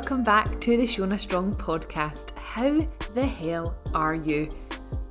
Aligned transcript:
welcome 0.00 0.22
back 0.22 0.58
to 0.62 0.78
the 0.78 0.84
Shona 0.84 1.18
Strong 1.18 1.56
podcast. 1.56 2.34
How 2.38 2.80
the 3.12 3.26
hell 3.26 3.76
are 3.92 4.14
you? 4.14 4.48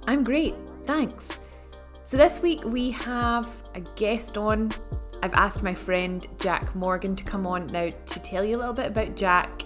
I'm 0.07 0.23
great, 0.23 0.55
thanks. 0.85 1.29
So, 2.01 2.17
this 2.17 2.41
week 2.41 2.65
we 2.65 2.89
have 2.89 3.47
a 3.75 3.81
guest 3.81 4.35
on. 4.35 4.71
I've 5.21 5.35
asked 5.35 5.61
my 5.61 5.75
friend 5.75 6.27
Jack 6.39 6.73
Morgan 6.73 7.15
to 7.15 7.23
come 7.23 7.45
on 7.45 7.67
now 7.67 7.91
to 7.91 8.19
tell 8.21 8.43
you 8.43 8.55
a 8.55 8.57
little 8.57 8.73
bit 8.73 8.87
about 8.87 9.15
Jack. 9.15 9.61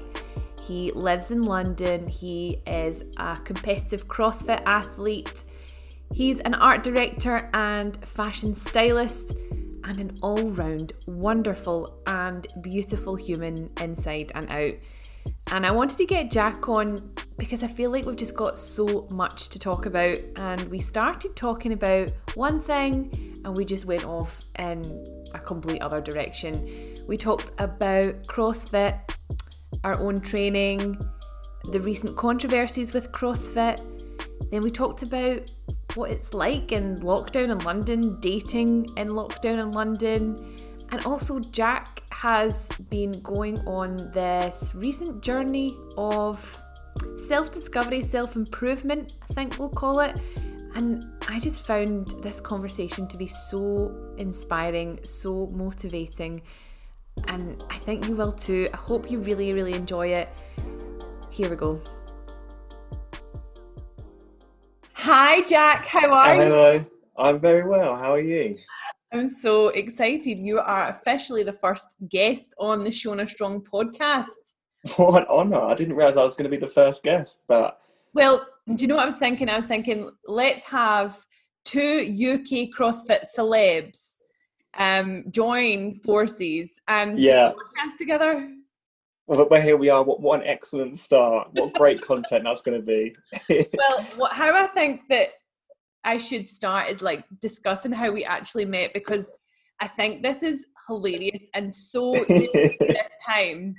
He 0.59 0.91
lives 0.91 1.31
in 1.31 1.43
London, 1.43 2.05
he 2.05 2.61
is 2.67 3.05
a 3.15 3.37
competitive 3.45 4.09
CrossFit 4.09 4.61
athlete, 4.65 5.45
he's 6.11 6.41
an 6.41 6.53
art 6.53 6.83
director 6.83 7.49
and 7.53 7.95
fashion 8.05 8.53
stylist 8.53 9.37
and 9.85 9.99
an 9.99 10.17
all 10.21 10.49
round 10.49 10.91
wonderful 11.05 11.97
and 12.07 12.45
beautiful 12.61 13.15
human 13.15 13.69
inside 13.79 14.33
and 14.35 14.49
out. 14.49 14.73
And 15.47 15.65
I 15.65 15.71
wanted 15.71 15.97
to 15.97 16.05
get 16.05 16.31
Jack 16.31 16.67
on 16.67 17.13
because 17.37 17.63
I 17.63 17.67
feel 17.67 17.91
like 17.91 18.05
we've 18.05 18.15
just 18.15 18.35
got 18.35 18.57
so 18.57 19.07
much 19.11 19.49
to 19.49 19.59
talk 19.59 19.85
about. 19.85 20.17
And 20.35 20.61
we 20.69 20.79
started 20.79 21.35
talking 21.35 21.73
about 21.73 22.11
one 22.35 22.61
thing 22.61 23.39
and 23.45 23.55
we 23.55 23.65
just 23.65 23.85
went 23.85 24.05
off 24.05 24.39
in 24.57 24.81
a 25.33 25.39
complete 25.39 25.81
other 25.81 26.01
direction. 26.01 26.95
We 27.07 27.17
talked 27.17 27.51
about 27.59 28.23
CrossFit, 28.23 28.99
our 29.83 29.99
own 29.99 30.21
training, 30.21 30.97
the 31.71 31.79
recent 31.79 32.15
controversies 32.17 32.93
with 32.93 33.11
CrossFit. 33.11 33.81
Then 34.49 34.61
we 34.61 34.71
talked 34.71 35.03
about 35.03 35.51
what 35.95 36.09
it's 36.09 36.33
like 36.33 36.71
in 36.71 36.97
lockdown 36.99 37.51
in 37.51 37.59
London, 37.59 38.19
dating 38.19 38.87
in 38.97 39.09
lockdown 39.09 39.59
in 39.59 39.71
London. 39.71 40.57
And 40.93 41.03
also, 41.07 41.39
Jack 41.39 42.03
has 42.11 42.71
been 42.91 43.19
going 43.23 43.57
on 43.65 44.11
this 44.11 44.75
recent 44.75 45.23
journey 45.23 45.75
of 45.97 46.37
self 47.15 47.51
discovery, 47.51 48.03
self 48.03 48.35
improvement, 48.35 49.13
I 49.27 49.33
think 49.33 49.57
we'll 49.57 49.69
call 49.69 50.01
it. 50.01 50.19
And 50.75 51.03
I 51.27 51.39
just 51.39 51.65
found 51.65 52.09
this 52.21 52.39
conversation 52.39 53.07
to 53.07 53.17
be 53.17 53.25
so 53.25 54.13
inspiring, 54.19 54.99
so 55.03 55.47
motivating. 55.47 56.43
And 57.27 57.63
I 57.71 57.77
think 57.77 58.07
you 58.07 58.15
will 58.15 58.31
too. 58.31 58.69
I 58.71 58.77
hope 58.77 59.09
you 59.09 59.17
really, 59.17 59.51
really 59.51 59.73
enjoy 59.73 60.09
it. 60.09 60.29
Here 61.31 61.49
we 61.49 61.55
go. 61.55 61.81
Hi, 64.93 65.41
Jack. 65.41 65.87
How 65.87 66.13
are 66.13 66.35
Hello. 66.35 66.45
you? 66.45 66.51
Hello. 66.51 66.85
I'm 67.17 67.39
very 67.39 67.67
well. 67.67 67.95
How 67.95 68.11
are 68.11 68.21
you? 68.21 68.59
I'm 69.13 69.29
so 69.29 69.67
excited. 69.69 70.39
You 70.39 70.59
are 70.59 70.89
officially 70.89 71.43
the 71.43 71.53
first 71.53 71.87
guest 72.09 72.55
on 72.57 72.83
the 72.83 72.89
Shona 72.89 73.29
Strong 73.29 73.61
podcast. 73.71 74.25
What 74.97 75.21
an 75.21 75.27
honour. 75.29 75.61
I 75.61 75.75
didn't 75.75 75.95
realise 75.95 76.17
I 76.17 76.23
was 76.23 76.33
going 76.35 76.49
to 76.49 76.49
be 76.49 76.57
the 76.57 76.67
first 76.71 77.03
guest, 77.03 77.41
but 77.47 77.79
Well, 78.13 78.45
do 78.67 78.75
you 78.81 78.87
know 78.87 78.95
what 78.95 79.03
I 79.03 79.07
was 79.07 79.17
thinking? 79.17 79.47
I 79.49 79.55
was 79.55 79.65
thinking, 79.65 80.09
let's 80.27 80.63
have 80.63 81.23
two 81.63 82.01
UK 82.01 82.69
CrossFit 82.77 83.23
celebs 83.37 84.17
um, 84.77 85.23
join 85.29 85.93
forces 85.95 86.81
and 86.87 87.15
do 87.17 87.23
a 87.23 87.25
Yeah. 87.27 87.51
podcast 87.51 87.97
together. 87.97 88.49
well, 89.27 89.45
but 89.45 89.63
here 89.63 89.77
we 89.77 89.89
are. 89.89 90.03
What, 90.03 90.19
what 90.19 90.41
an 90.41 90.47
excellent 90.47 90.97
start. 90.99 91.49
What 91.53 91.73
great 91.75 92.01
content 92.01 92.43
that's 92.43 92.61
going 92.63 92.81
to 92.81 92.85
be. 92.85 93.15
well, 93.77 94.01
what, 94.17 94.33
how 94.33 94.53
I 94.55 94.67
think 94.67 95.01
that 95.09 95.29
I 96.03 96.17
should 96.17 96.49
start 96.49 96.89
is 96.89 97.01
like 97.01 97.23
discussing 97.39 97.91
how 97.91 98.11
we 98.11 98.23
actually 98.25 98.65
met 98.65 98.93
because 98.93 99.29
I 99.79 99.87
think 99.87 100.21
this 100.21 100.43
is 100.43 100.65
hilarious 100.87 101.43
and 101.53 101.73
so 101.73 102.13
this 102.29 102.75
time. 103.25 103.75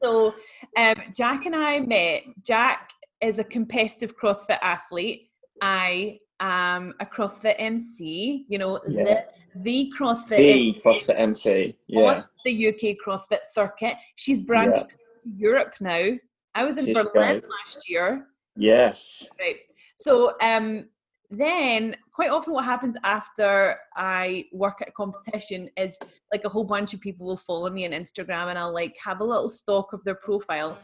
So, 0.00 0.34
um, 0.76 0.96
Jack 1.14 1.46
and 1.46 1.54
I 1.54 1.80
met. 1.80 2.24
Jack 2.44 2.90
is 3.20 3.38
a 3.38 3.44
competitive 3.44 4.16
CrossFit 4.18 4.58
athlete. 4.62 5.30
I 5.62 6.18
am 6.40 6.94
a 7.00 7.06
CrossFit 7.06 7.54
MC. 7.58 8.46
You 8.48 8.58
know 8.58 8.80
Yeah. 8.86 9.04
the 9.04 9.24
the 9.62 9.92
CrossFit 9.98 10.28
the 10.28 10.50
MC 10.50 10.82
CrossFit 10.84 11.20
MC. 11.20 11.76
Yeah. 11.86 12.00
on 12.00 12.24
the 12.44 12.68
UK 12.68 12.96
CrossFit 13.04 13.44
circuit. 13.44 13.94
She's 14.16 14.42
branched 14.42 14.88
to 14.88 14.96
Europe 15.36 15.74
now. 15.80 16.10
I 16.54 16.64
was 16.64 16.76
in 16.76 16.86
Here 16.86 16.94
Berlin 16.94 17.42
last 17.66 17.88
year. 17.88 18.26
Yes. 18.56 19.28
Right. 19.38 19.56
So 19.94 20.34
um 20.40 20.86
then 21.32 21.96
quite 22.12 22.28
often 22.28 22.52
what 22.52 22.66
happens 22.66 22.94
after 23.04 23.76
I 23.96 24.44
work 24.52 24.82
at 24.82 24.88
a 24.88 24.92
competition 24.92 25.70
is 25.78 25.98
like 26.30 26.44
a 26.44 26.48
whole 26.48 26.64
bunch 26.64 26.92
of 26.92 27.00
people 27.00 27.26
will 27.26 27.38
follow 27.38 27.70
me 27.70 27.86
on 27.86 27.92
Instagram 27.92 28.48
and 28.48 28.58
I'll 28.58 28.74
like 28.74 28.94
have 29.02 29.20
a 29.20 29.24
little 29.24 29.48
stalk 29.48 29.94
of 29.94 30.04
their 30.04 30.14
profile. 30.14 30.78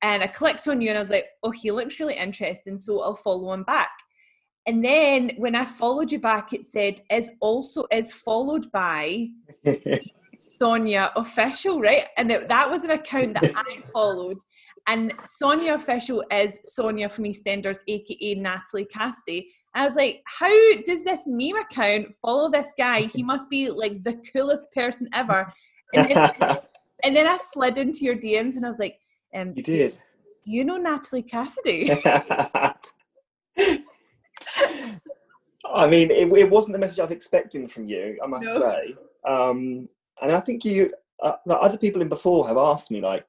And 0.00 0.22
I 0.22 0.28
clicked 0.28 0.68
on 0.68 0.80
you 0.80 0.90
and 0.90 0.98
I 0.98 1.00
was 1.00 1.10
like, 1.10 1.26
oh, 1.42 1.50
he 1.50 1.72
looks 1.72 1.98
really 1.98 2.14
interesting, 2.14 2.78
so 2.78 3.00
I'll 3.00 3.14
follow 3.14 3.52
him 3.52 3.64
back. 3.64 3.90
And 4.68 4.84
then 4.84 5.32
when 5.36 5.56
I 5.56 5.64
followed 5.64 6.12
you 6.12 6.20
back, 6.20 6.52
it 6.52 6.64
said 6.64 7.00
is 7.10 7.32
also 7.40 7.84
is 7.90 8.12
followed 8.12 8.70
by 8.70 9.28
Sonia 10.60 11.10
Official, 11.16 11.80
right? 11.80 12.04
And 12.16 12.30
it, 12.30 12.46
that 12.46 12.70
was 12.70 12.82
an 12.82 12.90
account 12.90 13.34
that 13.40 13.52
I 13.56 13.80
followed. 13.92 14.38
And 14.86 15.12
Sonia 15.26 15.74
Official 15.74 16.22
is 16.30 16.60
Sonia 16.62 17.08
from 17.08 17.24
EastEnders, 17.24 17.78
aka 17.88 18.34
Natalie 18.36 18.84
Cassidy. 18.84 19.50
I 19.74 19.84
was 19.84 19.94
like, 19.94 20.22
how 20.26 20.48
does 20.84 21.04
this 21.04 21.22
meme 21.26 21.56
account 21.56 22.14
follow 22.20 22.50
this 22.50 22.68
guy? 22.78 23.02
He 23.02 23.22
must 23.22 23.48
be 23.48 23.70
like 23.70 24.02
the 24.02 24.20
coolest 24.32 24.72
person 24.74 25.08
ever. 25.12 25.52
And 25.94 26.10
then, 26.10 26.30
and 27.04 27.16
then 27.16 27.28
I 27.28 27.38
slid 27.52 27.78
into 27.78 28.00
your 28.00 28.16
DMs 28.16 28.56
and 28.56 28.64
I 28.64 28.68
was 28.68 28.78
like, 28.78 28.98
um, 29.34 29.52
you 29.54 29.62
did. 29.62 29.94
do 30.44 30.50
you 30.50 30.64
know 30.64 30.78
Natalie 30.78 31.22
Cassidy? 31.22 31.90
I 35.74 35.88
mean, 35.88 36.10
it, 36.10 36.32
it 36.32 36.50
wasn't 36.50 36.72
the 36.72 36.78
message 36.78 36.98
I 36.98 37.02
was 37.02 37.10
expecting 37.10 37.68
from 37.68 37.88
you, 37.88 38.18
I 38.22 38.26
must 38.26 38.44
No. 38.46 38.60
say. 38.60 38.96
Um, 39.26 39.88
and 40.22 40.32
I 40.32 40.40
think 40.40 40.64
you, 40.64 40.92
uh, 41.22 41.34
like 41.46 41.58
other 41.60 41.78
people 41.78 42.00
in 42.00 42.08
before 42.08 42.46
have 42.48 42.56
asked 42.56 42.90
me, 42.90 43.00
like, 43.00 43.24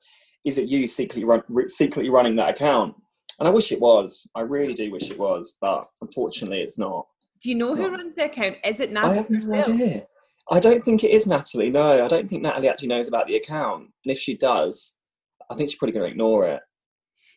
is 0.45 0.57
it 0.57 0.69
you 0.69 0.87
secretly 0.87 1.25
run, 1.25 1.43
secretly 1.67 2.09
running 2.09 2.35
that 2.37 2.51
account? 2.51 2.95
And 3.39 3.47
I 3.47 3.51
wish 3.51 3.71
it 3.71 3.79
was. 3.79 4.27
I 4.35 4.41
really 4.41 4.73
do 4.73 4.91
wish 4.91 5.09
it 5.09 5.17
was, 5.17 5.55
but 5.61 5.87
unfortunately, 6.01 6.61
it's 6.61 6.77
not. 6.77 7.07
Do 7.41 7.49
you 7.49 7.55
know 7.55 7.67
It's 7.69 7.77
who 7.77 7.83
not. 7.83 7.91
runs 7.91 8.15
the 8.15 8.25
account? 8.25 8.57
Is 8.65 8.79
it 8.79 8.91
Natalie? 8.91 9.13
I 9.13 9.17
have 9.17 9.29
no 9.29 9.37
herself? 9.37 9.67
idea. 9.69 10.07
I 10.51 10.59
don't 10.59 10.83
think 10.83 11.03
it 11.03 11.11
is 11.11 11.25
Natalie. 11.27 11.69
No, 11.69 12.03
I 12.03 12.07
don't 12.07 12.27
think 12.29 12.41
Natalie 12.41 12.67
actually 12.69 12.89
knows 12.89 13.07
about 13.07 13.27
the 13.27 13.35
account. 13.37 13.83
And 14.03 14.11
if 14.11 14.17
she 14.19 14.35
does, 14.35 14.93
I 15.49 15.55
think 15.55 15.69
she's 15.69 15.77
probably 15.77 15.93
going 15.93 16.05
to 16.05 16.11
ignore 16.11 16.47
it. 16.47 16.61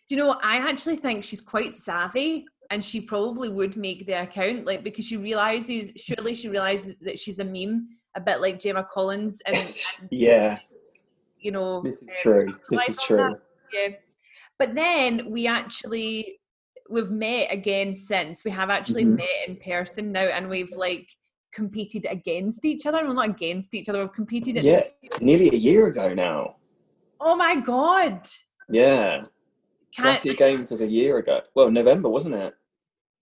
Do 0.08 0.16
you 0.16 0.20
know 0.20 0.28
what? 0.28 0.44
I 0.44 0.56
actually 0.56 0.96
think 0.96 1.22
she's 1.22 1.40
quite 1.40 1.72
savvy 1.72 2.46
and 2.70 2.84
she 2.84 3.00
probably 3.00 3.48
would 3.50 3.76
make 3.76 4.06
the 4.06 4.22
account 4.22 4.64
like 4.64 4.82
because 4.82 5.04
she 5.04 5.16
realizes 5.18 5.92
surely 5.96 6.34
she 6.34 6.48
realizes 6.48 6.96
that 7.02 7.20
she's 7.20 7.38
a 7.38 7.44
meme 7.44 7.86
a 8.16 8.20
bit 8.20 8.40
like 8.40 8.58
Gemma 8.58 8.86
Collins 8.90 9.40
and, 9.46 9.56
and, 9.56 9.74
Yeah, 10.10 10.58
you 11.38 11.50
know 11.52 11.82
this 11.82 11.96
is 11.96 12.02
um, 12.02 12.08
true. 12.20 12.54
This 12.70 12.88
is 12.88 12.98
true. 12.98 13.16
that. 13.18 13.40
yeah 13.72 13.96
but 14.58 14.74
then 14.74 15.30
we 15.30 15.46
actually 15.46 16.38
we've 16.90 17.10
met 17.10 17.48
again 17.50 17.94
since 17.94 18.44
we 18.44 18.50
have 18.50 18.68
actually 18.70 19.04
Mhm. 19.04 19.16
met 19.16 19.48
in 19.48 19.56
person 19.56 20.12
now 20.12 20.24
and 20.24 20.48
we've 20.50 20.72
like 20.72 21.08
competed 21.52 22.06
against 22.10 22.64
each 22.64 22.86
other 22.86 23.04
well 23.04 23.14
not 23.14 23.28
against 23.28 23.72
each 23.74 23.88
other 23.88 24.00
we've 24.00 24.12
competed 24.12 24.56
Yeah, 24.62 24.84
nearly 25.20 25.48
a 25.50 25.56
year 25.56 25.86
ago 25.86 26.12
now. 26.12 26.56
oh 27.20 27.36
my 27.36 27.54
god 27.56 28.26
Yeah, 28.68 29.24
Can't, 29.96 30.20
Glacier 30.22 30.34
Games 30.34 30.70
was 30.70 30.80
a 30.80 30.86
year 30.86 31.18
ago. 31.18 31.42
Well, 31.54 31.70
November, 31.70 32.08
wasn't 32.08 32.34
it? 32.34 32.54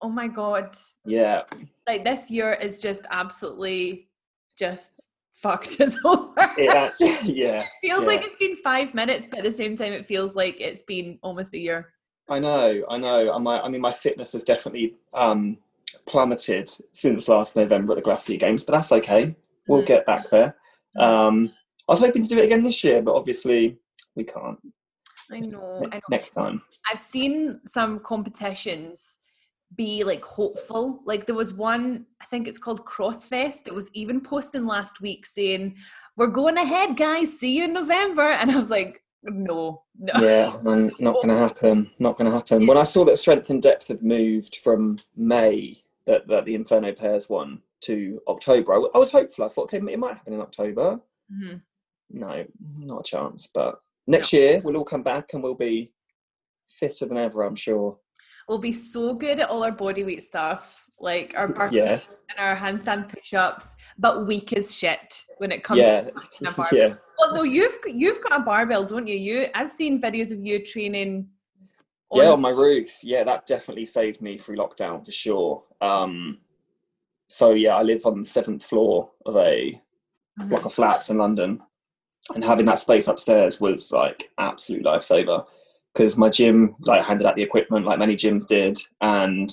oh 0.02 0.08
my 0.08 0.28
god 0.28 0.76
Yeah, 1.04 1.42
like 1.86 2.04
this 2.04 2.30
year 2.30 2.54
is 2.54 2.78
just 2.78 3.04
absolutely 3.10 4.08
just 4.58 5.09
fucked 5.40 5.80
us 5.80 5.96
over. 6.04 6.32
it 6.58 6.70
actually, 6.70 7.34
yeah. 7.34 7.66
feels 7.80 8.04
like 8.04 8.22
it's 8.22 8.36
been 8.38 8.56
five 8.56 8.94
minutes, 8.94 9.26
but 9.28 9.40
at 9.40 9.44
the 9.44 9.52
same 9.52 9.76
time, 9.76 9.92
it 9.92 10.06
feels 10.06 10.34
like 10.34 10.60
it's 10.60 10.82
been 10.82 11.18
almost 11.22 11.54
a 11.54 11.58
year. 11.58 11.92
I 12.28 12.38
know, 12.38 12.84
I 12.88 12.98
know. 12.98 13.34
And 13.34 13.44
my, 13.44 13.60
I 13.60 13.68
mean, 13.68 13.80
my 13.80 13.92
fitness 13.92 14.32
has 14.32 14.44
definitely 14.44 14.94
um, 15.14 15.58
plummeted 16.06 16.70
since 16.92 17.28
last 17.28 17.56
November 17.56 17.92
at 17.92 17.96
the 17.96 18.02
Glacier 18.02 18.36
Games, 18.36 18.64
but 18.64 18.72
that's 18.72 18.92
okay. 18.92 19.34
We'll 19.66 19.82
Mhm. 19.82 19.86
get 19.86 20.06
back 20.06 20.30
there. 20.30 20.56
Um, 20.96 21.52
I 21.88 21.92
was 21.92 22.00
hoping 22.00 22.22
to 22.22 22.28
do 22.28 22.38
it 22.38 22.44
again 22.44 22.62
this 22.62 22.84
year, 22.84 23.02
but 23.02 23.14
obviously 23.14 23.78
we 24.14 24.24
can't. 24.24 24.58
I 25.32 25.40
know, 25.40 25.82
I 25.92 25.96
know. 25.96 26.00
Next 26.10 26.34
time. 26.34 26.62
I've 26.90 27.00
seen 27.00 27.60
some 27.66 28.00
competitions 28.00 29.18
be 29.76 30.04
like 30.04 30.22
hopeful. 30.24 31.02
Like 31.04 31.26
there 31.26 31.34
was 31.34 31.52
one, 31.54 32.06
I 32.20 32.24
think 32.26 32.48
it's 32.48 32.58
called 32.58 32.84
Crossfest, 32.84 33.64
that 33.64 33.74
was 33.74 33.88
even 33.92 34.20
posting 34.20 34.66
last 34.66 35.00
week 35.00 35.26
saying, 35.26 35.76
We're 36.16 36.26
going 36.28 36.56
ahead, 36.56 36.96
guys, 36.96 37.38
see 37.38 37.56
you 37.56 37.64
in 37.64 37.72
November. 37.72 38.30
And 38.30 38.50
I 38.50 38.56
was 38.56 38.70
like, 38.70 39.02
No, 39.22 39.82
no. 39.98 40.12
Yeah, 40.20 40.52
um, 40.66 40.90
not 40.98 41.14
going 41.14 41.28
to 41.28 41.34
happen. 41.36 41.90
Not 41.98 42.16
going 42.16 42.30
to 42.30 42.36
happen. 42.36 42.66
When 42.66 42.78
I 42.78 42.82
saw 42.82 43.04
that 43.04 43.18
Strength 43.18 43.50
and 43.50 43.62
Depth 43.62 43.88
had 43.88 44.02
moved 44.02 44.56
from 44.56 44.96
May, 45.16 45.82
that, 46.06 46.26
that 46.28 46.44
the 46.44 46.54
Inferno 46.54 46.92
Pairs 46.92 47.28
won, 47.28 47.62
to 47.82 48.20
October, 48.28 48.74
I 48.74 48.98
was 48.98 49.10
hopeful. 49.10 49.44
I 49.44 49.48
thought, 49.48 49.72
okay, 49.72 49.78
it 49.78 49.98
might 49.98 50.14
happen 50.14 50.34
in 50.34 50.40
October. 50.40 51.00
Mhm. 51.32 51.62
No, 52.10 52.44
not 52.78 53.00
a 53.00 53.04
chance. 53.04 53.48
But 53.52 53.80
next 54.06 54.32
year 54.32 54.60
we'll 54.62 54.76
all 54.76 54.84
come 54.84 55.02
back 55.02 55.32
and 55.32 55.42
we'll 55.42 55.54
be 55.54 55.92
fitter 56.68 57.06
than 57.06 57.16
ever. 57.16 57.42
I'm 57.42 57.56
sure. 57.56 57.98
We'll 58.50 58.58
be 58.58 58.72
so 58.72 59.14
good 59.14 59.38
at 59.38 59.48
all 59.48 59.62
our 59.62 59.70
body 59.70 60.02
weight 60.02 60.24
stuff, 60.24 60.84
like 60.98 61.34
our 61.36 61.52
burpees 61.52 62.22
and 62.30 62.36
our 62.36 62.56
handstand 62.56 63.08
push-ups, 63.08 63.76
but 63.96 64.26
weak 64.26 64.52
as 64.54 64.74
shit 64.74 65.22
when 65.38 65.52
it 65.52 65.62
comes 65.62 65.82
Yeah. 65.82 66.00
to 66.00 66.48
a 66.48 66.52
barbell. 66.56 66.66
Yeah. 66.76 66.94
Well, 67.20 67.32
no, 67.32 67.42
you've 67.44 67.76
you've 67.86 68.20
got 68.24 68.40
a 68.40 68.42
barbell, 68.42 68.84
don't 68.84 69.06
you? 69.06 69.14
You, 69.14 69.46
I've 69.54 69.70
seen 69.70 70.02
videos 70.02 70.32
of 70.32 70.44
you 70.44 70.64
training. 70.64 71.28
Yeah, 72.12 72.30
on 72.30 72.40
my 72.40 72.50
roof. 72.50 72.90
Yeah, 73.04 73.22
that 73.22 73.46
definitely 73.46 73.86
saved 73.86 74.20
me 74.20 74.36
through 74.36 74.56
lockdown 74.56 75.04
for 75.06 75.12
sure. 75.12 75.62
Um, 75.80 76.38
so 77.28 77.52
yeah, 77.52 77.76
I 77.76 77.82
live 77.82 78.04
on 78.04 78.18
the 78.24 78.28
seventh 78.28 78.64
floor 78.64 79.12
of 79.26 79.36
a 79.36 79.80
block 80.46 80.64
of 80.64 80.74
flats 80.74 81.08
in 81.08 81.18
London, 81.18 81.60
and 82.34 82.42
having 82.42 82.66
that 82.66 82.80
space 82.80 83.06
upstairs 83.06 83.60
was 83.60 83.92
like 83.92 84.28
absolute 84.38 84.82
lifesaver 84.82 85.44
because 85.94 86.16
my 86.16 86.28
gym 86.28 86.76
like 86.82 87.04
handed 87.04 87.26
out 87.26 87.36
the 87.36 87.42
equipment 87.42 87.86
like 87.86 87.98
many 87.98 88.16
gyms 88.16 88.46
did, 88.46 88.78
and 89.00 89.50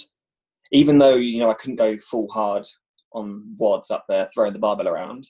even 0.71 0.97
though 0.97 1.15
you 1.15 1.39
know 1.39 1.49
I 1.49 1.55
couldn't 1.55 1.77
go 1.77 1.97
full 1.97 2.29
hard 2.29 2.65
on 3.13 3.55
WODs 3.57 3.89
up 3.91 4.05
there 4.07 4.29
throwing 4.33 4.53
the 4.53 4.59
barbell 4.59 4.87
around, 4.87 5.25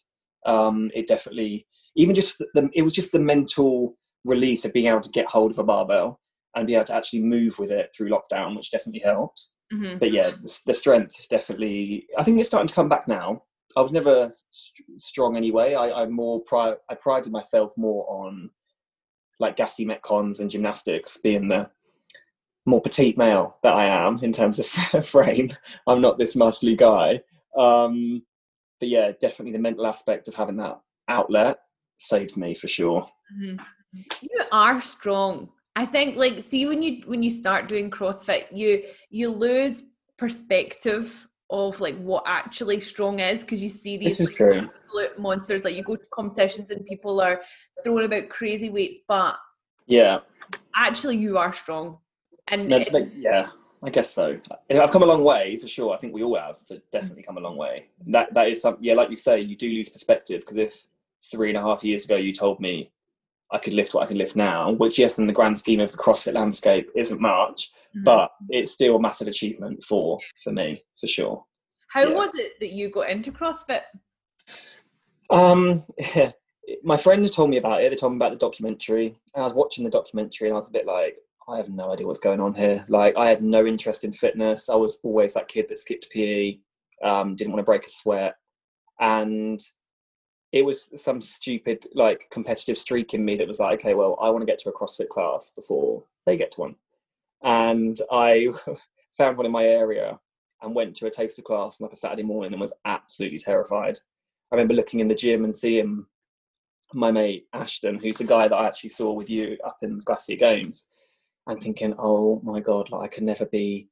um, 0.46 0.92
it 0.94 1.08
definitely 1.08 1.68
even 1.96 2.16
just 2.16 2.38
the 2.54 2.70
it 2.74 2.82
was 2.82 2.94
just 2.94 3.12
the 3.12 3.20
mental 3.20 3.98
release 4.26 4.66
of 4.66 4.74
being 4.74 4.88
able 4.88 5.02
to 5.02 5.10
get 5.12 5.26
hold 5.28 5.52
of 5.52 5.60
a 5.60 5.64
barbell 5.64 6.20
and 6.56 6.68
be 6.68 6.76
able 6.76 6.86
to 6.86 6.96
actually 6.96 7.22
move 7.22 7.60
with 7.60 7.72
it 7.72 7.90
through 7.96 8.10
lockdown, 8.10 8.56
which 8.56 8.72
definitely 8.72 9.02
helped 9.02 9.48
Mhm. 9.74 10.00
but 10.00 10.14
yeah, 10.14 10.32
the, 10.42 10.60
the 10.68 10.74
strength 10.74 11.28
definitely. 11.30 12.08
I 12.18 12.24
think 12.24 12.40
it's 12.40 12.48
starting 12.48 12.70
to 12.70 12.74
come 12.74 12.88
back 12.88 13.06
now. 13.06 13.44
I 13.76 13.82
was 13.82 13.92
never 13.92 14.32
st- 14.52 15.02
strong 15.02 15.36
anyway. 15.36 15.76
I, 15.76 16.04
I 16.04 16.06
more 16.06 16.40
pri- 16.42 16.78
I 16.90 16.96
prided 16.96 17.34
myself 17.34 17.74
more 17.76 18.10
on 18.10 18.50
like 19.40 19.56
gassy 19.56 19.86
metcons 19.86 20.40
and 20.40 20.50
gymnastics, 20.50 21.18
being 21.18 21.48
the 21.48 21.70
more 22.66 22.82
petite 22.82 23.18
male 23.18 23.58
that 23.64 23.74
I 23.76 23.86
am 23.86 24.20
in 24.20 24.32
terms 24.32 24.60
of 24.60 24.68
frame. 25.06 25.52
I'm 25.88 26.02
not 26.02 26.18
this 26.18 26.36
muscly 26.36 26.78
guy. 26.78 27.22
Um, 27.56 28.24
but 28.80 28.90
yeah, 28.90 29.12
definitely 29.20 29.54
the 29.54 29.60
mental 29.60 29.88
aspect 29.88 30.28
of 30.28 30.36
having 30.36 30.58
that 30.58 30.80
outlet 31.08 31.58
saved 31.98 32.38
me 32.38 32.54
for 32.54 32.68
sure. 32.68 33.08
Mhm. 33.36 33.60
You 34.22 34.42
are 34.52 34.82
strong. 34.82 35.50
I 35.76 35.86
think 35.86 36.18
like 36.18 36.42
see 36.44 36.66
when 36.66 36.82
you 36.84 37.04
when 37.06 37.24
you 37.24 37.30
start 37.30 37.68
doing 37.68 37.90
CrossFit, 37.90 38.46
you 38.52 38.84
you 39.10 39.30
lose 39.30 39.84
perspective 40.18 41.27
of 41.50 41.80
like 41.80 41.98
what 41.98 42.24
actually 42.28 42.80
strong 42.80 43.20
is 43.20 43.42
because 43.42 43.62
you 43.64 43.70
see 43.70 43.98
these 43.98 44.20
like, 44.20 44.42
absolute 44.42 45.18
monsters. 45.20 45.64
Like 45.64 45.76
you 45.76 45.84
go 45.84 45.96
to 45.96 46.06
competitions 46.12 46.72
and 46.72 46.86
people 46.86 47.22
are 47.22 47.42
throwing 47.84 48.06
about 48.06 48.30
crazy 48.30 48.70
weights, 48.70 49.00
but 49.08 49.38
Yeah, 49.86 50.20
actually 50.76 51.18
you 51.18 51.38
are 51.38 51.54
strong. 51.54 52.00
And 52.50 52.68
no, 52.68 52.78
it- 52.78 52.94
like, 52.94 53.12
yeah, 53.16 53.50
I 53.84 53.90
guess 53.90 54.12
so. 54.12 54.38
I've 54.70 54.92
come 54.92 55.04
a 55.04 55.08
long 55.08 55.24
way 55.24 55.58
for 55.58 55.68
sure. 55.68 55.94
I 55.94 55.98
think 55.98 56.14
we 56.14 56.24
all 56.24 56.38
have 56.38 56.58
but 56.68 56.90
definitely 56.92 57.24
come 57.24 57.38
a 57.38 57.42
long 57.42 57.58
way. 57.58 57.88
That 58.08 58.34
that 58.34 58.50
is 58.50 58.62
something. 58.62 58.84
Yeah, 58.84 58.96
like 58.96 59.10
you 59.10 59.16
say, 59.16 59.40
you 59.42 59.56
do 59.56 59.70
lose 59.70 59.90
perspective 59.90 60.42
because 60.42 60.58
if 60.58 60.88
three 61.32 61.50
and 61.50 61.58
a 61.58 61.62
half 61.62 61.84
years 61.84 62.06
ago 62.06 62.16
you 62.16 62.34
told 62.34 62.60
me 62.60 62.92
I 63.52 63.58
could 63.60 63.74
lift 63.74 63.94
what 63.94 64.04
I 64.04 64.08
can 64.08 64.18
lift 64.18 64.36
now, 64.36 64.72
which 64.72 65.00
yes, 65.00 65.20
in 65.20 65.28
the 65.28 65.34
grand 65.34 65.58
scheme 65.58 65.80
of 65.80 65.92
the 65.92 65.98
CrossFit 65.98 66.34
landscape 66.34 66.90
isn't 66.96 67.22
much, 67.22 67.72
Mhm. 67.96 68.04
but 68.04 68.32
it's 68.50 68.74
still 68.74 68.96
a 68.98 69.02
massive 69.02 69.28
achievement 69.28 69.84
for 69.84 70.20
for 70.44 70.52
me 70.52 70.84
for 71.00 71.08
sure. 71.08 71.46
how 71.90 72.02
yeah. 72.10 72.16
was 72.16 72.32
it 72.36 72.54
that 72.60 72.72
you 72.74 72.90
got 72.90 73.10
into 73.10 73.32
CrossFit? 73.32 73.84
Um, 75.30 75.84
my 76.84 76.98
friends 76.98 77.32
told 77.32 77.50
me 77.50 77.58
about 77.58 77.82
it. 77.82 77.90
They 77.90 77.96
told 77.96 78.14
me 78.14 78.18
about 78.18 78.32
the 78.32 78.38
documentary, 78.38 79.08
and 79.34 79.42
I 79.42 79.44
was 79.44 79.54
watching 79.54 79.84
the 79.84 79.90
documentary, 79.90 80.48
and 80.50 80.56
I 80.56 80.60
was 80.60 80.70
a 80.70 80.74
bit 80.74 80.86
like, 80.86 81.20
I 81.48 81.56
have 81.58 81.70
no 81.70 81.92
idea 81.94 82.06
what's 82.06 82.20
going 82.20 82.42
on 82.42 82.54
here. 82.54 82.86
Like, 82.90 83.16
I 83.16 83.28
had 83.30 83.42
no 83.42 83.66
interest 83.66 84.04
in 84.04 84.12
fitness. 84.12 84.68
I 84.70 84.76
was 84.76 85.00
always 85.04 85.34
that 85.36 85.48
kid 85.48 85.68
that 85.70 85.80
skipped 85.80 86.10
PE, 86.10 86.60
um, 87.04 87.36
didn't 87.36 87.54
want 87.54 87.60
to 87.62 87.70
break 87.72 87.86
a 87.86 87.90
sweat, 87.90 88.36
and 89.00 89.62
it 90.52 90.64
was 90.64 90.90
some 91.02 91.22
stupid 91.22 91.86
like 91.94 92.28
competitive 92.32 92.78
streak 92.78 93.14
in 93.14 93.24
me 93.24 93.36
that 93.38 93.48
was 93.48 93.60
like, 93.60 93.80
okay, 93.80 93.94
well, 93.94 94.18
I 94.22 94.30
want 94.30 94.42
to 94.42 94.46
get 94.46 94.60
to 94.60 94.70
a 94.70 94.74
CrossFit 94.74 95.10
class 95.10 95.50
before 95.50 96.04
they 96.26 96.38
get 96.38 96.52
to 96.54 96.62
one, 96.62 96.76
and 97.44 98.00
I 98.12 98.50
found 99.18 99.38
one 99.38 99.46
in 99.46 99.52
my 99.52 99.66
area 99.66 100.20
and 100.62 100.74
went 100.74 100.96
to 100.96 101.06
a 101.06 101.12
taster 101.12 101.42
class 101.42 101.80
on 101.80 101.86
like 101.86 101.94
a 101.94 101.98
Saturday 101.98 102.24
morning 102.24 102.54
and 102.54 102.62
was 102.62 102.74
absolutely 102.86 103.38
terrified. 103.38 103.98
I 104.52 104.56
remember 104.56 104.74
looking 104.74 105.02
in 105.02 105.08
the 105.08 105.16
gym 105.16 105.44
and 105.44 105.56
seeing 105.56 106.06
my 106.94 107.12
mate 107.12 107.48
Ashton, 107.54 108.00
who's 108.00 108.18
the 108.18 108.24
guy 108.24 108.48
that 108.48 108.56
I 108.56 108.66
actually 108.66 108.92
saw 108.92 109.12
with 109.12 109.30
you 109.30 109.58
up 109.66 109.78
in 109.82 109.98
the 109.98 110.04
Glacier 110.04 110.36
Games, 110.36 110.88
and 111.48 111.60
thinking, 111.60 111.94
oh 111.98 112.42
my 112.44 112.60
god, 112.60 112.90
like 112.92 113.04
I 113.04 113.16
can 113.16 113.26
never 113.26 113.46
be 113.46 113.90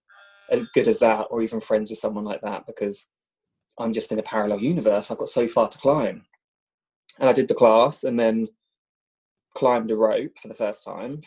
as 0.49 0.67
good 0.73 0.87
as 0.87 0.99
that 0.99 1.27
or 1.31 1.41
even 1.41 1.59
friends 1.59 1.89
with 1.89 1.99
someone 1.99 2.23
like 2.23 2.41
that 2.41 2.65
because 2.67 3.07
I'm 3.79 3.93
just 3.93 4.11
in 4.11 4.19
a 4.19 4.23
parallel 4.23 4.59
universe. 4.59 5.09
I've 5.09 5.17
got 5.17 5.29
so 5.29 5.47
far 5.47 5.67
to 5.69 5.77
climb. 5.77 6.25
And 7.19 7.29
I 7.29 7.33
did 7.33 7.47
the 7.47 7.55
class 7.55 8.03
and 8.03 8.19
then 8.19 8.47
climbed 9.53 9.91
a 9.91 9.95
rope 9.95 10.37
for 10.37 10.47
the 10.47 10.53
first 10.53 10.83
time. 10.83 11.21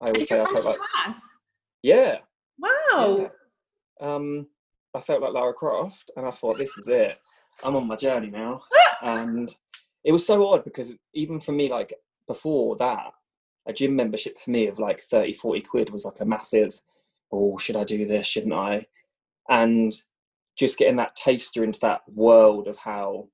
I 0.00 0.08
always 0.08 0.28
say 0.28 0.40
I 0.40 0.46
felt 0.46 0.64
like, 0.64 0.78
class? 0.78 1.20
yeah, 1.82 2.18
Wow. 2.58 3.18
yeah. 3.18 3.28
Um, 4.00 4.46
I 4.94 5.00
felt 5.00 5.22
like 5.22 5.32
Lara 5.32 5.52
Croft, 5.52 6.10
and 6.16 6.26
I 6.26 6.30
thought, 6.30 6.58
this 6.58 6.76
is 6.78 6.88
it. 6.88 7.18
I'm 7.64 7.76
on 7.76 7.86
my 7.86 7.96
journey 7.96 8.30
now. 8.30 8.62
and 9.02 9.54
it 10.04 10.12
was 10.12 10.26
so 10.26 10.46
odd 10.46 10.64
because 10.64 10.94
even 11.14 11.40
for 11.40 11.52
me, 11.52 11.68
like 11.70 11.94
before 12.26 12.76
that, 12.76 13.12
a 13.66 13.72
gym 13.72 13.96
membership 13.96 14.38
for 14.38 14.50
me 14.50 14.66
of 14.68 14.78
like 14.78 15.00
30, 15.00 15.34
40 15.34 15.60
quid 15.62 15.90
was 15.90 16.04
like 16.04 16.20
a 16.20 16.24
massive, 16.24 16.80
oh, 17.32 17.58
should 17.58 17.76
I 17.76 17.84
do 17.84 18.06
this? 18.06 18.26
Shouldn't 18.26 18.52
I? 18.54 18.86
And 19.48 19.92
just 20.56 20.78
getting 20.78 20.96
that 20.96 21.16
taster 21.16 21.64
into 21.64 21.80
that 21.80 22.02
world 22.08 22.68
of 22.68 22.76
how 22.78 23.28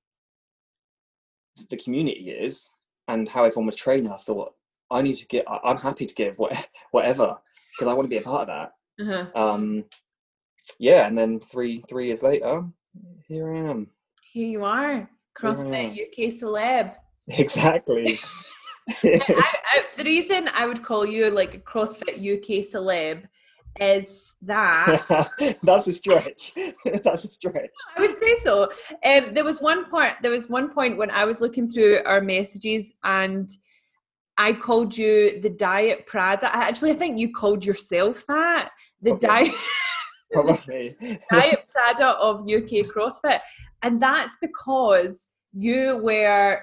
the 1.69 1.77
community 1.77 2.29
is 2.31 2.71
and 3.07 3.27
how 3.29 3.43
everyone 3.43 3.65
was 3.67 3.75
training, 3.75 4.11
I 4.11 4.15
thought, 4.17 4.53
I 4.91 5.01
need 5.01 5.15
to 5.15 5.27
get, 5.27 5.45
I'm 5.47 5.77
happy 5.77 6.05
to 6.05 6.15
give 6.15 6.37
what, 6.37 6.67
whatever 6.91 7.37
because 7.73 7.91
I 7.91 7.93
want 7.93 8.05
to 8.05 8.09
be 8.09 8.17
a 8.17 8.21
part 8.21 8.41
of 8.41 8.47
that 8.47 8.71
Uh-huh. 9.01 9.25
um 9.35 9.85
yeah 10.79 11.07
and 11.07 11.17
then 11.17 11.39
three 11.39 11.81
three 11.89 12.05
years 12.07 12.21
later 12.21 12.63
here 13.27 13.51
i 13.53 13.57
am 13.71 13.89
Here 14.31 14.47
you 14.55 14.63
are, 14.63 15.09
CrossFit 15.39 15.93
UK 16.05 16.31
celeb. 16.39 16.93
exactly 17.27 18.19
I, 19.03 19.55
I, 19.73 19.83
the 19.97 20.03
reason 20.03 20.49
I 20.55 20.65
would 20.67 20.83
call 20.83 21.05
you 21.05 21.31
like 21.31 21.53
a 21.55 21.59
CrossFit 21.59 22.17
UK 22.19 22.63
celeb 22.71 23.23
is 23.79 24.33
that 24.41 25.57
that's 25.63 25.87
a 25.87 25.93
stretch 25.93 26.53
that's 27.03 27.25
a 27.25 27.27
stretch 27.27 27.71
I 27.97 28.01
would 28.01 28.19
say 28.19 28.37
so. 28.43 28.71
Um, 29.03 29.33
there 29.33 29.43
was 29.43 29.61
one 29.61 29.89
point. 29.89 30.13
There 30.21 30.31
was 30.31 30.49
one 30.49 30.69
point 30.69 30.97
when 30.97 31.09
I 31.09 31.25
was 31.25 31.41
looking 31.41 31.69
through 31.69 32.01
our 32.05 32.21
messages 32.21 32.93
and 33.03 33.49
I 34.37 34.53
called 34.53 34.97
you 34.97 35.41
the 35.41 35.49
Diet 35.49 36.05
Prada. 36.05 36.55
Actually, 36.55 36.91
I 36.91 36.95
think 36.95 37.19
you 37.19 37.31
called 37.31 37.65
yourself 37.65 38.25
that 38.27 38.69
the 39.01 39.11
Okay. 39.13 39.27
Diet 39.27 39.55
probably 40.31 40.97
Diet 41.29 41.67
Prada 41.71 42.17
of 42.19 42.41
UK 42.41 42.87
CrossFit, 42.87 43.39
and 43.81 44.01
that's 44.01 44.37
because 44.41 45.29
you 45.53 45.99
were 46.03 46.61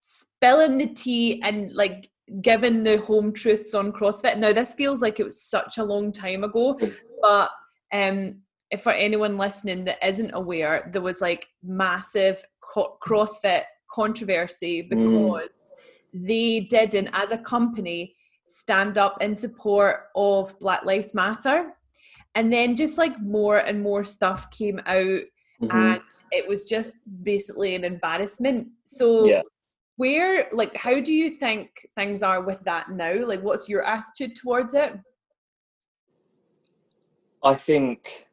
spilling 0.00 0.78
the 0.78 0.86
tea 0.88 1.42
and 1.42 1.72
like 1.72 2.10
giving 2.40 2.82
the 2.82 2.98
home 2.98 3.32
truths 3.32 3.74
on 3.74 3.92
CrossFit. 3.92 4.38
Now, 4.38 4.52
this 4.52 4.74
feels 4.74 5.02
like 5.02 5.20
it 5.20 5.24
was 5.24 5.42
such 5.42 5.78
a 5.78 5.84
long 5.84 6.12
time 6.12 6.44
ago, 6.44 6.78
but 7.22 7.50
um, 7.92 8.42
if 8.70 8.82
for 8.82 8.92
anyone 8.92 9.38
listening 9.38 9.84
that 9.84 10.06
isn't 10.06 10.32
aware, 10.34 10.90
there 10.92 11.02
was 11.02 11.20
like 11.20 11.46
massive 11.62 12.44
co- 12.60 12.98
CrossFit 13.04 13.62
controversy 13.90 14.82
because 14.82 15.68
they 16.12 16.60
didn't, 16.60 17.08
as 17.12 17.32
a 17.32 17.38
company, 17.38 18.14
stand 18.46 18.98
up 18.98 19.22
in 19.22 19.36
support 19.36 20.04
of 20.16 20.58
Black 20.58 20.84
Lives 20.84 21.14
Matter. 21.14 21.74
And 22.34 22.52
then 22.52 22.76
just 22.76 22.98
like 22.98 23.18
more 23.20 23.58
and 23.58 23.82
more 23.82 24.04
stuff 24.04 24.50
came 24.50 24.78
out, 24.86 25.20
Mhm. 25.60 25.72
and 25.72 26.00
it 26.30 26.46
was 26.46 26.64
just 26.64 26.96
basically 27.22 27.74
an 27.74 27.84
embarrassment. 27.84 28.68
So, 28.84 29.24
Yeah. 29.24 29.42
Where, 29.98 30.48
like, 30.52 30.74
how 30.76 31.00
do 31.00 31.12
you 31.12 31.28
think 31.28 31.68
things 31.94 32.22
are 32.22 32.40
with 32.40 32.60
that 32.60 32.88
now? 32.88 33.26
Like, 33.26 33.42
what's 33.42 33.68
your 33.68 33.84
attitude 33.84 34.34
towards 34.34 34.74
it? 34.74 34.94
i 37.44 37.54
think 37.54 38.26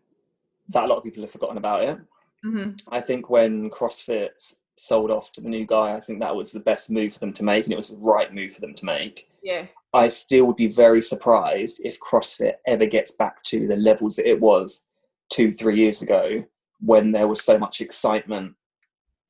that 0.70 0.86
a 0.86 0.88
lot 0.88 0.98
of 0.98 1.04
people 1.04 1.22
have 1.22 1.32
forgotten 1.32 1.58
about 1.58 1.84
it 1.84 2.00
hmm 2.44 2.72
i 2.90 3.00
think 3.00 3.30
when 3.30 3.70
crossfit 3.70 4.30
sold 4.78 5.12
off 5.12 5.32
to 5.32 5.42
the 5.42 5.50
new 5.50 5.66
guy 5.66 5.94
i 5.94 6.00
think 6.00 6.20
that 6.20 6.36
was 6.36 6.52
the 6.52 6.60
best 6.60 6.90
move 6.90 7.14
for 7.14 7.20
them 7.20 7.32
to 7.32 7.44
make 7.44 7.64
and 7.64 7.74
it 7.74 7.78
was 7.78 7.90
the 7.90 7.98
right 7.98 8.34
move 8.34 8.52
for 8.54 8.62
them 8.62 8.74
to 8.74 8.86
make 8.86 9.28
Yeah. 9.44 9.68
I 9.94 10.10
still 10.10 10.46
would 10.48 10.58
be 10.58 10.68
very 10.68 11.02
surprised 11.02 11.80
if 11.84 11.98
CrossFit 12.02 12.56
ever 12.68 12.86
gets 12.86 13.12
back 13.12 13.42
to 13.44 13.66
the 13.66 13.78
levels 13.78 14.18
that 14.18 14.28
it 14.28 14.42
was 14.42 14.84
two, 15.30 15.54
three 15.54 15.78
years 15.78 16.02
ago 16.02 16.44
when 16.82 17.14
there 17.14 17.30
was 17.30 17.42
so 17.42 17.58
much 17.58 17.80
excitement 17.80 18.56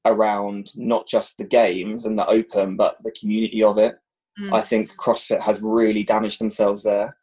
around 0.05 0.71
not 0.75 1.07
just 1.07 1.37
the 1.37 1.43
games 1.43 2.05
and 2.05 2.17
the 2.17 2.27
open, 2.27 2.77
but 2.77 2.97
the 3.01 3.15
community 3.19 3.63
of 3.63 3.77
it. 3.77 3.95
mm. 4.39 4.53
I 4.53 4.61
think 4.61 4.95
CrossFit 4.97 5.41
has 5.41 5.61
really 5.61 6.03
damaged 6.03 6.39
themselves 6.39 6.83
there. 6.83 7.17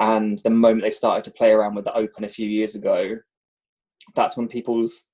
And 0.00 0.38
the 0.38 0.50
moment 0.50 0.82
they 0.82 0.90
started 0.90 1.24
to 1.24 1.36
play 1.36 1.50
around 1.50 1.74
with 1.74 1.84
the 1.84 1.96
open 1.96 2.24
a 2.24 2.28
few 2.28 2.48
years 2.48 2.76
ago, 2.76 3.18
that's 4.14 4.36
when 4.36 4.46
people's 4.46 5.04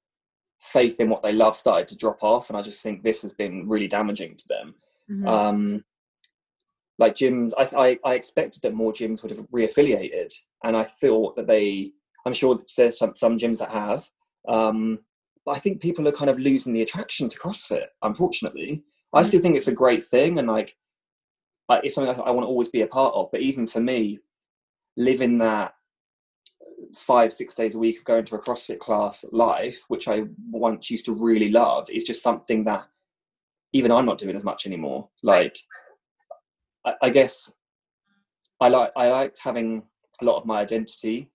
faith 0.61 1.01
in 1.01 1.09
what 1.09 1.23
they 1.23 1.33
love 1.33 1.57
started 1.57 1.89
to 1.89 1.97
drop 1.97 2.23
off. 2.23 2.51
And 2.51 2.59
I 2.59 2.63
just 2.63 2.83
think 2.83 3.03
this 3.03 3.23
has 3.23 3.33
been 3.33 3.67
really 3.67 3.89
damaging 3.89 4.37
to 4.37 4.49
them. 4.49 4.75
Mm-hmm. 5.11 5.27
Um, 5.29 5.85
like 6.99 7.15
gyms, 7.15 7.53
I, 7.59 7.69
I, 7.77 7.99
I, 8.05 8.15
expected 8.15 8.63
that 8.63 8.75
more 8.75 8.93
gyms 8.93 9.23
would 9.23 9.33
have 9.33 9.45
reaffiliated. 9.51 10.33
And 10.63 10.77
I 10.77 10.85
thought 10.85 11.37
that 11.37 11.47
they, 11.47 11.93
I'm 12.25 12.33
sure 12.33 12.61
there's 12.77 12.99
some, 12.99 13.15
some 13.17 13.37
gyms 13.37 13.59
that 13.59 13.71
have. 13.71 14.09
Um, 14.49 15.01
I 15.47 15.59
think 15.59 15.83
people 15.83 16.09
are 16.09 16.13
kind 16.13 16.31
of 16.31 16.39
losing 16.39 16.73
the 16.73 16.83
attraction 16.83 17.29
to 17.29 17.39
CrossFit, 17.39 17.87
unfortunately. 18.03 18.67
Mm-hmm. 18.67 19.19
I 19.19 19.23
still 19.23 19.41
think 19.41 19.57
it's 19.57 19.69
a 19.69 19.73
great 19.73 20.05
thing. 20.05 20.39
And 20.39 20.49
like, 20.49 20.77
it's 21.71 21.95
something 21.95 22.15
I 22.25 22.31
want 22.31 22.45
to 22.45 22.49
always 22.49 22.69
be 22.69 22.83
a 22.83 22.87
part 22.87 23.15
of. 23.15 23.31
But 23.31 23.41
even 23.41 23.67
for 23.67 23.81
me, 23.81 24.21
living 24.97 25.39
that 25.39 25.75
five 26.95 27.33
six 27.33 27.55
days 27.55 27.75
a 27.75 27.79
week 27.79 27.99
of 27.99 28.05
going 28.05 28.25
to 28.25 28.37
a 28.37 28.41
CrossFit 28.41 28.79
class 28.79 29.25
life, 29.33 29.85
which 29.89 30.09
I 30.09 30.25
once 30.51 30.91
used 30.91 31.07
to 31.07 31.13
really 31.13 31.51
love, 31.51 31.89
is 31.91 32.05
just 32.05 32.23
something 32.23 32.65
that 32.65 32.87
even 33.73 33.91
I'm 33.91 34.07
not 34.07 34.19
doing 34.19 34.37
as 34.37 34.45
much 34.45 34.67
anymore. 34.67 35.09
Like, 35.23 35.59
I, 36.85 36.95
I 37.03 37.11
guess 37.11 37.51
I 38.61 38.69
like 38.69 38.93
I 38.97 39.09
liked 39.11 39.39
having 39.43 39.83
a 40.21 40.25
lot 40.25 40.39
of 40.39 40.47
my 40.47 40.61
identity 40.61 41.31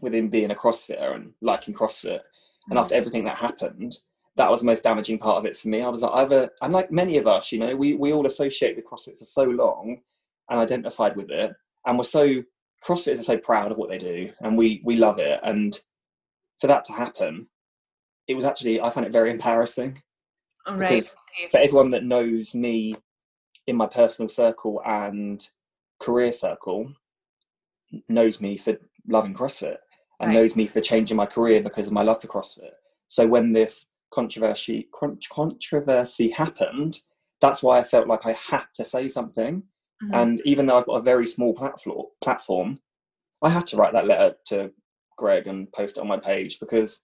within 0.00 0.28
being 0.28 0.50
a 0.50 0.54
CrossFitter 0.54 1.14
and 1.14 1.32
liking 1.40 1.74
CrossFit. 1.74 2.20
And 2.68 2.78
after 2.78 2.94
everything 2.94 3.24
that 3.24 3.36
happened, 3.36 3.96
that 4.36 4.50
was 4.50 4.60
the 4.60 4.66
most 4.66 4.82
damaging 4.82 5.18
part 5.18 5.36
of 5.36 5.44
it 5.44 5.56
for 5.56 5.68
me. 5.68 5.82
I 5.82 5.88
was 5.88 6.02
like, 6.02 6.12
I've 6.14 6.32
uh, 6.32 6.46
a, 6.46 6.64
I'm 6.64 6.72
like 6.72 6.90
many 6.90 7.18
of 7.18 7.26
us, 7.26 7.52
you 7.52 7.58
know, 7.58 7.76
we, 7.76 7.94
we 7.94 8.12
all 8.12 8.26
associate 8.26 8.76
with 8.76 8.86
CrossFit 8.86 9.18
for 9.18 9.24
so 9.24 9.44
long 9.44 10.00
and 10.48 10.58
identified 10.58 11.16
with 11.16 11.30
it. 11.30 11.52
And 11.86 11.98
we're 11.98 12.04
so 12.04 12.42
CrossFitters 12.84 13.20
are 13.20 13.24
so 13.24 13.38
proud 13.38 13.70
of 13.70 13.78
what 13.78 13.88
they 13.90 13.98
do, 13.98 14.30
and 14.40 14.56
we 14.56 14.80
we 14.84 14.96
love 14.96 15.18
it. 15.18 15.40
And 15.42 15.78
for 16.60 16.66
that 16.66 16.84
to 16.86 16.92
happen, 16.92 17.48
it 18.26 18.34
was 18.34 18.44
actually 18.44 18.80
I 18.80 18.90
find 18.90 19.06
it 19.06 19.12
very 19.12 19.30
embarrassing. 19.30 20.02
All 20.66 20.76
right. 20.76 20.90
Because 20.90 21.16
for 21.50 21.60
everyone 21.60 21.90
that 21.90 22.04
knows 22.04 22.54
me 22.54 22.96
in 23.66 23.76
my 23.76 23.86
personal 23.86 24.28
circle 24.28 24.80
and 24.84 25.46
career 26.00 26.32
circle, 26.32 26.92
knows 28.08 28.40
me 28.40 28.56
for 28.56 28.76
loving 29.06 29.34
CrossFit 29.34 29.78
and 30.22 30.30
right. 30.30 30.40
knows 30.40 30.56
me 30.56 30.66
for 30.66 30.80
changing 30.80 31.16
my 31.16 31.26
career 31.26 31.60
because 31.60 31.86
of 31.86 31.92
my 31.92 32.02
love 32.02 32.22
for 32.22 32.28
CrossFit. 32.28 32.70
So 33.08 33.26
when 33.26 33.52
this 33.52 33.88
controversy 34.12 34.88
controversy 35.30 36.30
happened, 36.30 37.00
that's 37.40 37.62
why 37.62 37.78
I 37.78 37.82
felt 37.82 38.08
like 38.08 38.24
I 38.24 38.32
had 38.32 38.64
to 38.74 38.84
say 38.84 39.08
something 39.08 39.64
Mm-hmm. 40.02 40.14
And 40.14 40.42
even 40.44 40.66
though 40.66 40.78
I've 40.78 40.86
got 40.86 40.96
a 40.96 41.02
very 41.02 41.26
small 41.26 41.54
platform, 41.54 42.06
platform, 42.20 42.80
I 43.40 43.50
had 43.50 43.66
to 43.68 43.76
write 43.76 43.92
that 43.92 44.06
letter 44.06 44.34
to 44.46 44.72
Greg 45.16 45.46
and 45.46 45.70
post 45.72 45.96
it 45.96 46.00
on 46.00 46.08
my 46.08 46.18
page 46.18 46.58
because 46.58 47.00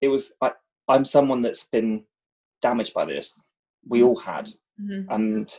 it 0.00 0.08
was 0.08 0.32
I, 0.40 0.52
I'm 0.86 1.04
someone 1.04 1.42
that's 1.42 1.64
been 1.64 2.04
damaged 2.62 2.94
by 2.94 3.04
this. 3.04 3.50
We 3.86 4.02
all 4.02 4.16
had, 4.16 4.48
mm-hmm. 4.80 5.10
and 5.10 5.52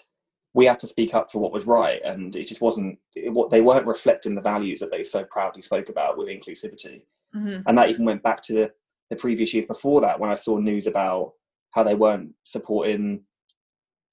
we 0.53 0.65
had 0.65 0.79
to 0.79 0.87
speak 0.87 1.13
up 1.13 1.31
for 1.31 1.39
what 1.39 1.51
was 1.51 1.65
right, 1.65 2.01
and 2.03 2.35
it 2.35 2.47
just 2.47 2.61
wasn't. 2.61 2.97
It, 3.15 3.31
what 3.31 3.49
they 3.49 3.61
weren't 3.61 3.85
reflecting 3.85 4.35
the 4.35 4.41
values 4.41 4.79
that 4.79 4.91
they 4.91 5.03
so 5.03 5.23
proudly 5.23 5.61
spoke 5.61 5.89
about 5.89 6.17
with 6.17 6.27
inclusivity, 6.27 7.01
mm-hmm. 7.35 7.61
and 7.67 7.77
that 7.77 7.89
even 7.89 8.05
went 8.05 8.23
back 8.23 8.41
to 8.43 8.53
the, 8.53 8.71
the 9.09 9.15
previous 9.15 9.53
years 9.53 9.65
before 9.65 10.01
that 10.01 10.19
when 10.19 10.31
I 10.31 10.35
saw 10.35 10.57
news 10.57 10.87
about 10.87 11.33
how 11.71 11.83
they 11.83 11.95
weren't 11.95 12.33
supporting 12.43 13.21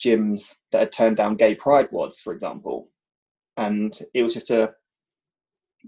gyms 0.04 0.54
that 0.72 0.80
had 0.80 0.92
turned 0.92 1.16
down 1.16 1.36
gay 1.36 1.54
pride 1.54 1.88
WODs, 1.90 2.20
for 2.20 2.32
example, 2.32 2.90
and 3.56 3.98
it 4.14 4.22
was 4.22 4.34
just 4.34 4.50
a 4.50 4.70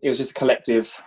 it 0.03 0.09
was 0.09 0.19
just 0.19 0.31
a 0.31 0.35
collective 0.35 1.01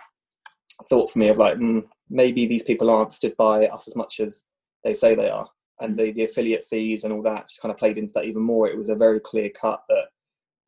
thought 0.88 1.10
for 1.10 1.18
me 1.18 1.28
of 1.28 1.38
like 1.38 1.56
mm, 1.56 1.82
maybe 2.10 2.46
these 2.46 2.62
people 2.62 2.90
aren't 2.90 3.12
stood 3.12 3.36
by 3.36 3.66
us 3.66 3.88
as 3.88 3.96
much 3.96 4.20
as 4.20 4.44
they 4.84 4.94
say 4.94 5.14
they 5.14 5.30
are, 5.30 5.48
and 5.82 5.96
the 5.96 6.12
the 6.12 6.24
affiliate 6.24 6.64
fees 6.64 7.04
and 7.04 7.12
all 7.12 7.22
that 7.22 7.48
just 7.48 7.60
kind 7.60 7.72
of 7.72 7.78
played 7.78 7.98
into 7.98 8.12
that 8.14 8.24
even 8.24 8.42
more. 8.42 8.68
It 8.68 8.76
was 8.76 8.88
a 8.88 8.94
very 8.94 9.20
clear 9.20 9.50
cut 9.50 9.82
that 9.88 10.06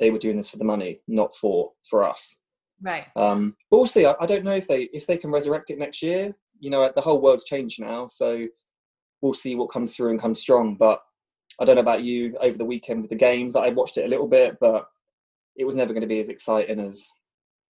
they 0.01 0.11
were 0.11 0.19
doing 0.19 0.37
this 0.37 0.51
for 0.51 0.59
the 0.59 0.65
money, 0.65 1.01
not 1.09 1.35
for 1.35 1.73
for 1.89 2.05
us. 2.05 2.39
Right. 2.83 3.07
Um, 3.17 3.57
but 3.71 3.79
we'll 3.79 3.87
see. 3.87 4.05
I, 4.05 4.15
I 4.21 4.27
don't 4.27 4.45
know 4.45 4.57
if 4.57 4.67
they 4.67 4.83
if 4.93 5.07
they 5.07 5.17
can 5.17 5.31
resurrect 5.31 5.71
it 5.71 5.79
next 5.79 6.03
year. 6.03 6.35
You 6.61 6.71
know, 6.71 6.91
the 6.95 7.01
whole 7.01 7.21
world's 7.21 7.45
changed 7.45 7.81
now, 7.81 8.07
so 8.07 8.47
we'll 9.21 9.35
see 9.35 9.55
what 9.55 9.71
comes 9.71 9.95
through 9.95 10.11
and 10.11 10.21
comes 10.21 10.41
strong. 10.41 10.77
But 10.77 11.01
I 11.61 11.65
don't 11.65 11.77
know 11.77 11.83
about 11.83 12.03
you 12.03 12.37
over 12.41 12.59
the 12.59 12.65
weekend 12.65 13.01
with 13.01 13.11
the 13.11 13.17
games. 13.17 13.57
I 13.57 13.69
watched 13.69 13.97
it 13.97 14.05
a 14.05 14.09
little 14.09 14.29
bit, 14.29 14.57
but 14.61 14.87
it 15.57 15.65
was 15.65 15.77
never 15.77 15.93
going 15.93 16.03
to 16.03 16.07
be 16.07 16.21
as 16.21 16.29
exciting 16.29 16.81
as 16.81 17.09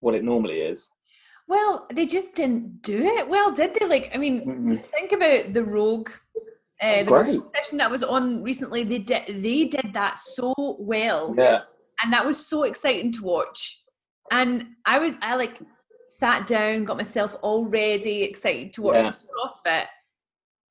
what 0.01 0.15
it 0.15 0.25
normally 0.25 0.61
is. 0.61 0.89
Well, 1.47 1.87
they 1.93 2.07
just 2.07 2.35
didn't 2.35 2.81
do 2.81 3.05
it 3.05 3.29
well, 3.29 3.53
did 3.53 3.75
they? 3.75 3.87
Like, 3.87 4.11
I 4.15 4.19
mean, 4.19 4.41
mm-hmm. 4.41 4.77
think 4.77 5.13
about 5.13 5.53
the 5.53 5.65
Rogue. 5.65 6.11
Uh, 6.81 7.05
the 7.05 7.11
competition 7.11 7.79
that 7.79 7.91
was 7.91 8.03
on 8.03 8.43
recently, 8.43 8.85
they 8.85 8.99
did 8.99 9.43
they 9.43 9.65
did 9.65 9.91
that 9.93 10.19
so 10.19 10.55
well, 10.79 11.35
yeah, 11.39 11.61
and 12.03 12.13
that 12.13 12.25
was 12.25 12.47
so 12.47 12.65
exciting 12.65 13.13
to 13.13 13.23
watch. 13.23 13.81
And 14.33 14.67
I 14.85 14.99
was, 14.99 15.17
I 15.23 15.37
like 15.37 15.61
sat 16.19 16.47
down, 16.47 16.85
got 16.85 16.97
myself 16.97 17.37
all 17.43 17.67
ready, 17.67 18.23
excited 18.23 18.73
to 18.75 18.83
watch 18.83 19.03
yeah. 19.03 19.13
CrossFit, 19.45 19.87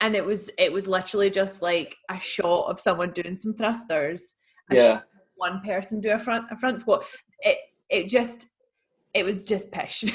and 0.02 0.16
it 0.16 0.26
was 0.26 0.50
it 0.58 0.72
was 0.72 0.88
literally 0.88 1.30
just 1.30 1.62
like 1.62 1.96
a 2.10 2.20
shot 2.20 2.70
of 2.70 2.80
someone 2.80 3.12
doing 3.12 3.36
some 3.36 3.54
thrusters. 3.54 4.36
Yeah. 4.72 5.02
one 5.36 5.62
person 5.62 6.02
do 6.02 6.12
a 6.12 6.20
front 6.20 6.52
a 6.52 6.58
front 6.58 6.80
squat. 6.80 7.06
It 7.40 7.58
it 7.90 8.10
just 8.10 8.50
it 9.14 9.24
was 9.24 9.44
just 9.44 9.72
pish. 9.72 10.04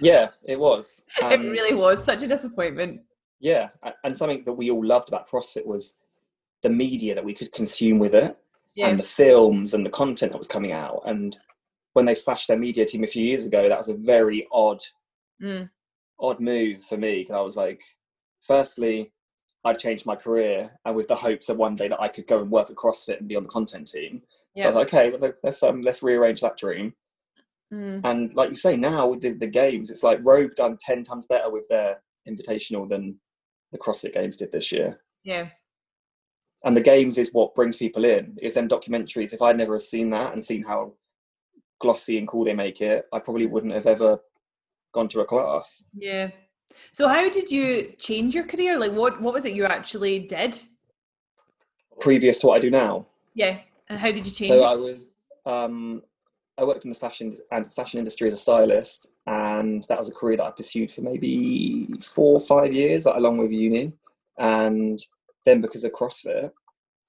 Yeah 0.00 0.28
it 0.44 0.58
was. 0.58 1.02
And 1.22 1.32
it 1.44 1.50
really 1.50 1.74
was 1.74 2.02
such 2.02 2.22
a 2.22 2.26
disappointment 2.26 3.02
yeah 3.44 3.68
and 4.02 4.16
something 4.16 4.42
that 4.44 4.52
we 4.52 4.70
all 4.70 4.84
loved 4.84 5.08
about 5.08 5.28
crossfit 5.28 5.64
was 5.66 5.94
the 6.62 6.70
media 6.70 7.14
that 7.14 7.24
we 7.24 7.34
could 7.34 7.52
consume 7.52 7.98
with 7.98 8.14
it 8.14 8.36
yeah. 8.74 8.88
and 8.88 8.98
the 8.98 9.04
films 9.04 9.74
and 9.74 9.86
the 9.86 9.90
content 9.90 10.32
that 10.32 10.38
was 10.38 10.48
coming 10.48 10.72
out 10.72 11.02
and 11.06 11.36
when 11.92 12.06
they 12.06 12.14
slashed 12.14 12.48
their 12.48 12.58
media 12.58 12.84
team 12.84 13.04
a 13.04 13.08
few 13.08 13.24
years 13.24 13.46
ago 13.46 13.68
that 13.68 13.78
was 13.78 13.88
a 13.88 13.94
very 13.94 14.46
odd 14.50 14.82
mm. 15.40 15.68
odd 16.18 16.40
move 16.40 16.82
for 16.82 16.96
me 16.96 17.20
because 17.20 17.36
i 17.36 17.40
was 17.40 17.56
like 17.56 17.82
firstly, 18.44 19.12
I'd 19.64 19.78
changed 19.78 20.06
my 20.06 20.14
career 20.14 20.70
and 20.84 20.94
with 20.94 21.08
the 21.08 21.14
hopes 21.14 21.48
of 21.48 21.56
one 21.56 21.74
day 21.74 21.88
that 21.88 22.00
I 22.00 22.08
could 22.08 22.26
go 22.26 22.40
and 22.40 22.50
work 22.50 22.70
at 22.70 22.76
CrossFit 22.76 23.18
and 23.18 23.28
be 23.28 23.36
on 23.36 23.42
the 23.42 23.48
content 23.48 23.88
team. 23.88 24.20
Yeah. 24.54 24.64
So 24.64 24.66
I 24.66 24.70
was 24.70 24.76
like, 24.76 24.88
okay, 24.88 25.10
well, 25.10 25.32
let's 25.42 25.62
um, 25.62 25.80
let's 25.80 26.02
rearrange 26.02 26.40
that 26.42 26.56
dream. 26.56 26.94
Mm. 27.72 28.02
And 28.04 28.34
like 28.34 28.50
you 28.50 28.56
say, 28.56 28.76
now 28.76 29.08
with 29.08 29.20
the, 29.20 29.30
the 29.30 29.46
games, 29.46 29.90
it's 29.90 30.02
like 30.02 30.20
Rogue 30.22 30.54
done 30.54 30.76
ten 30.78 31.02
times 31.02 31.26
better 31.26 31.50
with 31.50 31.66
their 31.68 32.00
invitational 32.28 32.88
than 32.88 33.18
the 33.74 33.78
CrossFit 33.78 34.14
Games 34.14 34.36
did 34.36 34.52
this 34.52 34.70
year. 34.70 35.00
Yeah. 35.24 35.48
And 36.64 36.76
the 36.76 36.80
games 36.80 37.18
is 37.18 37.30
what 37.32 37.56
brings 37.56 37.76
people 37.76 38.04
in. 38.04 38.38
It's 38.40 38.54
them 38.54 38.68
documentaries. 38.68 39.34
If 39.34 39.42
I'd 39.42 39.56
never 39.56 39.78
seen 39.80 40.10
that 40.10 40.32
and 40.32 40.42
seen 40.42 40.62
how 40.62 40.92
glossy 41.80 42.16
and 42.16 42.28
cool 42.28 42.44
they 42.44 42.54
make 42.54 42.80
it, 42.80 43.06
I 43.12 43.18
probably 43.18 43.46
wouldn't 43.46 43.74
have 43.74 43.88
ever 43.88 44.20
gone 44.94 45.08
to 45.08 45.20
a 45.20 45.24
class. 45.24 45.82
Yeah. 45.92 46.30
So 46.92 47.08
how 47.08 47.28
did 47.28 47.50
you 47.50 47.92
change 47.98 48.32
your 48.32 48.46
career? 48.46 48.78
Like 48.78 48.92
what 48.92 49.20
what 49.20 49.34
was 49.34 49.44
it 49.44 49.54
you 49.54 49.64
actually 49.64 50.20
did? 50.20 50.62
Previous 52.00 52.38
to 52.40 52.46
what 52.46 52.56
I 52.56 52.60
do 52.60 52.70
now. 52.70 53.06
Yeah. 53.34 53.58
And 53.88 53.98
how 53.98 54.12
did 54.12 54.24
you 54.24 54.32
change? 54.32 54.50
So 54.50 54.58
it? 54.58 54.64
I 54.64 54.74
was 54.74 55.00
um 55.46 56.02
I 56.56 56.64
worked 56.64 56.84
in 56.84 56.90
the 56.90 56.98
fashion 56.98 57.36
and 57.50 57.72
fashion 57.74 57.98
industry 57.98 58.28
as 58.28 58.34
a 58.34 58.36
stylist 58.36 59.08
and 59.26 59.84
that 59.88 59.98
was 59.98 60.08
a 60.08 60.12
career 60.12 60.36
that 60.36 60.44
I 60.44 60.50
pursued 60.50 60.90
for 60.90 61.00
maybe 61.00 61.88
four 62.02 62.34
or 62.34 62.40
five 62.40 62.72
years 62.72 63.06
along 63.06 63.38
with 63.38 63.50
uni. 63.50 63.92
And 64.38 64.98
then 65.44 65.60
because 65.60 65.84
of 65.84 65.92
CrossFit, 65.92 66.50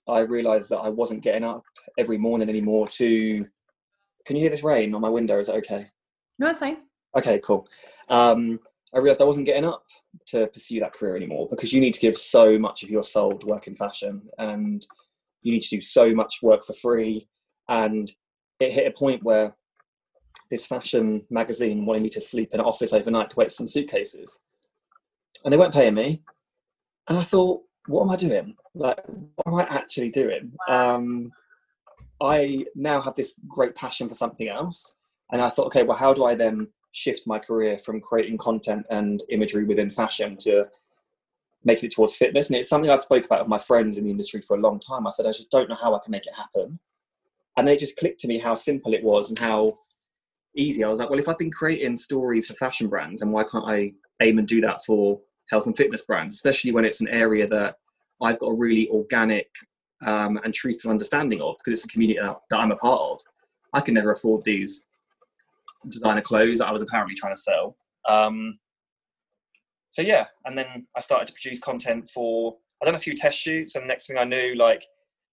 I 0.08 0.20
realized 0.20 0.70
that 0.70 0.80
I 0.80 0.90
wasn't 0.90 1.24
getting 1.24 1.44
up 1.44 1.64
every 1.98 2.18
morning 2.18 2.50
anymore 2.50 2.88
to 2.90 3.46
can 4.26 4.36
you 4.36 4.42
hear 4.42 4.50
this 4.50 4.64
rain 4.64 4.96
on 4.96 5.02
my 5.02 5.10
window? 5.10 5.40
Is 5.40 5.50
it 5.50 5.56
okay? 5.56 5.86
No, 6.40 6.50
it's 6.50 6.60
fine. 6.60 6.78
Okay, 7.16 7.40
cool. 7.44 7.68
Um, 8.10 8.60
I 8.94 8.98
realized 9.00 9.22
I 9.22 9.26
wasn't 9.26 9.46
getting 9.46 9.66
up 9.66 9.84
to 10.28 10.48
pursue 10.48 10.80
that 10.80 10.94
career 10.94 11.16
anymore 11.16 11.48
because 11.50 11.72
you 11.74 11.80
need 11.80 11.94
to 11.94 12.00
give 12.00 12.18
so 12.18 12.58
much 12.58 12.82
of 12.82 12.90
your 12.90 13.04
soul 13.04 13.38
to 13.38 13.46
work 13.46 13.68
in 13.68 13.76
fashion 13.76 14.24
and 14.40 14.86
you 15.42 15.52
need 15.52 15.62
to 15.62 15.76
do 15.76 15.82
so 15.82 16.14
much 16.14 16.40
work 16.42 16.64
for 16.64 16.74
free. 16.74 17.28
And 17.70 18.12
it 18.60 18.72
hit 18.72 18.88
a 18.88 18.92
point 18.92 19.24
where 19.24 19.56
this 20.50 20.66
fashion 20.66 21.24
magazine 21.30 21.86
wanted 21.86 22.04
me 22.04 22.10
to 22.10 22.22
sleep 22.22 22.54
in 22.54 22.60
an 22.60 22.66
office 22.66 22.94
overnight 22.94 23.30
to 23.32 23.36
wait 23.36 23.50
for 23.50 23.54
some 23.54 23.68
suitcases. 23.68 24.40
And 25.44 25.52
they 25.52 25.58
weren't 25.58 25.74
paying 25.74 25.96
me. 25.96 26.24
And 27.08 27.18
I 27.18 27.22
thought, 27.22 27.62
what 27.88 28.04
am 28.04 28.12
I 28.12 28.16
doing? 28.16 28.56
Like, 28.74 29.00
what 29.08 29.48
am 29.48 29.56
I 29.56 29.64
actually 29.64 30.10
doing? 30.10 30.54
Um, 30.70 31.32
I 32.22 32.66
now 32.76 33.02
have 33.02 33.16
this 33.16 33.36
great 33.48 33.76
passion 33.76 34.08
for 34.08 34.16
something 34.16 34.48
else. 34.48 34.96
And 35.32 35.42
I 35.42 35.50
thought, 35.50 35.68
okay, 35.68 35.84
well, 35.84 35.98
how 35.98 36.14
do 36.14 36.26
I 36.26 36.36
then 36.36 36.68
shift 36.96 37.28
my 37.28 37.38
career 37.38 37.78
from 37.78 38.00
creating 38.00 38.38
content 38.38 38.86
and 38.90 39.22
imagery 39.30 39.66
within 39.66 39.92
fashion 39.92 40.38
to 40.38 40.66
making 41.66 41.88
it 41.88 41.94
towards 41.94 42.16
fitness. 42.16 42.48
And 42.48 42.56
it's 42.56 42.70
something 42.70 42.90
I've 42.90 43.02
spoke 43.02 43.26
about 43.26 43.42
with 43.42 43.50
my 43.50 43.58
friends 43.58 43.98
in 43.98 44.06
the 44.06 44.12
industry 44.12 44.42
for 44.42 44.56
a 44.56 44.62
long 44.62 44.80
time. 44.80 45.06
I 45.06 45.10
said, 45.10 45.26
I 45.26 45.32
just 45.32 45.52
don't 45.52 45.68
know 45.68 45.76
how 45.76 45.94
I 45.94 46.00
can 46.02 46.12
make 46.12 46.26
it 46.26 46.34
happen. 46.34 46.80
And 47.58 47.68
they 47.68 47.78
just 47.78 47.98
clicked 47.98 48.20
to 48.22 48.28
me 48.28 48.38
how 48.38 48.56
simple 48.56 48.94
it 48.94 49.04
was 49.04 49.30
and 49.30 49.40
how 49.40 49.74
easy. 50.56 50.84
I 50.84 50.90
was 50.90 51.00
like, 51.00 51.10
well, 51.10 51.20
if 51.20 51.30
I've 51.30 51.38
been 51.38 51.52
creating 51.52 51.98
stories 51.98 52.48
for 52.48 52.54
fashion 52.56 52.88
brands, 52.88 53.22
and 53.22 53.32
why 53.32 53.44
can't 53.44 53.66
I 53.66 53.94
aim 54.22 54.40
and 54.40 54.48
do 54.48 54.62
that 54.62 54.84
for 54.86 55.20
health 55.50 55.66
and 55.66 55.76
fitness 55.76 56.02
brands, 56.02 56.36
especially 56.36 56.72
when 56.72 56.86
it's 56.86 57.02
an 57.02 57.08
area 57.08 57.48
that 57.48 57.76
I've 58.22 58.40
got 58.40 58.48
a 58.48 58.56
really 58.56 58.90
organic 58.90 59.48
um, 60.06 60.40
and 60.44 60.54
truthful 60.54 60.92
understanding 60.92 61.42
of 61.42 61.56
because 61.58 61.74
it's 61.74 61.86
a 61.86 61.90
community 61.90 62.20
that, 62.20 62.38
that 62.50 62.60
I'm 62.60 62.72
a 62.72 62.78
part 62.78 63.02
of. 63.02 63.20
I 63.74 63.82
can 63.82 63.94
never 63.94 64.12
afford 64.12 64.44
these 64.44 64.86
designer 65.88 66.22
clothes 66.22 66.60
that 66.60 66.68
I 66.68 66.72
was 66.72 66.82
apparently 66.82 67.16
trying 67.16 67.36
to 67.36 67.40
sell. 67.40 67.76
Um, 68.08 68.60
so 69.92 70.02
yeah, 70.02 70.26
and 70.46 70.58
then 70.58 70.88
I 70.96 71.00
started 71.00 71.28
to 71.28 71.34
produce 71.34 71.60
content 71.60 72.10
for. 72.14 72.58
I 72.82 72.86
done 72.86 72.96
a 72.96 73.00
few 73.00 73.14
test 73.14 73.40
shoots, 73.40 73.76
and 73.76 73.86
the 73.86 73.88
next 73.88 74.08
thing 74.08 74.18
I 74.18 74.26
knew, 74.26 74.54
like 74.56 74.84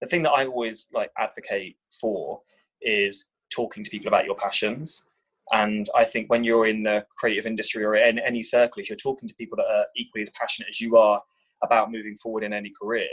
the 0.02 0.08
thing 0.08 0.24
that 0.24 0.32
I 0.32 0.44
always 0.44 0.88
like 0.92 1.12
advocate 1.16 1.76
for 2.00 2.40
is 2.82 3.26
talking 3.54 3.84
to 3.84 3.90
people 3.90 4.08
about 4.08 4.24
your 4.24 4.34
passions. 4.34 5.06
And 5.52 5.86
I 5.96 6.02
think 6.02 6.28
when 6.28 6.42
you're 6.42 6.66
in 6.66 6.82
the 6.82 7.06
creative 7.16 7.46
industry 7.46 7.84
or 7.84 7.94
in 7.94 8.18
any 8.18 8.42
circle, 8.42 8.80
if 8.80 8.90
you're 8.90 8.96
talking 8.96 9.28
to 9.28 9.34
people 9.36 9.56
that 9.58 9.70
are 9.70 9.86
equally 9.96 10.22
as 10.22 10.30
passionate 10.30 10.70
as 10.70 10.80
you 10.80 10.96
are 10.96 11.22
about 11.62 11.92
moving 11.92 12.16
forward 12.16 12.42
in 12.42 12.52
any 12.52 12.72
career, 12.82 13.06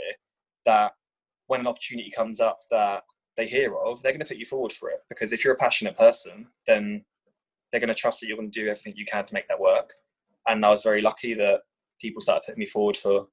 that 0.66 0.92
when 1.46 1.60
an 1.60 1.68
opportunity 1.68 2.10
comes 2.10 2.40
up 2.40 2.58
that 2.72 3.04
they 3.36 3.46
hear 3.46 3.76
of, 3.76 4.02
they're 4.02 4.12
going 4.12 4.20
to 4.20 4.26
put 4.26 4.38
you 4.38 4.44
forward 4.44 4.72
for 4.72 4.90
it. 4.90 4.98
Because 5.08 5.32
if 5.32 5.44
you're 5.44 5.54
a 5.54 5.58
passionate 5.58 5.96
person, 5.96 6.48
then 6.66 7.04
they're 7.70 7.80
going 7.80 7.88
to 7.88 7.94
trust 7.94 8.20
that 8.20 8.26
you're 8.26 8.36
going 8.36 8.50
to 8.50 8.60
do 8.60 8.68
everything 8.68 8.94
you 8.96 9.04
can 9.04 9.24
to 9.24 9.34
make 9.34 9.46
that 9.46 9.60
work. 9.60 9.92
And 10.48 10.66
I 10.66 10.70
was 10.70 10.82
very 10.82 11.02
lucky 11.02 11.34
that 11.34 11.60
people 12.00 12.20
started 12.20 12.42
putting 12.46 12.58
me 12.58 12.66
forward 12.66 12.96
for 12.96 13.28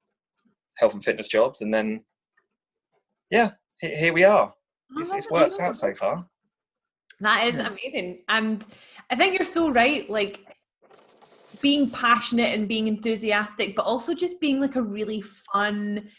health 0.78 0.94
and 0.94 1.04
fitness 1.04 1.28
jobs. 1.28 1.62
And 1.62 1.74
then, 1.74 2.04
yeah, 3.32 3.52
here 3.82 4.14
we 4.14 4.24
are. 4.24 4.54
Oh, 4.96 5.00
it's, 5.00 5.14
it's 5.14 5.32
worked 5.32 5.60
out 5.60 5.76
so 5.76 5.94
far. 5.94 6.26
That 7.20 7.48
is 7.48 7.60
amazing. 7.60 8.24
And 8.30 8.66
I 9.10 9.16
think 9.16 9.34
you're 9.34 9.44
so 9.44 9.70
right. 9.70 10.10
Like, 10.10 10.46
being 11.62 11.90
passionate 11.90 12.54
and 12.54 12.68
being 12.68 12.88
enthusiastic, 12.88 13.76
but 13.76 13.84
also 13.84 14.14
just 14.14 14.40
being 14.40 14.60
like 14.60 14.76
a 14.76 14.82
really 14.82 15.22
fun, 15.22 16.10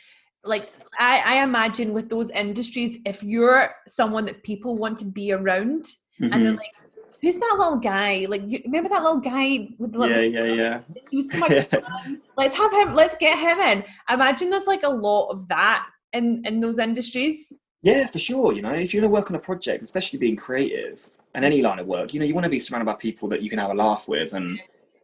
like 0.45 0.73
I, 0.99 1.19
I 1.19 1.43
imagine 1.43 1.93
with 1.93 2.09
those 2.09 2.31
industries, 2.31 2.99
if 3.05 3.23
you're 3.23 3.71
someone 3.87 4.25
that 4.27 4.43
people 4.43 4.77
want 4.77 4.99
to 4.99 5.05
be 5.05 5.33
around 5.33 5.85
mm-hmm. 6.21 6.33
and 6.33 6.45
they're 6.45 6.53
like, 6.53 6.73
who's 7.21 7.39
that 7.39 7.57
little 7.59 7.79
guy? 7.79 8.27
Like, 8.29 8.43
you, 8.47 8.61
remember 8.65 8.89
that 8.91 9.03
little 9.03 9.21
guy 9.21 9.69
with 9.79 9.93
the 9.93 9.99
little 9.99 10.23
yeah, 10.23 10.43
yeah, 10.43 10.81
yeah. 11.13 12.11
let's 12.37 12.57
have 12.57 12.73
him. 12.73 12.95
Let's 12.95 13.17
get 13.17 13.39
him 13.39 13.59
in. 13.59 13.85
Imagine 14.09 14.51
there's 14.51 14.67
like 14.67 14.85
a 14.85 14.89
lot 14.89 15.31
of 15.31 15.49
that 15.49 15.87
in 16.13 16.43
in 16.45 16.61
those 16.61 16.79
industries. 16.79 17.53
Yeah, 17.83 18.07
for 18.09 18.19
sure. 18.19 18.53
You 18.53 18.63
know, 18.63 18.73
if 18.73 18.93
you're 18.93 19.01
going 19.01 19.11
to 19.11 19.15
work 19.15 19.31
on 19.31 19.37
a 19.37 19.41
project, 19.41 19.83
especially 19.83 20.19
being 20.19 20.37
creative 20.37 21.09
and 21.35 21.45
any 21.45 21.63
line 21.63 21.79
of 21.79 21.87
work, 21.87 22.13
you 22.13 22.19
know, 22.19 22.27
you 22.27 22.35
want 22.35 22.45
to 22.45 22.51
be 22.51 22.59
surrounded 22.59 22.87
by 22.87 22.95
people 22.95 23.29
that 23.29 23.43
you 23.43 23.51
can 23.51 23.59
have 23.59 23.71
a 23.71 23.75
laugh 23.75 24.09
with 24.09 24.33
and 24.33 24.61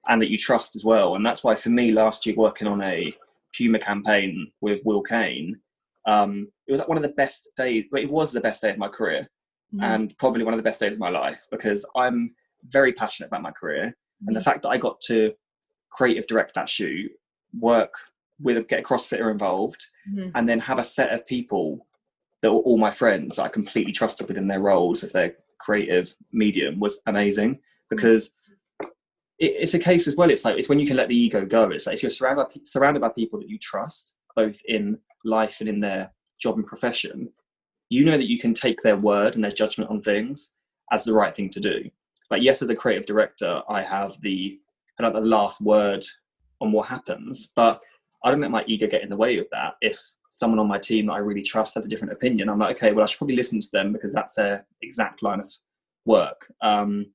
and 0.08 0.20
that 0.20 0.30
you 0.30 0.36
trust 0.36 0.76
as 0.76 0.84
well. 0.84 1.14
And 1.14 1.24
that's 1.24 1.44
why 1.44 1.54
for 1.54 1.70
me 1.70 1.92
last 1.92 2.26
year 2.26 2.34
working 2.36 2.66
on 2.66 2.82
a 2.82 3.14
Puma 3.56 3.78
campaign 3.78 4.50
with 4.60 4.80
Will 4.84 5.02
Kane, 5.02 5.56
um, 6.06 6.48
it 6.66 6.72
was 6.72 6.80
like 6.80 6.88
one 6.88 6.98
of 6.98 7.02
the 7.02 7.10
best 7.10 7.48
days. 7.56 7.84
It 7.92 8.10
was 8.10 8.32
the 8.32 8.40
best 8.40 8.60
day 8.62 8.70
of 8.70 8.78
my 8.78 8.88
career, 8.88 9.28
mm-hmm. 9.74 9.84
and 9.84 10.18
probably 10.18 10.44
one 10.44 10.52
of 10.52 10.58
the 10.58 10.64
best 10.64 10.80
days 10.80 10.94
of 10.94 11.00
my 11.00 11.10
life 11.10 11.46
because 11.50 11.86
I'm 11.96 12.34
very 12.64 12.92
passionate 12.92 13.28
about 13.28 13.42
my 13.42 13.52
career, 13.52 13.86
mm-hmm. 13.86 14.28
and 14.28 14.36
the 14.36 14.40
mm-hmm. 14.40 14.50
fact 14.50 14.62
that 14.62 14.70
I 14.70 14.78
got 14.78 15.00
to 15.06 15.32
creative 15.90 16.26
direct 16.26 16.54
that 16.56 16.68
shoot, 16.68 17.10
work 17.58 17.94
with 18.40 18.66
get 18.68 18.80
a 18.80 18.82
CrossFitter 18.82 19.30
involved, 19.30 19.86
mm-hmm. 20.10 20.30
and 20.34 20.48
then 20.48 20.60
have 20.60 20.78
a 20.78 20.84
set 20.84 21.12
of 21.12 21.26
people 21.26 21.86
that 22.42 22.52
were 22.52 22.60
all 22.60 22.78
my 22.78 22.90
friends 22.90 23.36
that 23.36 23.44
I 23.44 23.48
completely 23.48 23.92
trusted 23.92 24.28
within 24.28 24.48
their 24.48 24.60
roles 24.60 25.02
of 25.02 25.12
their 25.12 25.34
creative 25.58 26.14
medium 26.30 26.78
was 26.78 27.00
amazing 27.06 27.58
because 27.88 28.32
it's 29.38 29.74
a 29.74 29.78
case 29.78 30.06
as 30.06 30.14
well. 30.14 30.30
It's 30.30 30.44
like 30.44 30.58
it's 30.58 30.68
when 30.68 30.78
you 30.78 30.86
can 30.86 30.96
let 30.96 31.08
the 31.08 31.16
ego 31.16 31.44
go. 31.44 31.70
It's 31.70 31.86
like 31.86 31.96
if 31.96 32.02
you're 32.02 32.10
surrounded 32.10 32.44
by, 32.44 32.60
surrounded 32.64 33.00
by 33.00 33.08
people 33.08 33.38
that 33.40 33.48
you 33.48 33.58
trust, 33.58 34.14
both 34.36 34.60
in 34.66 34.98
life 35.24 35.60
and 35.60 35.68
in 35.68 35.80
their 35.80 36.12
job 36.38 36.56
and 36.56 36.66
profession, 36.66 37.30
you 37.88 38.04
know 38.04 38.16
that 38.16 38.28
you 38.28 38.38
can 38.38 38.54
take 38.54 38.80
their 38.82 38.96
word 38.96 39.34
and 39.34 39.44
their 39.44 39.50
judgment 39.50 39.90
on 39.90 40.02
things 40.02 40.52
as 40.92 41.04
the 41.04 41.12
right 41.12 41.34
thing 41.34 41.48
to 41.50 41.60
do. 41.60 41.90
Like 42.30 42.42
yes, 42.42 42.62
as 42.62 42.70
a 42.70 42.76
creative 42.76 43.06
director, 43.06 43.62
I 43.68 43.82
have 43.82 44.20
the 44.20 44.60
kind 44.98 45.08
of 45.08 45.14
the 45.14 45.28
last 45.28 45.60
word 45.60 46.04
on 46.60 46.72
what 46.72 46.88
happens, 46.88 47.50
but 47.56 47.80
I 48.24 48.30
don't 48.30 48.40
let 48.40 48.50
my 48.50 48.64
ego 48.66 48.86
get 48.86 49.02
in 49.02 49.10
the 49.10 49.16
way 49.16 49.38
of 49.38 49.46
that. 49.52 49.74
If 49.80 50.00
someone 50.30 50.58
on 50.58 50.66
my 50.66 50.78
team 50.78 51.06
that 51.06 51.12
I 51.12 51.18
really 51.18 51.42
trust 51.42 51.74
has 51.74 51.86
a 51.86 51.88
different 51.88 52.12
opinion, 52.12 52.48
I'm 52.48 52.58
like, 52.58 52.76
okay, 52.76 52.92
well, 52.92 53.04
I 53.04 53.06
should 53.06 53.18
probably 53.18 53.36
listen 53.36 53.60
to 53.60 53.70
them 53.72 53.92
because 53.92 54.12
that's 54.12 54.34
their 54.34 54.66
exact 54.82 55.22
line 55.22 55.40
of 55.40 55.52
work. 56.06 56.50
Um, 56.62 57.12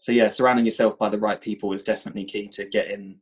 so 0.00 0.12
yeah, 0.12 0.28
surrounding 0.28 0.64
yourself 0.64 0.98
by 0.98 1.08
the 1.08 1.18
right 1.18 1.40
people 1.40 1.72
is 1.72 1.84
definitely 1.84 2.24
key 2.24 2.48
to 2.48 2.66
getting 2.66 3.20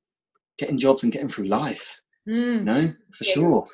getting 0.59 0.79
jobs 0.79 1.03
and 1.03 1.13
getting 1.13 1.29
through 1.29 1.47
life. 1.47 2.01
Mm. 2.29 2.59
You 2.59 2.61
know, 2.61 2.95
for 3.13 3.25
yeah, 3.25 3.35
sure. 3.35 3.67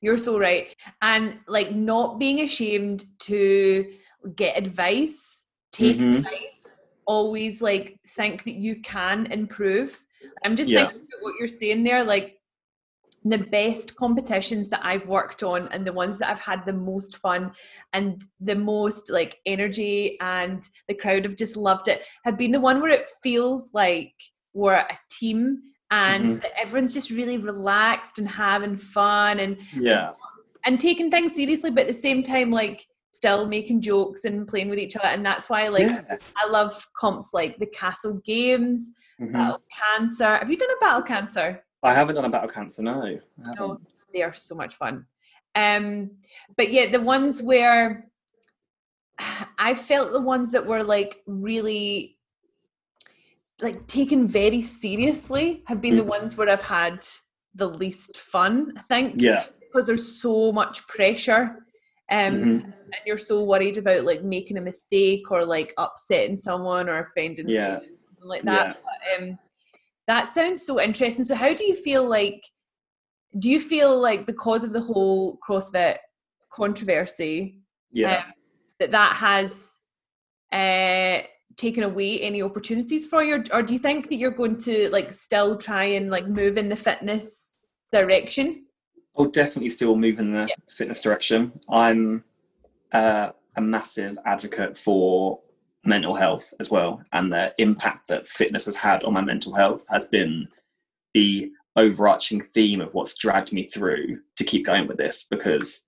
You're 0.00 0.16
so 0.16 0.38
right. 0.38 0.74
And 1.02 1.38
like 1.46 1.74
not 1.74 2.18
being 2.18 2.40
ashamed 2.40 3.04
to 3.20 3.92
get 4.34 4.56
advice, 4.56 5.46
take 5.72 5.96
mm-hmm. 5.96 6.16
advice, 6.16 6.80
always 7.06 7.60
like 7.60 7.98
think 8.08 8.44
that 8.44 8.54
you 8.54 8.80
can 8.80 9.26
improve. 9.26 10.02
I'm 10.44 10.56
just 10.56 10.70
yeah. 10.70 10.86
thinking 10.86 11.06
what 11.20 11.34
you're 11.38 11.48
saying 11.48 11.82
there, 11.84 12.04
like 12.04 12.40
the 13.24 13.38
best 13.38 13.94
competitions 13.96 14.68
that 14.70 14.80
I've 14.82 15.06
worked 15.06 15.42
on 15.42 15.68
and 15.68 15.86
the 15.86 15.92
ones 15.92 16.18
that 16.18 16.30
I've 16.30 16.40
had 16.40 16.64
the 16.64 16.72
most 16.72 17.18
fun 17.18 17.52
and 17.92 18.24
the 18.40 18.54
most 18.54 19.10
like 19.10 19.38
energy 19.44 20.18
and 20.20 20.66
the 20.88 20.94
crowd 20.94 21.24
have 21.24 21.36
just 21.36 21.56
loved 21.56 21.88
it 21.88 22.02
have 22.24 22.38
been 22.38 22.52
the 22.52 22.60
one 22.60 22.80
where 22.80 22.90
it 22.90 23.08
feels 23.22 23.74
like 23.74 24.14
we're 24.54 24.74
a 24.74 24.98
team 25.10 25.60
and 25.90 26.38
mm-hmm. 26.38 26.46
everyone's 26.56 26.94
just 26.94 27.10
really 27.10 27.36
relaxed 27.36 28.18
and 28.18 28.28
having 28.28 28.76
fun 28.76 29.40
and 29.40 29.58
yeah 29.74 30.12
and 30.64 30.80
taking 30.80 31.10
things 31.10 31.34
seriously 31.34 31.70
but 31.70 31.82
at 31.82 31.88
the 31.88 31.94
same 31.94 32.22
time 32.22 32.50
like 32.50 32.86
still 33.20 33.46
making 33.46 33.80
jokes 33.80 34.24
and 34.24 34.48
playing 34.48 34.70
with 34.70 34.78
each 34.78 34.96
other 34.96 35.08
and 35.08 35.24
that's 35.24 35.50
why 35.50 35.68
like 35.68 35.86
yeah. 35.86 36.16
I 36.36 36.48
love 36.48 36.86
comps 36.98 37.28
like 37.32 37.58
the 37.58 37.66
castle 37.66 38.20
games 38.24 38.92
mm-hmm. 39.20 39.32
battle 39.32 39.62
cancer 39.70 40.36
have 40.38 40.50
you 40.50 40.56
done 40.56 40.70
a 40.70 40.84
battle 40.84 41.02
cancer 41.02 41.62
I 41.82 41.94
haven't 41.94 42.16
done 42.16 42.24
a 42.24 42.30
battle 42.30 42.48
cancer. 42.48 42.82
No, 42.82 43.18
no, 43.38 43.80
they 44.12 44.22
are 44.22 44.32
so 44.32 44.54
much 44.54 44.74
fun. 44.74 45.06
Um, 45.54 46.10
but 46.56 46.70
yeah, 46.70 46.90
the 46.90 47.00
ones 47.00 47.42
where 47.42 48.10
I 49.58 49.74
felt 49.74 50.12
the 50.12 50.20
ones 50.20 50.50
that 50.52 50.66
were 50.66 50.84
like 50.84 51.22
really 51.26 52.18
like 53.60 53.86
taken 53.86 54.26
very 54.26 54.62
seriously 54.62 55.62
have 55.66 55.80
been 55.80 55.94
mm. 55.94 55.98
the 55.98 56.04
ones 56.04 56.36
where 56.36 56.48
I've 56.48 56.62
had 56.62 57.06
the 57.54 57.68
least 57.68 58.18
fun. 58.18 58.72
I 58.76 58.82
think. 58.82 59.14
Yeah. 59.20 59.46
Because 59.60 59.86
there's 59.86 60.20
so 60.20 60.52
much 60.52 60.86
pressure. 60.86 61.64
Um, 62.10 62.34
mm-hmm. 62.34 62.70
And 62.92 63.06
you're 63.06 63.18
so 63.18 63.44
worried 63.44 63.78
about 63.78 64.04
like 64.04 64.22
making 64.22 64.56
a 64.56 64.60
mistake 64.60 65.30
or 65.30 65.44
like 65.44 65.72
upsetting 65.78 66.36
someone 66.36 66.88
or 66.88 66.98
offending 66.98 67.48
yeah. 67.48 67.80
someone, 67.80 68.00
something 68.00 68.28
like 68.28 68.42
that. 68.42 68.66
Yeah. 68.66 68.74
But, 69.18 69.22
um, 69.22 69.38
that 70.06 70.28
sounds 70.28 70.64
so 70.66 70.80
interesting. 70.80 71.24
So, 71.24 71.34
how 71.34 71.54
do 71.54 71.64
you 71.64 71.74
feel 71.74 72.08
like? 72.08 72.44
Do 73.38 73.48
you 73.48 73.60
feel 73.60 74.00
like 74.00 74.26
because 74.26 74.64
of 74.64 74.72
the 74.72 74.80
whole 74.80 75.38
CrossFit 75.48 75.98
controversy, 76.52 77.60
yeah, 77.92 78.24
um, 78.24 78.32
that 78.80 78.90
that 78.90 79.12
has 79.14 79.78
uh, 80.52 81.22
taken 81.56 81.84
away 81.84 82.20
any 82.20 82.42
opportunities 82.42 83.06
for 83.06 83.22
you, 83.22 83.44
or 83.52 83.62
do 83.62 83.72
you 83.72 83.78
think 83.78 84.08
that 84.08 84.16
you're 84.16 84.32
going 84.32 84.56
to 84.58 84.90
like 84.90 85.12
still 85.12 85.56
try 85.56 85.84
and 85.84 86.10
like 86.10 86.26
move 86.26 86.58
in 86.58 86.68
the 86.68 86.76
fitness 86.76 87.52
direction? 87.92 88.64
I'll 89.16 89.26
definitely 89.26 89.68
still 89.68 89.96
move 89.96 90.18
in 90.18 90.32
the 90.32 90.46
yeah. 90.48 90.54
fitness 90.68 91.00
direction. 91.00 91.52
I'm 91.68 92.24
uh, 92.92 93.30
a 93.56 93.60
massive 93.60 94.18
advocate 94.26 94.76
for 94.76 95.40
mental 95.84 96.14
health 96.14 96.52
as 96.60 96.70
well 96.70 97.02
and 97.12 97.32
the 97.32 97.54
impact 97.58 98.06
that 98.08 98.28
fitness 98.28 98.66
has 98.66 98.76
had 98.76 99.02
on 99.04 99.14
my 99.14 99.20
mental 99.22 99.54
health 99.54 99.86
has 99.88 100.06
been 100.06 100.46
the 101.14 101.50
overarching 101.76 102.40
theme 102.40 102.80
of 102.80 102.92
what's 102.92 103.14
dragged 103.14 103.52
me 103.52 103.66
through 103.66 104.18
to 104.36 104.44
keep 104.44 104.66
going 104.66 104.86
with 104.86 104.98
this 104.98 105.24
because 105.30 105.80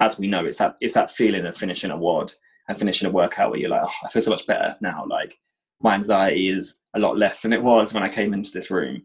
as 0.00 0.18
we 0.18 0.26
know 0.26 0.44
it's 0.44 0.58
that 0.58 0.76
it's 0.80 0.94
that 0.94 1.12
feeling 1.12 1.46
of 1.46 1.56
finishing 1.56 1.90
a 1.90 1.96
WOD 1.96 2.32
and 2.68 2.78
finishing 2.78 3.08
a 3.08 3.12
workout 3.12 3.50
where 3.50 3.60
you're 3.60 3.70
like 3.70 3.82
oh, 3.84 3.92
i 4.04 4.08
feel 4.08 4.22
so 4.22 4.30
much 4.30 4.46
better 4.46 4.76
now. 4.80 5.04
Like 5.06 5.38
my 5.80 5.94
anxiety 5.94 6.48
is 6.48 6.80
a 6.94 6.98
lot 6.98 7.16
less 7.16 7.42
than 7.42 7.52
it 7.52 7.62
was 7.62 7.94
when 7.94 8.02
i 8.02 8.08
came 8.08 8.34
into 8.34 8.50
this 8.50 8.70
room 8.70 9.02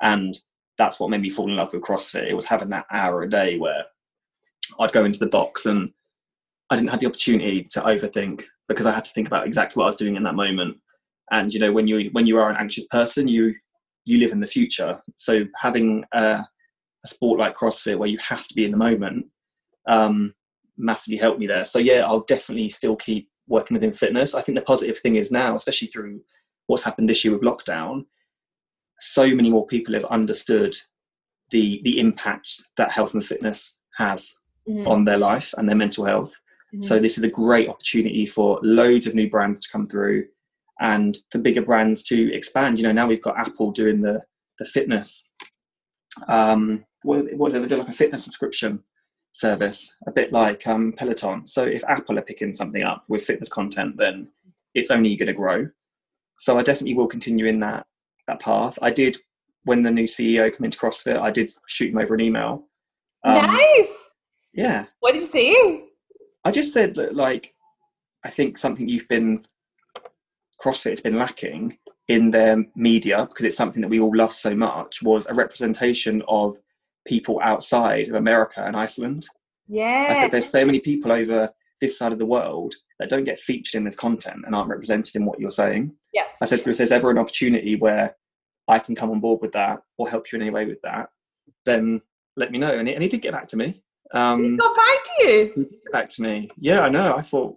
and 0.00 0.38
that's 0.78 0.98
what 0.98 1.10
made 1.10 1.20
me 1.20 1.30
fall 1.30 1.48
in 1.48 1.56
love 1.56 1.72
with 1.72 1.82
crossfit. 1.82 2.28
It 2.28 2.34
was 2.34 2.46
having 2.46 2.70
that 2.70 2.86
hour 2.90 3.22
a 3.22 3.28
day 3.28 3.58
where 3.58 3.84
i'd 4.80 4.92
go 4.92 5.04
into 5.04 5.18
the 5.18 5.26
box 5.26 5.66
and 5.66 5.92
i 6.70 6.76
didn't 6.76 6.90
have 6.90 7.00
the 7.00 7.06
opportunity 7.06 7.64
to 7.64 7.80
overthink 7.80 8.44
because 8.68 8.86
I 8.86 8.92
had 8.92 9.04
to 9.04 9.12
think 9.12 9.26
about 9.26 9.46
exactly 9.46 9.78
what 9.78 9.84
I 9.84 9.88
was 9.88 9.96
doing 9.96 10.16
in 10.16 10.22
that 10.24 10.34
moment. 10.34 10.78
And 11.30 11.52
you 11.52 11.60
know, 11.60 11.72
when 11.72 11.86
you 11.86 12.10
when 12.12 12.26
you 12.26 12.38
are 12.38 12.50
an 12.50 12.56
anxious 12.56 12.84
person, 12.90 13.28
you 13.28 13.54
you 14.04 14.18
live 14.18 14.32
in 14.32 14.40
the 14.40 14.46
future. 14.46 14.96
So 15.16 15.44
having 15.56 16.04
a, 16.12 16.44
a 17.04 17.08
sport 17.08 17.40
like 17.40 17.56
CrossFit 17.56 17.98
where 17.98 18.08
you 18.08 18.18
have 18.18 18.46
to 18.46 18.54
be 18.54 18.64
in 18.64 18.70
the 18.70 18.76
moment, 18.76 19.26
um, 19.88 20.34
massively 20.76 21.16
helped 21.16 21.38
me 21.38 21.46
there. 21.46 21.64
So 21.64 21.78
yeah, 21.78 22.04
I'll 22.06 22.20
definitely 22.20 22.68
still 22.68 22.96
keep 22.96 23.30
working 23.48 23.74
within 23.74 23.92
fitness. 23.92 24.34
I 24.34 24.42
think 24.42 24.58
the 24.58 24.64
positive 24.64 24.98
thing 24.98 25.16
is 25.16 25.30
now, 25.30 25.56
especially 25.56 25.88
through 25.88 26.20
what's 26.66 26.82
happened 26.82 27.08
this 27.08 27.24
year 27.24 27.32
with 27.32 27.42
lockdown, 27.42 28.04
so 29.00 29.34
many 29.34 29.50
more 29.50 29.66
people 29.66 29.94
have 29.94 30.04
understood 30.06 30.76
the 31.50 31.80
the 31.84 31.98
impact 31.98 32.62
that 32.76 32.90
health 32.90 33.14
and 33.14 33.24
fitness 33.24 33.80
has 33.96 34.34
mm-hmm. 34.68 34.86
on 34.86 35.04
their 35.04 35.18
life 35.18 35.54
and 35.56 35.68
their 35.68 35.76
mental 35.76 36.04
health. 36.04 36.32
Mm-hmm. 36.74 36.82
So 36.82 36.98
this 36.98 37.16
is 37.16 37.24
a 37.24 37.28
great 37.28 37.68
opportunity 37.68 38.26
for 38.26 38.58
loads 38.62 39.06
of 39.06 39.14
new 39.14 39.30
brands 39.30 39.62
to 39.62 39.70
come 39.70 39.86
through 39.86 40.26
and 40.80 41.16
for 41.30 41.38
bigger 41.38 41.62
brands 41.62 42.02
to 42.04 42.34
expand. 42.34 42.78
You 42.78 42.84
know, 42.84 42.92
now 42.92 43.06
we've 43.06 43.22
got 43.22 43.38
Apple 43.38 43.70
doing 43.70 44.00
the 44.00 44.22
the 44.58 44.64
fitness. 44.64 45.32
Um, 46.28 46.84
what, 47.02 47.26
was 47.36 47.54
it? 47.54 47.60
They 47.60 47.68
do 47.68 47.76
like 47.76 47.88
a 47.88 47.92
fitness 47.92 48.24
subscription 48.24 48.82
service, 49.32 49.92
a 50.06 50.12
bit 50.12 50.32
like 50.32 50.66
um, 50.66 50.92
Peloton. 50.96 51.46
So 51.46 51.64
if 51.64 51.84
Apple 51.84 52.18
are 52.18 52.22
picking 52.22 52.54
something 52.54 52.82
up 52.82 53.04
with 53.08 53.24
fitness 53.24 53.48
content, 53.48 53.96
then 53.96 54.28
it's 54.74 54.90
only 54.90 55.16
going 55.16 55.26
to 55.26 55.32
grow. 55.32 55.68
So 56.38 56.58
I 56.58 56.62
definitely 56.62 56.94
will 56.94 57.06
continue 57.06 57.46
in 57.46 57.60
that 57.60 57.86
that 58.26 58.40
path. 58.40 58.78
I 58.82 58.90
did 58.90 59.18
when 59.64 59.82
the 59.82 59.90
new 59.90 60.04
CEO 60.04 60.50
came 60.50 60.64
into 60.64 60.78
CrossFit. 60.78 61.20
I 61.20 61.30
did 61.30 61.52
shoot 61.66 61.90
him 61.90 61.98
over 61.98 62.14
an 62.14 62.20
email. 62.20 62.66
Um, 63.24 63.46
nice. 63.46 63.94
Yeah. 64.52 64.86
What 65.00 65.12
did 65.12 65.22
you 65.22 65.28
say? 65.28 65.84
I 66.44 66.50
just 66.50 66.72
said 66.72 66.94
that, 66.96 67.14
like, 67.14 67.54
I 68.24 68.30
think 68.30 68.58
something 68.58 68.88
you've 68.88 69.08
been 69.08 69.44
CrossFit 70.62 70.90
has 70.90 71.00
been 71.00 71.18
lacking 71.18 71.78
in 72.08 72.30
their 72.30 72.64
media 72.76 73.26
because 73.28 73.46
it's 73.46 73.56
something 73.56 73.82
that 73.82 73.88
we 73.88 74.00
all 74.00 74.14
love 74.14 74.32
so 74.32 74.54
much 74.54 75.02
was 75.02 75.26
a 75.26 75.34
representation 75.34 76.22
of 76.28 76.56
people 77.06 77.40
outside 77.42 78.08
of 78.08 78.14
America 78.14 78.64
and 78.64 78.76
Iceland. 78.76 79.26
Yeah. 79.68 80.08
I 80.10 80.18
said 80.18 80.30
there's 80.30 80.48
so 80.48 80.64
many 80.64 80.80
people 80.80 81.12
over 81.12 81.50
this 81.80 81.98
side 81.98 82.12
of 82.12 82.18
the 82.18 82.26
world 82.26 82.74
that 82.98 83.08
don't 83.08 83.24
get 83.24 83.40
featured 83.40 83.78
in 83.78 83.84
this 83.84 83.96
content 83.96 84.44
and 84.46 84.54
aren't 84.54 84.70
represented 84.70 85.16
in 85.16 85.24
what 85.24 85.40
you're 85.40 85.50
saying. 85.50 85.94
Yeah. 86.12 86.24
I 86.40 86.44
said 86.44 86.60
so 86.60 86.70
if 86.70 86.78
there's 86.78 86.92
ever 86.92 87.10
an 87.10 87.18
opportunity 87.18 87.76
where 87.76 88.16
I 88.68 88.78
can 88.78 88.94
come 88.94 89.10
on 89.10 89.20
board 89.20 89.40
with 89.42 89.52
that 89.52 89.80
or 89.98 90.08
help 90.08 90.30
you 90.30 90.36
in 90.36 90.42
any 90.42 90.50
way 90.50 90.66
with 90.66 90.80
that, 90.82 91.10
then 91.64 92.00
let 92.36 92.50
me 92.50 92.58
know. 92.58 92.78
And 92.78 92.88
he, 92.88 92.94
and 92.94 93.02
he 93.02 93.08
did 93.08 93.22
get 93.22 93.32
back 93.32 93.48
to 93.48 93.56
me. 93.56 93.82
Um, 94.14 94.44
he 94.44 94.56
got 94.56 94.76
back 94.76 94.98
to 95.04 95.24
you. 95.24 95.52
He 95.54 95.60
did 95.62 95.70
get 95.70 95.92
back 95.92 96.08
to 96.10 96.22
me. 96.22 96.50
Yeah, 96.56 96.80
I 96.80 96.88
know. 96.88 97.16
I 97.16 97.22
thought 97.22 97.56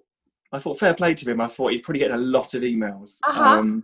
I 0.51 0.59
thought 0.59 0.79
fair 0.79 0.93
play 0.93 1.13
to 1.13 1.31
him. 1.31 1.41
I 1.41 1.47
thought 1.47 1.71
he's 1.71 1.81
probably 1.81 1.99
getting 1.99 2.15
a 2.15 2.19
lot 2.19 2.53
of 2.53 2.61
emails. 2.63 3.19
Uh-huh. 3.25 3.43
Um, 3.43 3.83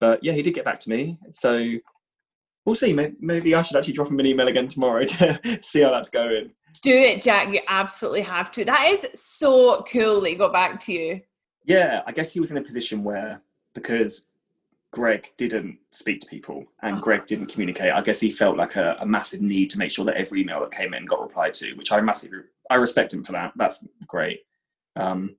but 0.00 0.22
yeah, 0.22 0.32
he 0.32 0.42
did 0.42 0.54
get 0.54 0.64
back 0.64 0.80
to 0.80 0.90
me. 0.90 1.18
So 1.32 1.76
we'll 2.64 2.74
see. 2.74 2.92
Maybe 3.20 3.54
I 3.54 3.62
should 3.62 3.76
actually 3.76 3.94
drop 3.94 4.10
him 4.10 4.20
an 4.20 4.26
email 4.26 4.48
again 4.48 4.68
tomorrow 4.68 5.04
to 5.04 5.60
see 5.62 5.80
how 5.80 5.90
that's 5.90 6.10
going. 6.10 6.50
Do 6.82 6.94
it, 6.94 7.22
Jack. 7.22 7.52
You 7.52 7.60
absolutely 7.68 8.22
have 8.22 8.50
to. 8.52 8.64
That 8.64 8.86
is 8.88 9.08
so 9.14 9.82
cool 9.90 10.20
that 10.20 10.28
he 10.28 10.34
got 10.34 10.52
back 10.52 10.80
to 10.80 10.92
you. 10.92 11.20
Yeah, 11.64 12.02
I 12.06 12.12
guess 12.12 12.32
he 12.32 12.40
was 12.40 12.50
in 12.50 12.58
a 12.58 12.62
position 12.62 13.02
where 13.02 13.40
because 13.74 14.24
Greg 14.94 15.32
didn't 15.36 15.78
speak 15.90 16.20
to 16.20 16.26
people 16.26 16.64
and 16.82 17.02
Greg 17.02 17.26
didn't 17.26 17.46
communicate. 17.46 17.92
I 17.92 18.00
guess 18.00 18.20
he 18.20 18.30
felt 18.30 18.56
like 18.56 18.76
a, 18.76 18.96
a, 19.00 19.06
massive 19.06 19.40
need 19.40 19.70
to 19.70 19.78
make 19.78 19.90
sure 19.90 20.04
that 20.04 20.16
every 20.16 20.40
email 20.40 20.60
that 20.60 20.70
came 20.70 20.94
in 20.94 21.04
got 21.04 21.20
replied 21.20 21.52
to, 21.54 21.74
which 21.74 21.90
I 21.92 22.00
massively 22.00 22.38
I 22.70 22.76
respect 22.76 23.12
him 23.12 23.24
for 23.24 23.32
that. 23.32 23.52
That's 23.56 23.84
great. 24.06 24.40
Um, 24.96 25.36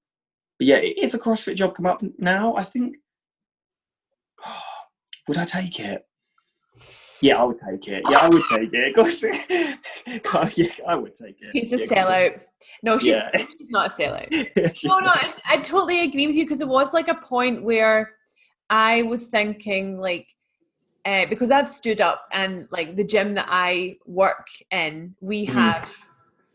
but 0.59 0.67
yeah, 0.67 0.79
if 0.81 1.13
a 1.13 1.19
CrossFit 1.19 1.55
job 1.55 1.75
come 1.75 1.85
up 1.85 2.03
now, 2.17 2.55
I 2.55 2.63
think 2.63 2.97
would 5.27 5.37
I 5.37 5.45
take 5.45 5.79
it? 5.79 6.05
Yeah, 7.21 7.39
I 7.39 7.43
would 7.45 7.59
take 7.59 7.87
it. 7.87 8.03
Yeah, 8.09 8.17
I 8.19 8.29
would 8.29 8.43
take 8.49 8.69
it. 8.73 8.95
Course. 10.25 10.57
yeah, 10.57 10.67
I 10.85 10.95
would 10.95 11.15
take 11.15 11.37
it. 11.41 11.49
He's 11.53 11.71
a 11.71 11.79
yeah, 11.79 11.85
sellout. 11.85 12.41
No, 12.83 12.97
she's, 12.97 13.07
yeah. 13.07 13.29
she's 13.37 13.69
not 13.69 13.91
a 13.91 13.93
sellout. 13.93 14.83
no, 14.85 14.99
no, 14.99 15.07
I, 15.07 15.33
I 15.45 15.57
totally 15.57 16.01
agree 16.01 16.27
with 16.27 16.35
you 16.35 16.43
because 16.43 16.61
it 16.61 16.67
was 16.67 16.93
like 16.93 17.07
a 17.07 17.15
point 17.15 17.63
where 17.63 18.14
I 18.69 19.03
was 19.03 19.25
thinking 19.25 19.99
like 19.99 20.27
uh, 21.05 21.27
because 21.29 21.51
I've 21.51 21.69
stood 21.69 22.01
up 22.01 22.25
and 22.31 22.67
like 22.71 22.95
the 22.95 23.03
gym 23.03 23.35
that 23.35 23.47
I 23.49 23.97
work 24.05 24.47
in, 24.71 25.15
we 25.21 25.45
mm. 25.45 25.53
have 25.53 25.91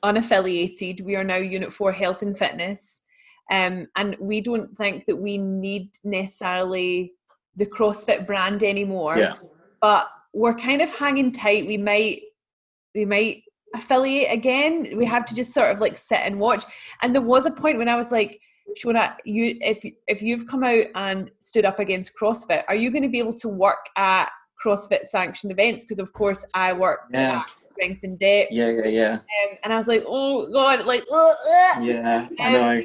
unaffiliated. 0.05 1.03
We 1.03 1.15
are 1.15 1.25
now 1.25 1.37
Unit 1.37 1.73
Four 1.73 1.93
Health 1.93 2.23
and 2.23 2.37
Fitness, 2.37 3.05
um, 3.51 3.87
and 3.97 4.17
we 4.19 4.41
don't 4.41 4.77
think 4.77 5.07
that 5.07 5.17
we 5.17 5.39
need 5.39 5.91
necessarily 6.03 7.13
the 7.57 7.67
CrossFit 7.67 8.27
brand 8.27 8.65
anymore. 8.65 9.19
Yeah. 9.19 9.37
But 9.81 10.09
we're 10.33 10.55
kind 10.55 10.83
of 10.83 10.91
hanging 10.91 11.33
tight. 11.33 11.67
We 11.67 11.77
might 11.77 12.23
we 12.95 13.05
might 13.05 13.45
affiliate 13.75 14.33
again. 14.33 14.97
We 14.97 15.05
have 15.07 15.25
to 15.27 15.35
just 15.35 15.53
sort 15.53 15.71
of 15.71 15.81
like 15.81 15.97
sit 15.97 16.19
and 16.19 16.41
watch. 16.41 16.65
And 17.03 17.15
there 17.15 17.23
was 17.23 17.47
a 17.47 17.51
point 17.51 17.79
when 17.79 17.89
I 17.89 17.97
was 17.97 18.11
like, 18.11 18.41
Shona, 18.79 19.17
you 19.25 19.57
if 19.61 19.85
if 20.07 20.23
you've 20.23 20.47
come 20.47 20.65
out 20.65 20.87
and 20.95 21.31
stood 21.41 21.65
up 21.65 21.79
against 21.79 22.17
CrossFit, 22.17 22.65
are 22.69 22.75
you 22.75 22.91
going 22.91 23.03
to 23.03 23.09
be 23.09 23.19
able 23.19 23.35
to 23.35 23.49
work 23.49 23.89
at 23.97 24.31
CrossFit 24.65 25.07
sanctioned 25.07 25.53
events? 25.53 25.85
Because 25.85 25.99
of 25.99 26.13
course 26.13 26.45
I 26.55 26.73
work 26.73 27.01
yeah. 27.13 27.41
at 27.41 27.51
Strength 27.51 28.05
and 28.05 28.19
Depth. 28.19 28.53
Yeah, 28.53 28.71
yeah, 28.71 28.87
yeah. 28.87 29.13
Um, 29.13 29.59
and 29.65 29.73
I 29.73 29.77
was 29.77 29.87
like, 29.87 30.05
oh 30.07 30.51
god, 30.53 30.87
like, 30.87 31.05
uh, 31.11 31.17
uh. 31.17 31.81
yeah, 31.81 32.29
um, 32.29 32.37
I 32.39 32.53
know. 32.53 32.83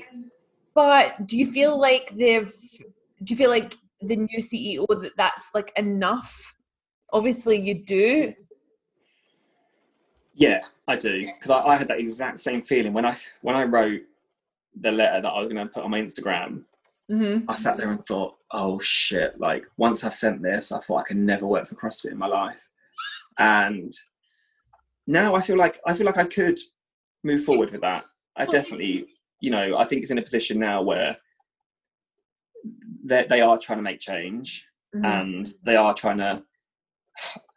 But 0.74 1.28
do 1.28 1.38
you 1.38 1.52
feel 1.52 1.80
like 1.80 2.12
they've? 2.16 2.54
Do 3.24 3.34
you 3.34 3.38
feel 3.38 3.50
like 3.50 3.76
the 4.02 4.16
new 4.16 4.40
CEO 4.40 4.86
that 5.02 5.16
that's 5.18 5.50
like 5.54 5.72
enough? 5.78 6.56
Obviously, 7.14 7.62
you 7.62 7.86
do. 7.86 8.34
Yeah, 10.34 10.62
I 10.88 10.98
do 10.98 11.28
because 11.28 11.52
I, 11.52 11.62
I 11.62 11.76
had 11.78 11.88
that 11.88 12.00
exact 12.00 12.40
same 12.40 12.62
feeling 12.62 12.92
when 12.92 13.06
I 13.06 13.16
when 13.42 13.56
I 13.56 13.64
wrote 13.64 14.02
the 14.80 14.92
letter 14.92 15.22
that 15.22 15.30
I 15.30 15.40
was 15.40 15.48
going 15.48 15.66
to 15.66 15.74
put 15.74 15.84
on 15.84 15.92
my 15.92 16.02
Instagram. 16.02 16.64
Mm-hmm. 17.12 17.50
I 17.50 17.56
sat 17.56 17.78
there 17.78 17.92
and 17.92 18.02
thought, 18.04 18.36
oh 18.52 18.80
shit! 18.80 19.40
Like 19.40 19.66
once 19.78 20.04
I've 20.04 20.16
sent 20.16 20.42
this, 20.42 20.72
I 20.72 20.80
thought 20.80 21.02
I 21.02 21.08
can 21.08 21.26
never 21.26 21.46
work 21.46 21.68
for 21.68 21.76
CrossFit 21.76 22.12
in 22.12 22.18
my 22.18 22.28
life, 22.28 22.68
and 23.38 23.94
now 25.06 25.36
I 25.36 25.42
feel 25.42 25.58
like 25.58 25.80
I 25.86 25.94
feel 25.94 26.08
like 26.08 26.18
I 26.18 26.24
could 26.26 26.60
move 27.24 27.44
forward 27.44 27.72
with 27.72 27.82
that. 27.82 28.06
I 28.36 28.46
definitely, 28.46 29.08
you 29.40 29.52
know, 29.52 29.78
I 29.78 29.86
think 29.86 30.02
it's 30.02 30.12
in 30.12 30.18
a 30.18 30.24
position 30.24 30.60
now 30.60 30.82
where 30.82 31.16
they, 33.04 33.26
they 33.30 33.42
are 33.42 33.58
trying 33.58 33.78
to 33.78 33.84
make 33.84 34.00
change 34.00 34.66
mm-hmm. 34.96 35.06
and 35.06 35.54
they 35.64 35.76
are 35.76 35.94
trying 35.94 36.18
to 36.18 36.44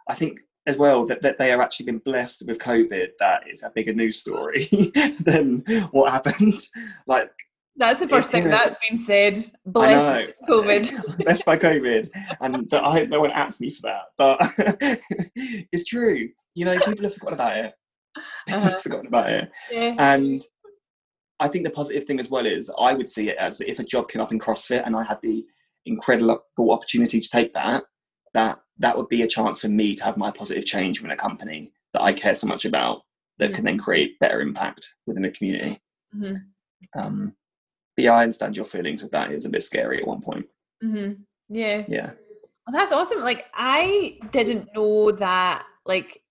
i 0.08 0.14
think 0.14 0.40
as 0.68 0.76
well 0.76 1.06
that, 1.06 1.22
that 1.22 1.38
they 1.38 1.50
are 1.52 1.62
actually 1.62 1.86
been 1.86 1.98
blessed 1.98 2.44
with 2.46 2.58
covid 2.58 3.08
that 3.18 3.42
is 3.50 3.62
a 3.62 3.70
bigger 3.70 3.92
news 3.92 4.20
story 4.20 4.68
than 5.24 5.64
what 5.90 6.10
happened 6.12 6.60
like 7.06 7.30
that's 7.78 8.00
the 8.00 8.08
first 8.08 8.32
thing 8.32 8.48
that's 8.48 8.74
been 8.90 8.98
said. 8.98 9.52
Bless 9.64 10.32
COVID. 10.48 11.18
Blessed 11.24 11.44
by 11.44 11.56
COVID. 11.56 12.08
And 12.40 12.74
I 12.74 12.90
hope 12.90 13.08
no 13.08 13.20
one 13.20 13.30
acts 13.30 13.60
me 13.60 13.70
for 13.70 13.82
that. 13.82 14.02
But 14.18 14.52
it's 15.36 15.84
true. 15.84 16.28
You 16.56 16.64
know, 16.64 16.76
people 16.80 17.04
have 17.04 17.14
forgotten 17.14 17.34
about 17.34 17.56
it. 17.56 17.74
Uh-huh. 18.50 18.78
forgotten 18.78 19.06
about 19.06 19.30
it. 19.30 19.50
Yeah. 19.70 19.94
And 19.96 20.44
I 21.38 21.46
think 21.46 21.64
the 21.64 21.70
positive 21.70 22.04
thing 22.04 22.18
as 22.18 22.28
well 22.28 22.46
is 22.46 22.68
I 22.80 22.94
would 22.94 23.08
see 23.08 23.28
it 23.28 23.36
as 23.36 23.60
if 23.60 23.78
a 23.78 23.84
job 23.84 24.08
came 24.08 24.22
up 24.22 24.32
in 24.32 24.40
CrossFit 24.40 24.84
and 24.84 24.96
I 24.96 25.04
had 25.04 25.20
the 25.22 25.46
incredible 25.86 26.42
opportunity 26.58 27.20
to 27.20 27.28
take 27.28 27.52
that, 27.52 27.84
that 28.34 28.58
that 28.78 28.96
would 28.96 29.08
be 29.08 29.22
a 29.22 29.26
chance 29.26 29.60
for 29.60 29.68
me 29.68 29.94
to 29.94 30.04
have 30.04 30.16
my 30.16 30.30
positive 30.30 30.64
change 30.64 31.00
within 31.00 31.12
a 31.12 31.16
company 31.16 31.72
that 31.92 32.02
I 32.02 32.12
care 32.12 32.34
so 32.34 32.46
much 32.46 32.64
about 32.64 33.02
that 33.38 33.46
mm-hmm. 33.46 33.54
can 33.54 33.64
then 33.64 33.78
create 33.78 34.18
better 34.18 34.40
impact 34.40 34.94
within 35.06 35.24
a 35.24 35.30
community. 35.30 35.78
Mm-hmm. 36.14 37.00
Um, 37.00 37.34
but 37.96 38.04
yeah, 38.04 38.12
I 38.12 38.22
understand 38.22 38.56
your 38.56 38.64
feelings 38.64 39.02
with 39.02 39.12
that. 39.12 39.30
It 39.30 39.34
was 39.34 39.44
a 39.44 39.50
bit 39.50 39.62
scary 39.62 40.00
at 40.00 40.06
one 40.06 40.20
point. 40.20 40.46
Mm-hmm. 40.84 41.22
Yeah. 41.48 41.84
Yeah. 41.88 42.10
Well, 42.66 42.72
that's 42.72 42.92
awesome. 42.92 43.20
Like 43.20 43.46
I 43.54 44.18
didn't 44.30 44.68
know 44.74 45.10
that 45.12 45.64
like 45.86 46.22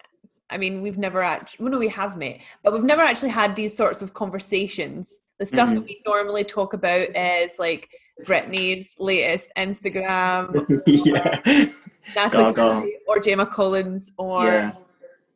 I 0.49 0.57
mean, 0.57 0.81
we've 0.81 0.97
never 0.97 1.21
actually, 1.21 1.63
well, 1.63 1.73
no, 1.73 1.77
we 1.77 1.89
have 1.89 2.17
met, 2.17 2.39
but 2.63 2.71
we've 2.71 2.83
never 2.83 3.01
actually 3.01 3.31
had 3.31 3.53
these 3.55 3.75
sorts 3.75 4.01
of 4.01 4.13
conversations. 4.13 5.19
The 5.39 5.45
stuff 5.45 5.67
mm-hmm. 5.67 5.79
that 5.79 5.83
we 5.83 6.01
normally 6.05 6.45
talk 6.45 6.71
about 6.71 7.09
is 7.15 7.59
like 7.59 7.89
Brittany's 8.25 8.93
latest 8.97 9.49
Instagram, 9.57 10.81
yeah. 10.87 11.69
Natalie 12.15 12.97
or 13.07 13.19
Gemma 13.19 13.45
Collins 13.45 14.11
or 14.17 14.45
yeah. 14.45 14.71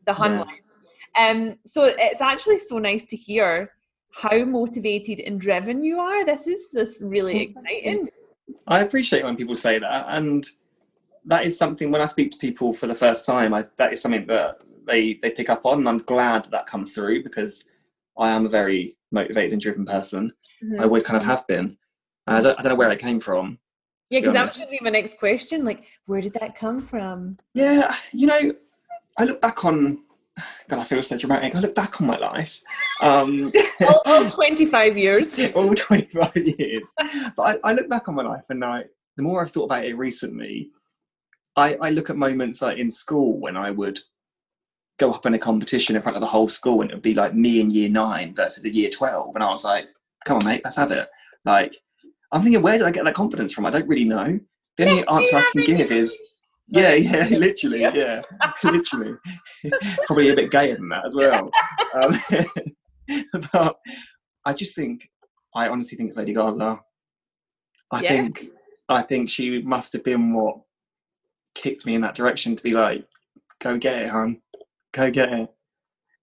the 0.06 0.14
Hun 0.14 0.46
yeah. 0.48 0.56
Um, 1.18 1.58
so 1.66 1.84
it's 1.98 2.22
actually 2.22 2.58
so 2.60 2.78
nice 2.78 3.06
to 3.06 3.18
hear 3.18 3.72
how 4.14 4.44
motivated 4.46 5.20
and 5.22 5.40
driven 5.40 5.84
you 5.84 6.00
are. 6.00 6.26
This 6.26 6.48
is 6.48 6.72
this 6.72 7.02
really 7.02 7.44
exciting. 7.44 8.10
I 8.68 8.82
appreciate 8.82 9.24
when 9.24 9.36
people 9.36 9.56
say 9.56 9.80
that, 9.80 10.06
and 10.10 10.46
that 11.26 11.46
is 11.46 11.58
something 11.58 11.92
when 11.92 12.02
I 12.02 12.06
speak 12.06 12.32
to 12.32 12.38
people 12.38 12.74
for 12.74 12.88
the 12.88 12.96
first 12.96 13.26
time. 13.26 13.54
I, 13.54 13.66
that 13.78 13.94
is 13.94 14.02
something 14.02 14.26
that 14.28 14.60
they 14.86 15.16
they 15.22 15.32
pick 15.32 15.50
up 15.50 15.66
on. 15.66 15.80
And 15.80 15.90
I'm 15.90 16.00
glad 16.00 16.46
that, 16.46 16.52
that 16.52 16.68
comes 16.68 16.94
through 16.94 17.24
because 17.24 17.66
I 18.18 18.30
am 18.30 18.46
a 18.46 18.50
very 18.50 18.98
motivated 19.12 19.54
and 19.54 19.62
driven 19.62 19.86
person. 19.86 20.32
Mm-hmm. 20.64 20.82
I 20.82 20.84
always 20.84 21.04
kind 21.04 21.18
of 21.18 21.24
have 21.24 21.46
been. 21.48 21.78
I 22.28 22.40
don't, 22.40 22.58
I 22.58 22.62
don't 22.62 22.72
know 22.72 22.76
where 22.76 22.92
it 22.92 23.00
came 23.00 23.20
from. 23.20 23.58
Yeah, 24.12 24.19
because 24.19 24.34
that 24.34 24.45
was 24.45 24.58
going 24.58 24.67
to 24.67 24.71
be 24.71 24.80
my 24.82 24.89
next 24.89 25.17
question. 25.17 25.63
Like, 25.63 25.86
where 26.06 26.21
did 26.21 26.34
that 26.34 26.56
come 26.58 26.86
from? 26.86 27.32
Yeah, 27.54 27.95
you 28.12 28.28
know, 28.28 28.54
I 29.17 29.24
look 29.24 29.41
back 29.41 29.65
on 29.65 30.04
God, 30.69 30.80
I 30.80 30.84
feel 30.84 31.04
so 31.04 31.17
dramatic. 31.17 31.56
I 31.56 31.60
look 31.60 31.76
back 31.76 32.00
on 32.02 32.08
my 32.08 32.17
life, 32.17 32.62
um, 33.02 33.52
all, 33.82 34.02
all 34.06 34.30
25 34.30 34.97
years. 34.97 35.38
all 35.56 35.76
25 35.76 36.32
years. 36.36 36.84
But 37.36 37.60
I, 37.63 37.69
I 37.69 37.74
look 37.74 37.89
back 37.89 38.08
on 38.08 38.15
my 38.15 38.24
life 38.24 38.43
and 38.50 38.63
I, 38.63 38.84
the 39.17 39.24
more 39.24 39.41
I've 39.41 39.52
thought 39.52 39.65
about 39.65 39.86
it 39.86 39.97
recently, 39.97 40.71
I, 41.56 41.76
I 41.76 41.89
look 41.89 42.10
at 42.10 42.15
moments 42.15 42.62
like 42.62 42.78
in 42.78 42.89
school 42.89 43.39
when 43.39 43.58
I 43.58 43.71
would 43.71 44.00
go 45.00 45.12
up 45.12 45.26
in 45.26 45.34
a 45.34 45.39
competition 45.39 45.95
in 45.95 46.02
front 46.02 46.15
of 46.15 46.21
the 46.21 46.28
whole 46.28 46.47
school 46.47 46.82
and 46.82 46.91
it 46.91 46.93
would 46.93 47.04
be 47.04 47.13
like 47.13 47.36
me 47.36 47.60
in 47.60 47.71
year 47.71 47.89
nine 47.89 48.34
versus 48.34 48.63
the 48.63 48.69
year 48.69 48.89
12. 48.89 49.36
And 49.36 49.43
I 49.43 49.50
was 49.50 49.65
like, 49.65 49.88
come 50.26 50.38
on, 50.38 50.45
mate, 50.45 50.62
let's 50.63 50.78
have 50.78 50.91
it. 50.91 51.10
Like, 51.43 51.76
I'm 52.32 52.41
thinking, 52.41 52.62
where 52.62 52.78
did 52.78 52.88
I 52.88 52.91
get 52.91 53.04
that 53.06 53.13
confidence 53.13 53.54
from? 53.54 53.65
I 53.65 53.70
don't 53.70 53.88
really 53.88 54.06
know. 54.06 54.39
The 54.78 54.86
only 54.88 55.06
answer 55.08 55.38
I 55.38 55.44
can 55.52 55.63
give 55.63 55.91
is, 55.91 56.17
yeah, 56.67 56.94
yeah, 56.94 57.28
literally, 57.32 57.82
yeah, 57.82 58.22
literally. 58.63 59.15
Probably 60.06 60.30
a 60.30 60.36
bit 60.36 60.52
gayer 60.52 60.76
than 60.76 60.89
that 60.89 61.06
as 61.06 61.15
well. 61.15 61.52
Um, 61.94 63.41
but 63.52 63.76
I 64.46 64.54
just 64.54 64.76
think, 64.76 65.10
I 65.54 65.67
honestly 65.67 65.98
think 65.98 66.10
it's 66.10 66.17
Lady 66.17 66.34
Gaga. 66.34 66.80
I 67.91 68.02
Yeah. 68.02 68.10
think, 68.10 68.48
I 68.88 69.02
think 69.02 69.30
she 69.30 69.62
must 69.62 69.91
have 69.94 70.04
been 70.04 70.34
what 70.34 70.62
kicked 71.54 71.86
me 71.86 71.96
in 71.96 72.02
that 72.02 72.15
direction 72.15 72.56
to 72.56 72.63
be 72.63 72.72
like, 72.72 73.06
go 73.60 73.78
get 73.78 74.04
it, 74.04 74.10
hon, 74.10 74.41
go 74.94 75.12
get 75.12 75.34
it. 75.34 75.50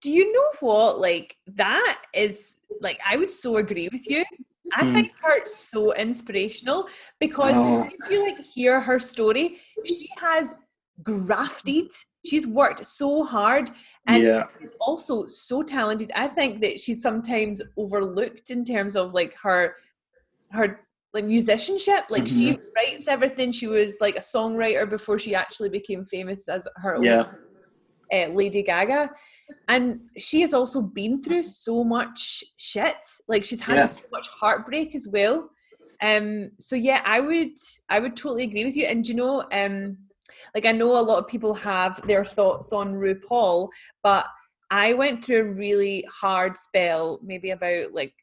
Do 0.00 0.10
you 0.10 0.32
know 0.32 0.46
what? 0.60 1.00
Like, 1.00 1.36
that 1.48 2.02
is, 2.14 2.56
like, 2.80 2.98
I 3.06 3.16
would 3.16 3.30
so 3.32 3.56
agree 3.58 3.90
with 3.92 4.08
you. 4.08 4.24
I 4.74 4.84
Mm. 4.84 4.92
find 4.92 5.10
her 5.22 5.44
so 5.46 5.94
inspirational 5.94 6.88
because 7.20 7.56
Oh. 7.56 7.84
if 7.84 8.10
you 8.10 8.22
like 8.22 8.40
hear 8.40 8.80
her 8.80 8.98
story, 8.98 9.58
she 9.84 10.08
has 10.18 10.54
grafted. 11.02 11.90
She's 12.26 12.46
worked 12.46 12.84
so 12.84 13.24
hard 13.24 13.70
and 14.06 14.22
yeah, 14.24 14.44
also 14.80 15.26
so 15.26 15.62
talented. 15.62 16.10
I 16.14 16.28
think 16.28 16.60
that 16.62 16.80
she's 16.80 17.00
sometimes 17.00 17.62
overlooked 17.76 18.50
in 18.50 18.64
terms 18.64 18.96
of 18.96 19.14
like 19.14 19.34
her 19.42 19.76
her 20.50 20.80
like 21.14 21.24
musicianship. 21.24 22.04
Like 22.10 22.26
she 22.26 22.52
Mm-hmm. 22.52 22.62
writes 22.76 23.08
everything. 23.08 23.52
She 23.52 23.66
was 23.66 23.96
like 24.00 24.16
a 24.16 24.20
songwriter 24.20 24.88
before 24.88 25.18
she 25.18 25.34
actually 25.34 25.68
became 25.70 26.04
famous 26.04 26.48
as 26.48 26.66
her 26.76 26.96
own 26.96 27.04
yeah, 27.04 27.24
uh, 28.12 28.26
Lady 28.28 28.62
Gaga. 28.62 29.10
And 29.68 30.00
she 30.16 30.40
has 30.40 30.54
also 30.54 30.80
been 30.80 31.22
through 31.22 31.42
so 31.44 31.84
much 31.84 32.42
shit. 32.56 32.96
Like 33.28 33.44
she's 33.44 33.60
had 33.60 33.76
Yeah. 33.76 33.86
so 33.86 34.00
much 34.10 34.28
heartbreak 34.28 34.94
as 34.94 35.08
well. 35.12 35.50
Um 36.00 36.52
so 36.60 36.76
yeah, 36.76 37.02
I 37.04 37.20
would 37.20 37.56
I 37.88 37.98
would 37.98 38.16
totally 38.16 38.44
agree 38.44 38.64
with 38.64 38.76
you. 38.76 38.86
And 38.86 39.06
you 39.06 39.14
know, 39.14 39.44
um 39.52 39.98
like 40.54 40.64
I 40.64 40.72
know 40.72 40.92
a 40.98 41.02
lot 41.02 41.18
of 41.18 41.26
people 41.28 41.54
have 41.54 42.00
their 42.06 42.24
thoughts 42.24 42.72
on 42.72 42.94
RuPaul, 42.94 43.68
but 44.02 44.26
I 44.70 44.94
went 44.94 45.24
through 45.24 45.40
a 45.40 45.52
really 45.54 46.04
hard 46.10 46.56
spell 46.56 47.20
maybe 47.22 47.50
about 47.50 47.92
like 47.94 48.14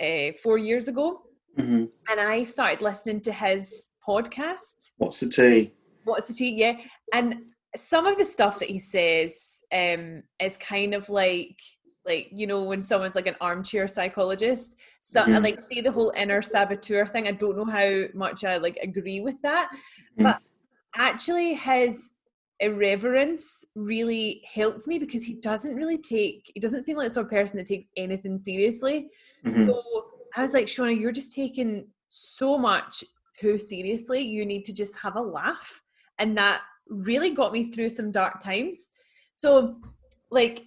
uh, 0.00 0.32
four 0.42 0.58
years 0.58 0.88
ago, 0.88 1.22
hmm 1.56 1.84
and 2.08 2.18
I 2.20 2.44
started 2.44 2.82
listening 2.82 3.20
to 3.22 3.32
his 3.32 3.90
podcast. 4.06 4.90
What's 4.96 5.20
the 5.20 5.28
tea? 5.28 5.74
What's 6.04 6.28
the 6.28 6.34
tea? 6.34 6.50
Yeah. 6.56 6.78
And 7.12 7.28
some 7.76 8.06
of 8.06 8.18
the 8.18 8.24
stuff 8.24 8.58
that 8.58 8.68
he 8.68 8.78
says 8.78 9.62
um 9.72 10.22
is 10.40 10.56
kind 10.56 10.94
of 10.94 11.08
like 11.08 11.56
like 12.06 12.28
you 12.32 12.46
know 12.46 12.62
when 12.64 12.82
someone's 12.82 13.14
like 13.14 13.26
an 13.26 13.36
armchair 13.40 13.86
psychologist 13.86 14.76
so 15.00 15.22
Mhm. 15.22 15.42
like 15.42 15.64
see 15.66 15.80
the 15.80 15.92
whole 15.92 16.12
inner 16.16 16.42
saboteur 16.42 17.06
thing 17.06 17.28
i 17.28 17.32
don't 17.32 17.56
know 17.56 17.64
how 17.64 18.04
much 18.14 18.44
i 18.44 18.56
like 18.56 18.76
agree 18.82 19.20
with 19.20 19.40
that 19.42 19.70
Mhm. 20.18 20.24
but 20.24 20.40
actually 20.96 21.54
his 21.54 22.12
irreverence 22.58 23.64
really 23.74 24.42
helped 24.52 24.86
me 24.86 24.98
because 24.98 25.22
he 25.22 25.34
doesn't 25.34 25.76
really 25.76 25.98
take 25.98 26.50
he 26.54 26.60
doesn't 26.60 26.84
seem 26.84 26.96
like 26.96 27.08
the 27.08 27.14
sort 27.14 27.26
of 27.26 27.30
person 27.30 27.56
that 27.58 27.66
takes 27.66 27.86
anything 27.96 28.38
seriously 28.38 29.08
Mhm. 29.44 29.66
so 29.66 29.82
I 30.36 30.42
was 30.42 30.54
like, 30.54 30.66
Shona, 30.66 30.96
you're 30.96 31.10
just 31.10 31.32
taking 31.32 31.88
so 32.08 32.56
much 32.56 33.02
too 33.40 33.58
seriously. 33.58 34.20
You 34.22 34.46
need 34.46 34.64
to 34.66 34.72
just 34.72 34.96
have 35.00 35.16
a 35.16 35.20
laugh. 35.20 35.82
And 36.20 36.38
that 36.38 36.60
really 36.90 37.30
got 37.30 37.52
me 37.52 37.70
through 37.70 37.90
some 37.90 38.10
dark 38.10 38.42
times. 38.42 38.90
So, 39.34 39.76
like, 40.30 40.66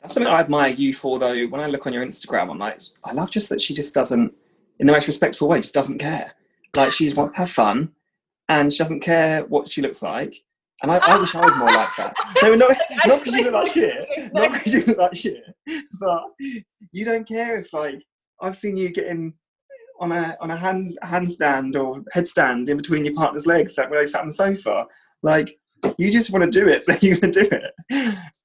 That's 0.00 0.14
something 0.14 0.32
I 0.32 0.40
admire 0.40 0.72
you 0.72 0.94
for, 0.94 1.18
though. 1.18 1.46
When 1.46 1.60
I 1.60 1.66
look 1.66 1.86
on 1.86 1.92
your 1.92 2.06
Instagram, 2.06 2.50
I'm 2.50 2.58
like, 2.58 2.80
I 3.04 3.12
love 3.12 3.30
just 3.30 3.48
that 3.48 3.60
she 3.60 3.74
just 3.74 3.94
doesn't, 3.94 4.32
in 4.78 4.86
the 4.86 4.92
most 4.92 5.06
respectful 5.06 5.48
way, 5.48 5.60
just 5.60 5.74
doesn't 5.74 5.98
care. 5.98 6.32
Like 6.76 6.92
she's 6.92 7.14
want 7.14 7.32
to 7.34 7.38
have 7.38 7.50
fun, 7.50 7.92
and 8.48 8.72
she 8.72 8.78
doesn't 8.78 9.00
care 9.00 9.44
what 9.44 9.68
she 9.68 9.82
looks 9.82 10.02
like. 10.02 10.36
And 10.82 10.90
I, 10.90 10.96
I 10.98 11.18
wish 11.18 11.34
I 11.34 11.40
was 11.40 11.56
more 11.56 11.68
like 11.68 11.96
that. 11.96 12.14
No, 12.42 12.54
not 12.54 12.76
not 13.06 13.24
because 13.24 13.34
you 13.34 13.44
look 13.44 13.54
like 13.54 13.72
shit, 13.72 14.32
not 14.34 14.52
because 14.52 14.72
you 14.72 14.84
look 14.84 14.98
like 14.98 15.16
shit, 15.16 15.44
but 16.00 16.24
you 16.92 17.04
don't 17.04 17.26
care 17.26 17.58
if 17.58 17.72
like 17.72 18.02
I've 18.40 18.56
seen 18.56 18.76
you 18.76 18.90
getting 18.90 19.34
on 20.00 20.12
a 20.12 20.36
on 20.40 20.50
a 20.50 20.56
hand 20.56 20.98
handstand 21.04 21.76
or 21.76 22.02
headstand 22.14 22.68
in 22.68 22.76
between 22.76 23.04
your 23.04 23.14
partner's 23.14 23.46
legs 23.46 23.78
like 23.78 23.90
when 23.90 24.00
they 24.00 24.06
sat 24.06 24.22
on 24.22 24.28
the 24.28 24.34
sofa. 24.34 24.86
Like 25.24 25.58
you 25.98 26.12
just 26.12 26.30
want 26.30 26.44
to 26.44 26.60
do 26.60 26.68
it, 26.68 26.84
so 26.86 26.94
you 27.00 27.16
can 27.16 27.30
do 27.32 27.48
it. 27.50 27.72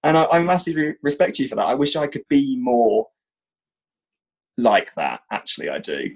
And 0.03 0.17
I, 0.17 0.25
I 0.25 0.41
massively 0.41 0.95
respect 1.03 1.37
you 1.37 1.47
for 1.47 1.55
that. 1.55 1.67
I 1.67 1.75
wish 1.75 1.95
I 1.95 2.07
could 2.07 2.23
be 2.29 2.57
more 2.57 3.05
like 4.57 4.95
that. 4.95 5.19
Actually, 5.31 5.69
I 5.69 5.79
do. 5.79 6.15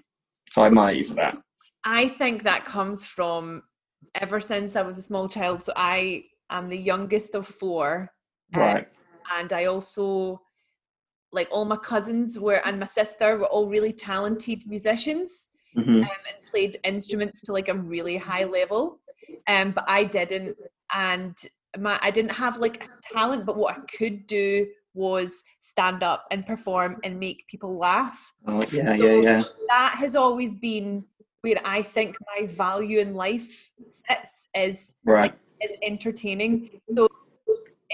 So 0.50 0.64
I 0.64 0.68
admire 0.68 0.94
you 0.96 1.06
for 1.06 1.16
that. 1.16 1.38
I 1.84 2.08
think 2.08 2.44
that 2.44 2.66
comes 2.66 3.04
from 3.04 3.64
ever 4.16 4.40
since 4.40 4.76
I 4.76 4.84
was 4.84 4.98
a 4.98 5.02
small 5.02 5.28
child. 5.28 5.64
So, 5.64 5.74
I 5.76 6.24
am 6.50 6.70
the 6.70 6.78
youngest 6.78 7.36
of 7.36 7.46
four. 7.46 8.10
uh, 8.56 8.60
Right. 8.60 8.88
and 9.38 9.52
I 9.52 9.66
also 9.66 10.42
like 11.34 11.48
all 11.52 11.66
my 11.66 11.76
cousins 11.76 12.38
were 12.40 12.62
and 12.66 12.80
my 12.80 12.86
sister 12.86 13.38
were 13.38 13.48
all 13.48 13.68
really 13.68 13.92
talented 13.94 14.66
musicians. 14.68 15.50
hmm 15.76 16.02
um, 16.04 16.24
and 16.30 16.40
played 16.52 16.78
instruments 16.84 17.42
to 17.42 17.52
like 17.52 17.68
a 17.70 17.74
really 17.74 18.16
high 18.18 18.44
level 18.46 19.00
um 19.48 19.72
but 19.72 19.84
i 19.88 20.04
didn't 20.04 20.56
and 20.94 21.36
my 21.80 22.00
i 22.02 22.12
didn't 22.12 22.32
have 22.32 22.58
like 22.58 22.90
talent 23.02 23.46
but 23.46 23.56
what 23.58 23.76
i 23.76 23.80
could 23.98 24.26
do 24.28 24.68
was 24.94 25.44
stand 25.60 26.04
up 26.04 26.26
and 26.32 26.46
perform 26.46 27.00
and 27.04 27.20
make 27.20 27.48
people 27.48 27.78
laugh 27.78 28.34
Oh, 28.48 28.64
yeah, 28.72 28.94
yeah, 28.94 29.20
yeah. 29.22 29.44
that 29.68 29.96
has 29.98 30.16
always 30.16 30.54
been 30.56 31.04
where 31.42 31.60
i 31.66 31.82
think 31.82 32.16
my 32.36 32.46
value 32.48 33.00
in 33.00 33.14
life 33.16 33.72
sits 33.90 34.50
is 34.56 34.96
Right. 35.04 35.36
is 35.62 35.76
entertaining 35.82 36.80
so 36.96 37.08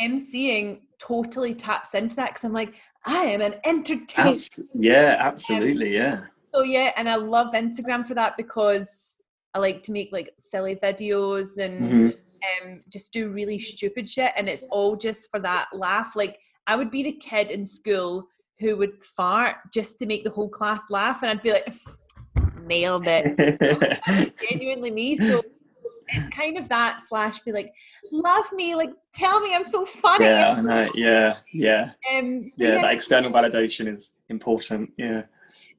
emceeing 0.02 0.82
totally 1.00 1.54
taps 1.56 1.94
into 1.94 2.16
that 2.18 2.30
because 2.30 2.44
i'm 2.44 2.54
like 2.54 2.74
i 3.06 3.24
am 3.24 3.42
an 3.42 3.56
entertainer 3.66 4.30
Abs- 4.32 4.60
yeah, 4.74 5.16
absolutely. 5.20 5.94
Yeah. 5.96 6.22
so 6.54 6.64
yeah, 6.64 6.92
and 6.98 7.08
I 7.08 7.16
love 7.16 7.54
Instagram 7.54 8.06
for 8.08 8.14
that 8.16 8.36
because 8.38 9.19
I 9.54 9.60
like 9.60 9.82
to 9.84 9.92
make 9.92 10.10
like 10.12 10.32
silly 10.40 10.76
videos 10.76 11.58
and 11.58 11.92
Mhm. 11.92 12.14
um, 12.64 12.84
just 12.90 13.12
do 13.12 13.30
really 13.30 13.58
stupid 13.60 14.08
shit, 14.08 14.32
and 14.38 14.48
it's 14.48 14.64
all 14.70 14.96
just 14.96 15.30
for 15.32 15.40
that 15.42 15.68
laugh. 15.74 16.16
Like 16.16 16.40
I 16.68 16.76
would 16.76 16.92
be 16.92 17.04
the 17.04 17.14
kid 17.14 17.52
in 17.52 17.66
school 17.66 18.28
who 18.60 18.78
would 18.78 19.04
fart 19.04 19.56
just 19.74 19.98
to 20.00 20.06
make 20.06 20.24
the 20.24 20.30
whole 20.30 20.50
class 20.50 20.84
laugh, 20.90 21.22
and 21.24 21.32
I'd 21.32 21.42
be 21.42 21.52
like, 21.54 21.68
nailed 22.62 23.08
it. 23.08 23.36
It's 24.08 24.32
genuinely 24.50 24.92
me. 24.92 25.18
So 25.18 25.42
it's 26.10 26.28
kind 26.30 26.58
of 26.58 26.68
that 26.70 27.02
slash 27.02 27.40
be 27.40 27.52
like, 27.52 27.72
love 28.12 28.46
me, 28.54 28.76
like 28.76 28.92
tell 29.14 29.40
me 29.40 29.56
I'm 29.56 29.64
so 29.64 29.86
funny. 29.86 30.26
yeah, 30.26 30.52
I 30.52 30.62
know. 30.62 30.92
Yeah, 30.94 31.38
yeah, 31.54 31.92
Um, 32.14 32.50
so 32.52 32.64
yeah. 32.64 32.74
yes, 32.76 32.82
That 32.84 32.94
external 32.94 33.32
validation 33.32 33.92
is 33.92 34.12
important. 34.30 34.92
Yeah. 34.98 35.24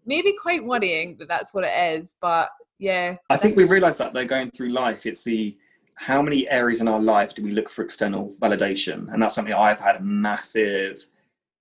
maybe 0.06 0.34
quite 0.40 0.64
worrying 0.64 1.16
that 1.18 1.28
that's 1.28 1.52
what 1.54 1.62
it 1.64 1.94
is, 1.96 2.16
but 2.20 2.48
yeah. 2.80 3.16
I 3.28 3.36
think 3.36 3.56
we 3.56 3.64
realise 3.64 3.98
that 3.98 4.12
though 4.14 4.24
going 4.24 4.50
through 4.50 4.70
life, 4.70 5.06
it's 5.06 5.22
the 5.22 5.56
how 5.94 6.22
many 6.22 6.48
areas 6.48 6.80
in 6.80 6.88
our 6.88 7.00
life 7.00 7.34
do 7.34 7.42
we 7.44 7.52
look 7.52 7.68
for 7.68 7.82
external 7.82 8.34
validation, 8.40 9.12
and 9.12 9.22
that's 9.22 9.34
something 9.34 9.54
I've 9.54 9.78
had 9.78 9.96
a 9.96 10.02
massive 10.02 11.06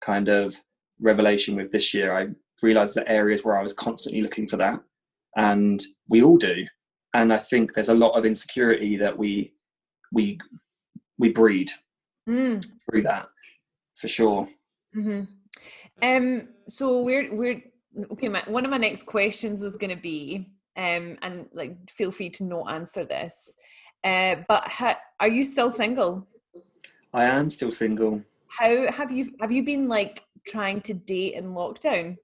kind 0.02 0.30
of 0.30 0.56
revelation 1.02 1.56
with 1.56 1.72
this 1.72 1.94
year. 1.94 2.18
I 2.18 2.30
realised 2.62 2.96
that 2.96 3.12
areas 3.12 3.44
where 3.44 3.58
I 3.58 3.64
was 3.64 3.74
constantly 3.74 4.22
looking 4.22 4.48
for 4.48 4.58
that, 4.58 4.80
and 5.36 5.84
we 6.08 6.24
all 6.24 6.38
do. 6.38 6.66
And 7.14 7.34
I 7.34 7.38
think 7.38 7.74
there's 7.74 7.90
a 7.90 7.94
lot 7.94 8.12
of 8.18 8.26
insecurity 8.26 8.96
that 8.98 9.18
we 9.18 9.54
we 10.14 10.40
we 11.18 11.30
breed 11.30 11.70
Mm. 12.28 12.64
through 12.86 13.02
that 13.04 13.26
for 13.96 14.08
sure. 14.08 14.48
hmm 14.94 15.22
Um. 16.02 16.50
So 16.70 17.02
we're 17.02 17.34
we're 17.34 17.62
okay. 18.14 18.30
My, 18.30 18.44
one 18.48 18.64
of 18.64 18.72
my 18.72 18.78
next 18.78 19.06
questions 19.06 19.62
was 19.62 19.76
going 19.76 19.90
to 19.96 20.02
be, 20.02 20.48
um, 20.80 21.18
and 21.22 21.48
like, 21.52 21.76
feel 21.90 22.10
free 22.10 22.30
to 22.32 22.46
not 22.46 22.72
answer 22.72 23.04
this. 23.04 23.56
Uh, 24.04 24.38
but 24.48 24.64
ha- 24.66 25.00
are 25.20 25.28
you 25.28 25.44
still 25.44 25.70
single? 25.70 26.26
I 27.14 27.26
am 27.26 27.50
still 27.50 27.72
single. 27.72 28.22
How 28.48 28.90
have 28.92 29.12
you 29.12 29.34
have 29.42 29.52
you 29.52 29.64
been 29.64 29.90
like 29.90 30.24
trying 30.48 30.80
to 30.82 30.94
date 30.94 31.34
in 31.34 31.54
lockdown? 31.54 32.18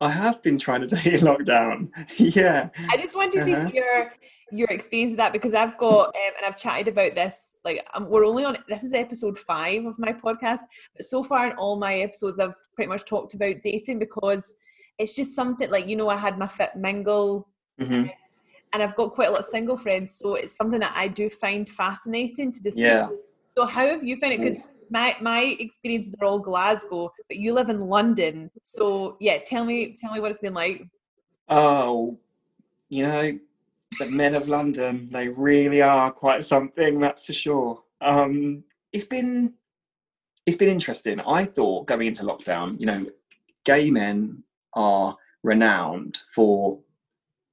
I 0.00 0.10
have 0.10 0.42
been 0.42 0.58
trying 0.58 0.80
to 0.80 0.86
date 0.96 1.14
in 1.14 1.20
lockdown. 1.20 1.90
yeah. 2.16 2.70
I 2.88 2.96
just 2.96 3.14
wanted 3.14 3.42
uh-huh. 3.42 3.64
to 3.64 3.70
hear 3.70 4.12
your 4.50 4.68
experience 4.70 5.12
of 5.12 5.18
that 5.18 5.34
because 5.34 5.52
I've 5.52 5.76
got 5.76 6.06
um, 6.06 6.32
and 6.38 6.46
I've 6.46 6.56
chatted 6.56 6.88
about 6.88 7.14
this. 7.14 7.58
Like 7.66 7.86
um, 7.92 8.08
we're 8.08 8.24
only 8.24 8.46
on 8.46 8.56
this 8.66 8.82
is 8.82 8.94
episode 8.94 9.38
five 9.38 9.84
of 9.84 9.98
my 9.98 10.14
podcast, 10.14 10.60
but 10.96 11.04
so 11.04 11.22
far 11.22 11.48
in 11.48 11.52
all 11.56 11.78
my 11.78 11.96
episodes, 11.96 12.40
I've 12.40 12.54
pretty 12.74 12.88
much 12.88 13.04
talked 13.04 13.34
about 13.34 13.56
dating 13.62 13.98
because 13.98 14.56
it's 14.98 15.14
just 15.14 15.36
something 15.36 15.70
like 15.70 15.86
you 15.86 15.96
know 15.96 16.08
I 16.08 16.16
had 16.16 16.38
my 16.38 16.48
fit 16.48 16.76
mingle. 16.76 17.46
Mm-hmm. 17.80 18.08
and 18.72 18.82
I've 18.82 18.94
got 18.94 19.12
quite 19.12 19.28
a 19.28 19.30
lot 19.30 19.40
of 19.40 19.46
single 19.46 19.76
friends, 19.76 20.14
so 20.14 20.34
it's 20.34 20.56
something 20.56 20.80
that 20.80 20.92
I 20.94 21.08
do 21.08 21.30
find 21.30 21.68
fascinating 21.68 22.52
to 22.52 22.62
discuss. 22.62 22.76
Yeah. 22.76 23.08
So 23.56 23.66
how 23.66 23.86
have 23.86 24.04
you 24.04 24.18
found 24.20 24.34
it? 24.34 24.40
Because 24.40 24.58
my 24.90 25.16
my 25.20 25.56
experiences 25.58 26.14
are 26.20 26.26
all 26.26 26.38
Glasgow, 26.38 27.12
but 27.28 27.36
you 27.36 27.52
live 27.52 27.68
in 27.68 27.88
London. 27.88 28.50
So 28.62 29.16
yeah, 29.20 29.38
tell 29.44 29.64
me 29.64 29.96
tell 30.00 30.12
me 30.12 30.20
what 30.20 30.30
it's 30.30 30.40
been 30.40 30.54
like. 30.54 30.82
Oh, 31.48 32.18
you 32.88 33.02
know, 33.02 33.38
the 33.98 34.06
men 34.06 34.34
of 34.34 34.48
London, 34.48 35.08
they 35.12 35.28
really 35.28 35.82
are 35.82 36.10
quite 36.10 36.44
something, 36.44 37.00
that's 37.00 37.24
for 37.24 37.32
sure. 37.32 37.82
Um, 38.00 38.64
it's 38.92 39.04
been 39.04 39.54
it's 40.46 40.56
been 40.56 40.68
interesting. 40.68 41.20
I 41.20 41.44
thought 41.44 41.86
going 41.86 42.08
into 42.08 42.24
lockdown, 42.24 42.78
you 42.80 42.86
know, 42.86 43.06
gay 43.64 43.90
men 43.90 44.42
are 44.74 45.16
renowned 45.42 46.18
for 46.34 46.78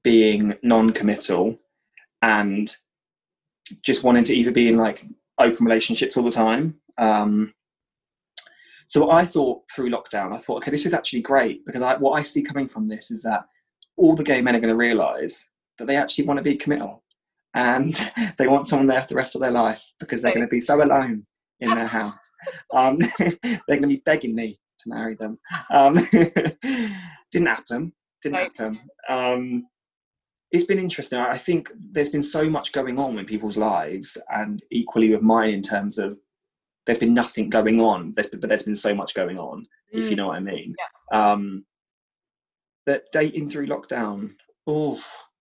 being 0.07 0.55
non-committal 0.63 1.59
and 2.21 2.73
just 3.83 4.05
wanting 4.05 4.23
to 4.23 4.33
either 4.33 4.51
be 4.51 4.69
in 4.69 4.77
like 4.77 5.03
open 5.37 5.65
relationships 5.65 6.15
all 6.15 6.23
the 6.23 6.31
time 6.31 6.79
um, 6.97 7.53
so 8.87 9.11
I 9.11 9.25
thought 9.25 9.63
through 9.75 9.89
lockdown, 9.89 10.33
I 10.33 10.37
thought, 10.37 10.57
okay, 10.57 10.71
this 10.71 10.85
is 10.85 10.93
actually 10.93 11.21
great 11.21 11.65
because 11.65 11.81
I, 11.81 11.97
what 11.97 12.13
I 12.13 12.21
see 12.21 12.41
coming 12.41 12.69
from 12.69 12.87
this 12.87 13.11
is 13.11 13.21
that 13.23 13.45
all 13.97 14.15
the 14.15 14.23
gay 14.23 14.41
men 14.41 14.55
are 14.55 14.61
going 14.61 14.73
to 14.73 14.77
realise 14.77 15.45
that 15.77 15.87
they 15.87 15.97
actually 15.97 16.25
want 16.25 16.37
to 16.37 16.43
be 16.43 16.55
committal 16.55 17.03
and 17.53 17.93
they 18.37 18.47
want 18.47 18.67
someone 18.67 18.87
there 18.87 19.01
for 19.01 19.09
the 19.09 19.15
rest 19.15 19.35
of 19.35 19.41
their 19.41 19.51
life 19.51 19.83
because 19.99 20.21
they're 20.21 20.33
going 20.33 20.47
to 20.47 20.49
be 20.49 20.61
so 20.61 20.81
alone 20.81 21.25
in 21.59 21.69
their 21.75 21.87
house. 21.87 22.13
Um, 22.73 22.97
they're 23.19 23.59
going 23.67 23.81
to 23.81 23.87
be 23.87 24.01
begging 24.05 24.33
me 24.33 24.57
to 24.79 24.89
marry 24.89 25.15
them. 25.15 25.37
Um, 25.69 25.95
didn't 27.31 27.47
happen. 27.47 27.91
Didn't 28.21 28.37
right. 28.37 28.51
happen. 28.55 28.79
Um, 29.09 29.67
it's 30.57 30.65
been 30.65 30.79
interesting. 30.79 31.19
I 31.19 31.37
think 31.37 31.71
there's 31.91 32.09
been 32.09 32.23
so 32.23 32.49
much 32.49 32.71
going 32.71 32.97
on 32.97 33.19
in 33.19 33.25
people's 33.25 33.57
lives, 33.57 34.17
and 34.33 34.63
equally 34.71 35.11
with 35.11 35.21
mine 35.21 35.51
in 35.51 35.61
terms 35.61 35.97
of 35.99 36.17
there's 36.85 36.97
been 36.97 37.13
nothing 37.13 37.49
going 37.49 37.79
on, 37.79 38.11
but 38.11 38.29
there's 38.41 38.63
been 38.63 38.75
so 38.75 38.95
much 38.95 39.13
going 39.13 39.37
on, 39.37 39.67
mm. 39.93 39.99
if 39.99 40.05
you 40.05 40.11
mm. 40.11 40.17
know 40.17 40.27
what 40.27 40.37
I 40.37 40.39
mean. 40.39 40.75
Yeah. 41.11 41.31
Um, 41.31 41.65
that 42.87 43.03
dating 43.11 43.49
through 43.49 43.67
lockdown, 43.67 44.31
oh, 44.65 44.99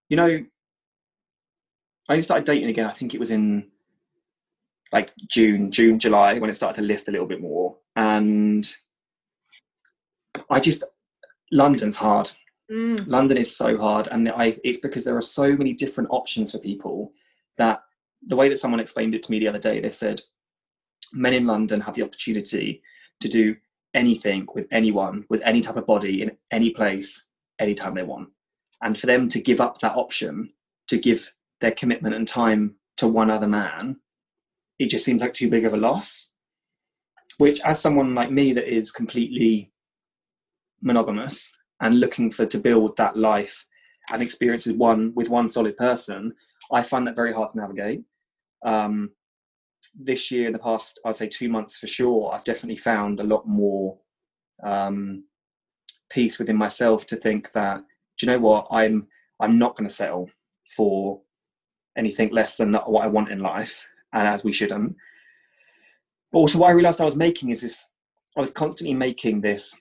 you 0.09 0.17
know, 0.17 0.27
I 0.27 2.13
only 2.13 2.23
started 2.23 2.45
dating 2.45 2.69
again. 2.69 2.87
I 2.87 2.93
think 2.93 3.15
it 3.15 3.21
was 3.21 3.31
in 3.31 3.69
like 4.93 5.13
June, 5.29 5.71
June, 5.71 5.99
July 5.99 6.39
when 6.39 6.51
it 6.51 6.55
started 6.55 6.81
to 6.81 6.87
lift 6.87 7.09
a 7.09 7.13
little 7.13 7.27
bit 7.27 7.41
more, 7.41 7.77
and 7.97 8.69
I 10.51 10.61
just 10.61 10.85
London's 11.51 11.97
hard. 11.97 12.33
Mm. 12.71 13.07
London 13.07 13.37
is 13.37 13.57
so 13.57 13.77
hard, 13.79 14.09
and 14.09 14.29
I, 14.29 14.57
it's 14.65 14.81
because 14.81 15.05
there 15.05 15.17
are 15.17 15.23
so 15.23 15.57
many 15.57 15.73
different 15.73 16.11
options 16.11 16.53
for 16.53 16.59
people 16.59 17.13
that 17.59 17.83
the 18.27 18.37
way 18.37 18.49
that 18.49 18.59
someone 18.59 18.81
explained 18.81 19.15
it 19.15 19.23
to 19.25 19.31
me 19.31 19.39
the 19.39 19.49
other 19.49 19.59
day, 19.59 19.81
they 19.81 19.91
said 19.91 20.21
men 21.13 21.35
in 21.35 21.47
London 21.47 21.81
have 21.81 21.95
the 21.95 22.03
opportunity 22.03 22.83
to 23.21 23.29
do 23.29 23.57
anything 23.95 24.47
with 24.55 24.67
anyone, 24.73 25.25
with 25.31 25.41
any 25.45 25.61
type 25.61 25.77
of 25.77 25.87
body, 25.87 26.23
in 26.23 26.33
any 26.51 26.71
place, 26.71 27.25
anytime 27.61 27.95
they 27.95 28.03
want. 28.03 28.29
And 28.83 28.99
for 28.99 29.07
them 29.07 29.29
to 29.29 29.41
give 29.41 29.61
up 29.61 29.79
that 29.81 29.97
option, 29.97 30.53
to 30.89 30.99
give 30.99 31.33
their 31.61 31.71
commitment 31.71 32.15
and 32.15 32.27
time 32.27 32.75
to 32.97 33.07
one 33.07 33.31
other 33.31 33.49
man, 33.49 33.97
it 34.79 34.91
just 34.91 35.05
seems 35.05 35.23
like 35.23 35.35
too 35.35 35.49
big 35.49 35.65
of 35.65 35.73
a 35.73 35.79
loss. 35.79 36.31
Which, 37.39 37.61
as 37.61 37.81
someone 37.81 38.15
like 38.15 38.31
me 38.31 38.53
that 38.55 38.73
is 38.73 38.91
completely 38.91 39.73
monogamous 40.83 41.53
and 41.81 42.01
looking 42.01 42.31
for 42.31 42.47
to 42.47 42.59
build 42.59 42.97
that 42.97 43.17
life 43.17 43.67
and 44.13 44.23
experiences 44.23 44.73
one 44.75 45.13
with 45.15 45.29
one 45.29 45.49
solid 45.49 45.77
person, 45.77 46.33
I 46.73 46.83
find 46.83 47.07
that 47.07 47.17
very 47.17 47.33
hard 47.33 47.51
to 47.51 47.59
navigate. 47.59 48.03
Um, 48.65 49.11
this 49.95 50.31
year, 50.31 50.47
in 50.47 50.53
the 50.53 50.59
past, 50.59 50.99
I'd 51.05 51.17
say 51.17 51.29
two 51.29 51.49
months 51.49 51.79
for 51.79 51.87
sure, 51.87 52.33
I've 52.33 52.45
definitely 52.45 52.77
found 52.77 53.21
a 53.21 53.25
lot 53.25 53.47
more 53.47 53.99
um, 54.63 55.25
peace 56.11 56.39
within 56.39 56.57
myself 56.57 57.07
to 57.07 57.17
think 57.17 57.53
that, 57.53 57.79
do 58.19 58.27
you 58.27 58.33
know 58.33 58.39
what, 58.39 58.67
I'm 58.71 59.07
I'm 59.39 59.59
not 59.59 59.77
going 59.77 59.89
to 59.89 59.95
settle 59.95 60.31
for 60.75 61.21
anything 61.97 62.31
less 62.31 62.57
than 62.57 62.73
what 62.73 63.05
I 63.05 63.07
want 63.07 63.31
in 63.31 63.41
life, 63.41 63.87
and 64.13 64.27
as 64.27 64.43
we 64.43 64.53
shouldn't. 64.53 64.97
But 66.33 66.39
also, 66.39 66.59
what 66.59 66.69
I 66.69 66.73
realised 66.73 67.01
I 67.01 67.05
was 67.05 67.17
making 67.17 67.51
is 67.51 67.61
this: 67.61 67.87
I 68.37 68.41
was 68.41 68.51
constantly 68.51 68.95
making 68.95 69.41
this 69.41 69.79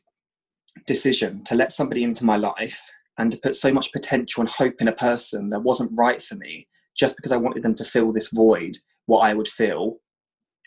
decision 0.86 1.44
to 1.46 1.56
let 1.56 1.72
somebody 1.72 2.04
into 2.04 2.26
my 2.26 2.38
life 2.38 2.90
and 3.18 3.32
to 3.32 3.38
put 3.38 3.56
so 3.56 3.72
much 3.72 3.92
potential 3.92 4.42
and 4.42 4.50
hope 4.50 4.82
in 4.82 4.88
a 4.88 4.94
person 4.94 5.50
that 5.50 5.64
wasn't 5.64 5.92
right 5.94 6.22
for 6.22 6.36
me 6.36 6.68
just 6.98 7.16
because 7.16 7.32
I 7.32 7.38
wanted 7.38 7.64
them 7.64 7.76
to 7.76 7.86
fill 7.86 8.12
this 8.12 8.30
void 8.30 8.78
what 9.06 9.20
I 9.20 9.34
would 9.34 9.48
feel 9.48 9.98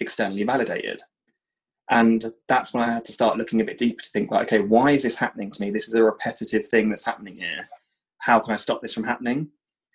externally 0.00 0.44
validated. 0.44 1.00
And 1.90 2.24
that's 2.48 2.74
when 2.74 2.84
I 2.84 2.92
had 2.92 3.04
to 3.06 3.12
start 3.12 3.38
looking 3.38 3.60
a 3.60 3.64
bit 3.64 3.78
deeper 3.78 4.02
to 4.02 4.10
think, 4.10 4.30
like, 4.30 4.46
okay, 4.46 4.60
why 4.60 4.90
is 4.90 5.02
this 5.02 5.16
happening 5.16 5.50
to 5.50 5.60
me? 5.62 5.70
This 5.70 5.88
is 5.88 5.94
a 5.94 6.02
repetitive 6.02 6.68
thing 6.68 6.90
that's 6.90 7.04
happening 7.04 7.34
here. 7.34 7.68
How 8.18 8.38
can 8.40 8.52
I 8.52 8.56
stop 8.56 8.82
this 8.82 8.92
from 8.92 9.04
happening? 9.04 9.48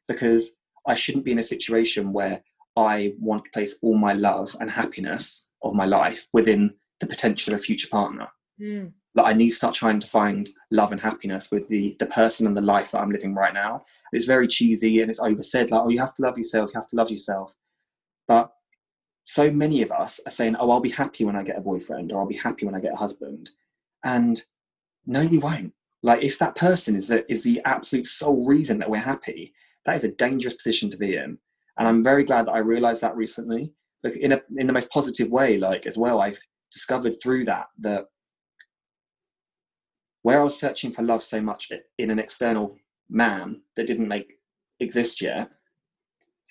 Because 0.08 0.52
I 0.88 0.96
shouldn't 0.96 1.26
be 1.26 1.32
in 1.32 1.40
a 1.40 1.44
situation 1.44 2.12
where 2.12 2.42
I 2.76 3.14
want 3.20 3.46
to 3.46 3.52
place 3.52 3.78
all 3.84 3.96
my 3.96 4.14
love 4.14 4.56
and 4.60 4.70
happiness 4.70 5.48
of 5.62 5.76
my 5.76 5.86
life 5.86 6.28
within 6.34 6.74
the 7.00 7.06
potential 7.06 7.54
of 7.54 7.60
a 7.60 7.64
future 7.64 7.88
partner. 7.90 8.28
Mm. 8.60 8.94
Like 9.16 9.28
I 9.28 9.38
need 9.38 9.50
to 9.50 9.56
start 9.56 9.76
trying 9.76 10.00
to 10.00 10.08
find 10.08 10.50
love 10.72 10.92
and 10.92 11.00
happiness 11.02 11.52
with 11.52 11.68
the 11.68 11.96
the 12.00 12.08
person 12.08 12.48
and 12.48 12.58
the 12.58 12.62
life 12.62 12.92
that 12.92 13.02
I'm 13.02 13.12
living 13.12 13.36
right 13.36 13.54
now. 13.54 13.86
It's 14.12 14.26
very 14.26 14.48
cheesy 14.48 15.02
and 15.02 15.10
it's 15.10 15.20
oversaid, 15.20 15.72
like, 15.72 15.82
oh, 15.82 15.90
you 15.90 16.00
have 16.00 16.14
to 16.16 16.22
love 16.22 16.38
yourself, 16.38 16.72
you 16.74 16.80
have 16.80 16.90
to 16.90 16.96
love 16.96 17.10
yourself. 17.10 17.56
But 18.28 18.52
so 19.26 19.50
many 19.50 19.82
of 19.82 19.92
us 19.92 20.20
are 20.26 20.32
saying, 20.32 20.56
oh, 20.60 20.70
I'll 20.72 20.80
be 20.80 20.90
happy 20.90 21.26
when 21.26 21.36
I 21.36 21.44
get 21.44 21.58
a 21.58 21.62
boyfriend 21.62 22.12
or 22.12 22.20
I'll 22.20 22.28
be 22.28 22.36
happy 22.36 22.66
when 22.66 22.76
I 22.76 22.80
get 22.80 22.94
a 22.94 22.98
husband. 22.98 23.52
And 24.04 24.42
no, 25.06 25.22
you 25.22 25.40
won't. 25.40 25.74
Like, 26.02 26.24
if 26.24 26.38
that 26.40 26.56
person 26.56 26.96
is 26.96 27.08
the, 27.08 27.30
is 27.32 27.44
the 27.44 27.62
absolute 27.66 28.08
sole 28.08 28.46
reason 28.46 28.78
that 28.80 28.90
we're 28.90 28.98
happy, 28.98 29.54
that 29.86 29.96
is 29.96 30.04
a 30.04 30.10
dangerous 30.10 30.54
position 30.54 30.90
to 30.90 30.98
be 30.98 31.16
in. 31.16 31.38
And 31.78 31.88
I'm 31.88 32.04
very 32.04 32.24
glad 32.24 32.48
that 32.48 32.54
I 32.54 32.60
realized 32.60 33.02
that 33.02 33.16
recently. 33.16 33.72
In 34.04 34.34
a 34.34 34.42
in 34.58 34.68
the 34.68 34.74
most 34.74 34.90
positive 34.90 35.30
way, 35.30 35.58
like 35.58 35.88
as 35.88 35.98
well, 35.98 36.20
I've 36.20 36.40
discovered 36.72 37.16
through 37.22 37.46
that 37.46 37.68
that 37.80 38.08
where 40.24 40.42
I 40.42 40.44
was 40.44 40.58
searching 40.58 40.92
for 40.92 41.04
love 41.04 41.24
so 41.24 41.42
much 41.42 41.72
in 41.98 42.10
an 42.10 42.20
external 42.20 42.78
man 43.10 43.62
that 43.76 43.88
didn't 43.88 44.08
make 44.08 44.40
exist 44.80 45.22
yet, 45.22 45.52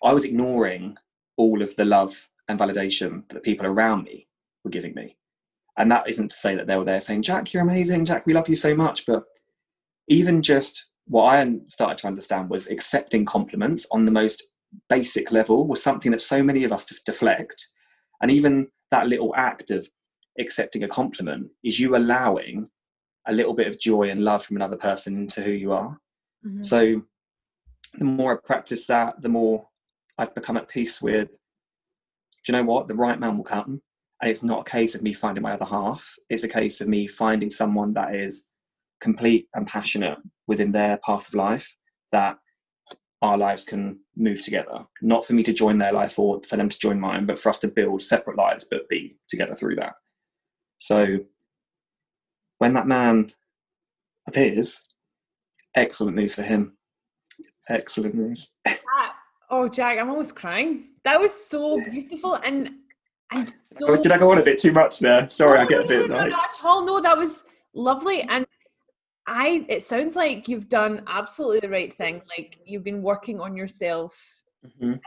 I 0.02 0.12
was 0.12 0.24
ignoring 0.24 0.96
all 1.37 1.62
of 1.62 1.74
the 1.76 1.85
love 1.85 2.28
and 2.48 2.58
validation 2.58 3.28
that 3.30 3.42
people 3.42 3.66
around 3.66 4.04
me 4.04 4.28
were 4.64 4.70
giving 4.70 4.94
me. 4.94 5.16
And 5.78 5.90
that 5.90 6.08
isn't 6.08 6.30
to 6.30 6.37
say 6.37 6.54
that 6.54 6.66
they 6.66 6.76
were 6.76 6.85
there 6.85 7.00
saying, 7.00 7.22
Jack, 7.22 7.52
you're 7.52 7.62
amazing. 7.62 8.04
Jack, 8.04 8.26
we 8.26 8.35
love 8.35 8.48
you 8.48 8.56
so 8.56 8.74
much. 8.74 9.06
But 9.06 9.24
even 10.08 10.42
just 10.42 10.87
what 11.06 11.24
I 11.24 11.54
started 11.68 11.98
to 11.98 12.06
understand 12.06 12.50
was 12.50 12.66
accepting 12.68 13.24
compliments 13.24 13.87
on 13.90 14.04
the 14.04 14.12
most 14.12 14.44
basic 14.88 15.30
level 15.30 15.66
was 15.66 15.82
something 15.82 16.12
that 16.12 16.20
so 16.20 16.42
many 16.42 16.64
of 16.64 16.72
us 16.72 16.85
deflect. 17.06 17.68
And 18.20 18.30
even 18.30 18.68
that 18.90 19.06
little 19.06 19.35
act 19.35 19.70
of 19.70 19.88
accepting 20.38 20.82
a 20.82 20.88
compliment 20.88 21.48
is 21.64 21.80
you 21.80 21.96
allowing 21.96 22.68
a 23.26 23.32
little 23.32 23.54
bit 23.54 23.66
of 23.66 23.78
joy 23.78 24.11
and 24.11 24.24
love 24.24 24.44
from 24.44 24.56
another 24.56 24.76
person 24.76 25.16
into 25.16 25.42
who 25.42 25.50
you 25.50 25.72
are. 25.72 25.96
Mm-hmm. 26.44 26.62
So 26.62 27.02
the 27.98 28.04
more 28.04 28.35
I 28.35 28.46
practice 28.46 28.87
that, 28.87 29.20
the 29.23 29.29
more 29.29 29.68
I've 30.18 30.35
become 30.35 30.56
at 30.56 30.68
peace 30.68 31.00
with, 31.00 31.29
do 31.29 32.52
you 32.52 32.52
know 32.52 32.64
what? 32.64 32.88
The 32.88 32.94
right 32.94 33.18
man 33.18 33.37
will 33.37 33.44
come. 33.44 33.81
And 34.20 34.31
it's 34.31 34.42
not 34.42 34.66
a 34.66 34.70
case 34.70 34.94
of 34.94 35.02
me 35.02 35.12
finding 35.12 35.42
my 35.42 35.52
other 35.52 35.64
half. 35.64 36.14
It's 36.31 36.44
a 36.44 36.48
case 36.48 36.81
of 36.81 36.88
me 36.88 37.06
finding 37.08 37.50
someone 37.50 37.94
that 37.94 38.14
is 38.14 38.46
complete 39.00 39.48
and 39.54 39.66
passionate 39.66 40.18
within 40.46 40.73
their 40.73 40.98
path 40.98 41.29
of 41.29 41.35
life 41.35 41.75
that 42.12 42.38
our 43.20 43.38
lives 43.38 43.64
can 43.64 44.00
move 44.16 44.42
together. 44.42 44.85
Not 45.00 45.25
for 45.25 45.33
me 45.33 45.42
to 45.44 45.52
join 45.52 45.79
their 45.79 45.92
life 45.92 46.18
or 46.18 46.40
for 46.42 46.56
them 46.56 46.68
to 46.68 46.79
join 46.79 46.98
mine, 47.00 47.27
but 47.27 47.38
for 47.38 47.48
us 47.48 47.58
to 47.60 47.68
build 47.68 48.02
separate 48.02 48.37
lives, 48.37 48.66
but 48.68 48.88
be 48.88 49.16
together 49.29 49.54
through 49.54 49.77
that. 49.77 49.94
So 50.79 51.18
when 52.63 52.75
that 52.75 52.87
man 52.87 53.33
appears, 54.29 54.81
excellent 55.75 56.17
news 56.17 56.37
for 56.37 56.42
him. 56.42 56.77
Excellent 57.69 58.15
news. 58.15 58.50
Oh, 59.50 59.69
Jack, 59.69 59.98
I'm 59.98 60.08
almost 60.08 60.37
crying. 60.37 60.90
That 61.04 61.19
was 61.19 61.33
so 61.35 61.81
beautiful 61.90 62.37
and 62.37 62.71
and 63.33 63.52
so, 63.81 63.96
did 63.96 64.13
I 64.13 64.19
go 64.19 64.31
on 64.31 64.38
a 64.38 64.42
bit 64.42 64.58
too 64.58 64.73
much 64.73 65.00
there? 65.00 65.29
Sorry, 65.29 65.58
no, 65.58 65.65
I 65.65 65.67
get 65.67 65.85
a 65.85 65.88
bit. 65.88 66.08
No, 66.08 66.17
no, 66.17 66.27
not 66.27 66.50
at 66.50 66.65
all. 66.65 66.85
No, 66.85 67.00
that 67.00 67.17
was 67.17 67.42
lovely. 67.75 68.23
And 68.23 68.46
I 69.27 69.67
it 69.69 69.83
sounds 69.83 70.15
like 70.15 70.46
you've 70.46 70.69
done 70.69 71.02
absolutely 71.08 71.60
the 71.60 71.69
right 71.69 71.92
thing. 71.92 72.23
Like 72.37 72.60
you've 72.65 72.85
been 72.85 73.02
working 73.02 73.40
on 73.40 73.56
yourself. 73.56 74.15
Mhm. 74.65 74.94
Um, 74.94 75.00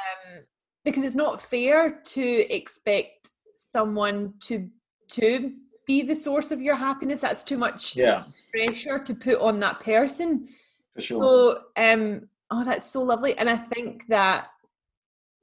because 0.84 1.03
it's 1.03 1.16
not 1.16 1.41
fair 1.41 2.01
to 2.03 2.53
expect 2.53 3.32
someone 3.56 4.34
to 4.41 4.70
to 5.12 5.53
be 5.86 6.01
the 6.01 6.15
source 6.15 6.51
of 6.51 6.61
your 6.61 6.75
happiness. 6.75 7.19
That's 7.19 7.43
too 7.43 7.57
much 7.57 7.95
Yeah, 7.95 8.23
pressure 8.51 8.99
to 8.99 9.13
put 9.15 9.39
on 9.39 9.59
that 9.61 9.79
person. 9.79 10.47
for 10.93 11.01
sure. 11.01 11.19
So 11.19 11.59
um 11.77 12.27
oh 12.51 12.63
that's 12.63 12.86
so 12.86 13.01
lovely. 13.03 13.38
And 13.38 13.49
I 13.49 13.55
think 13.55 14.07
that 14.07 14.47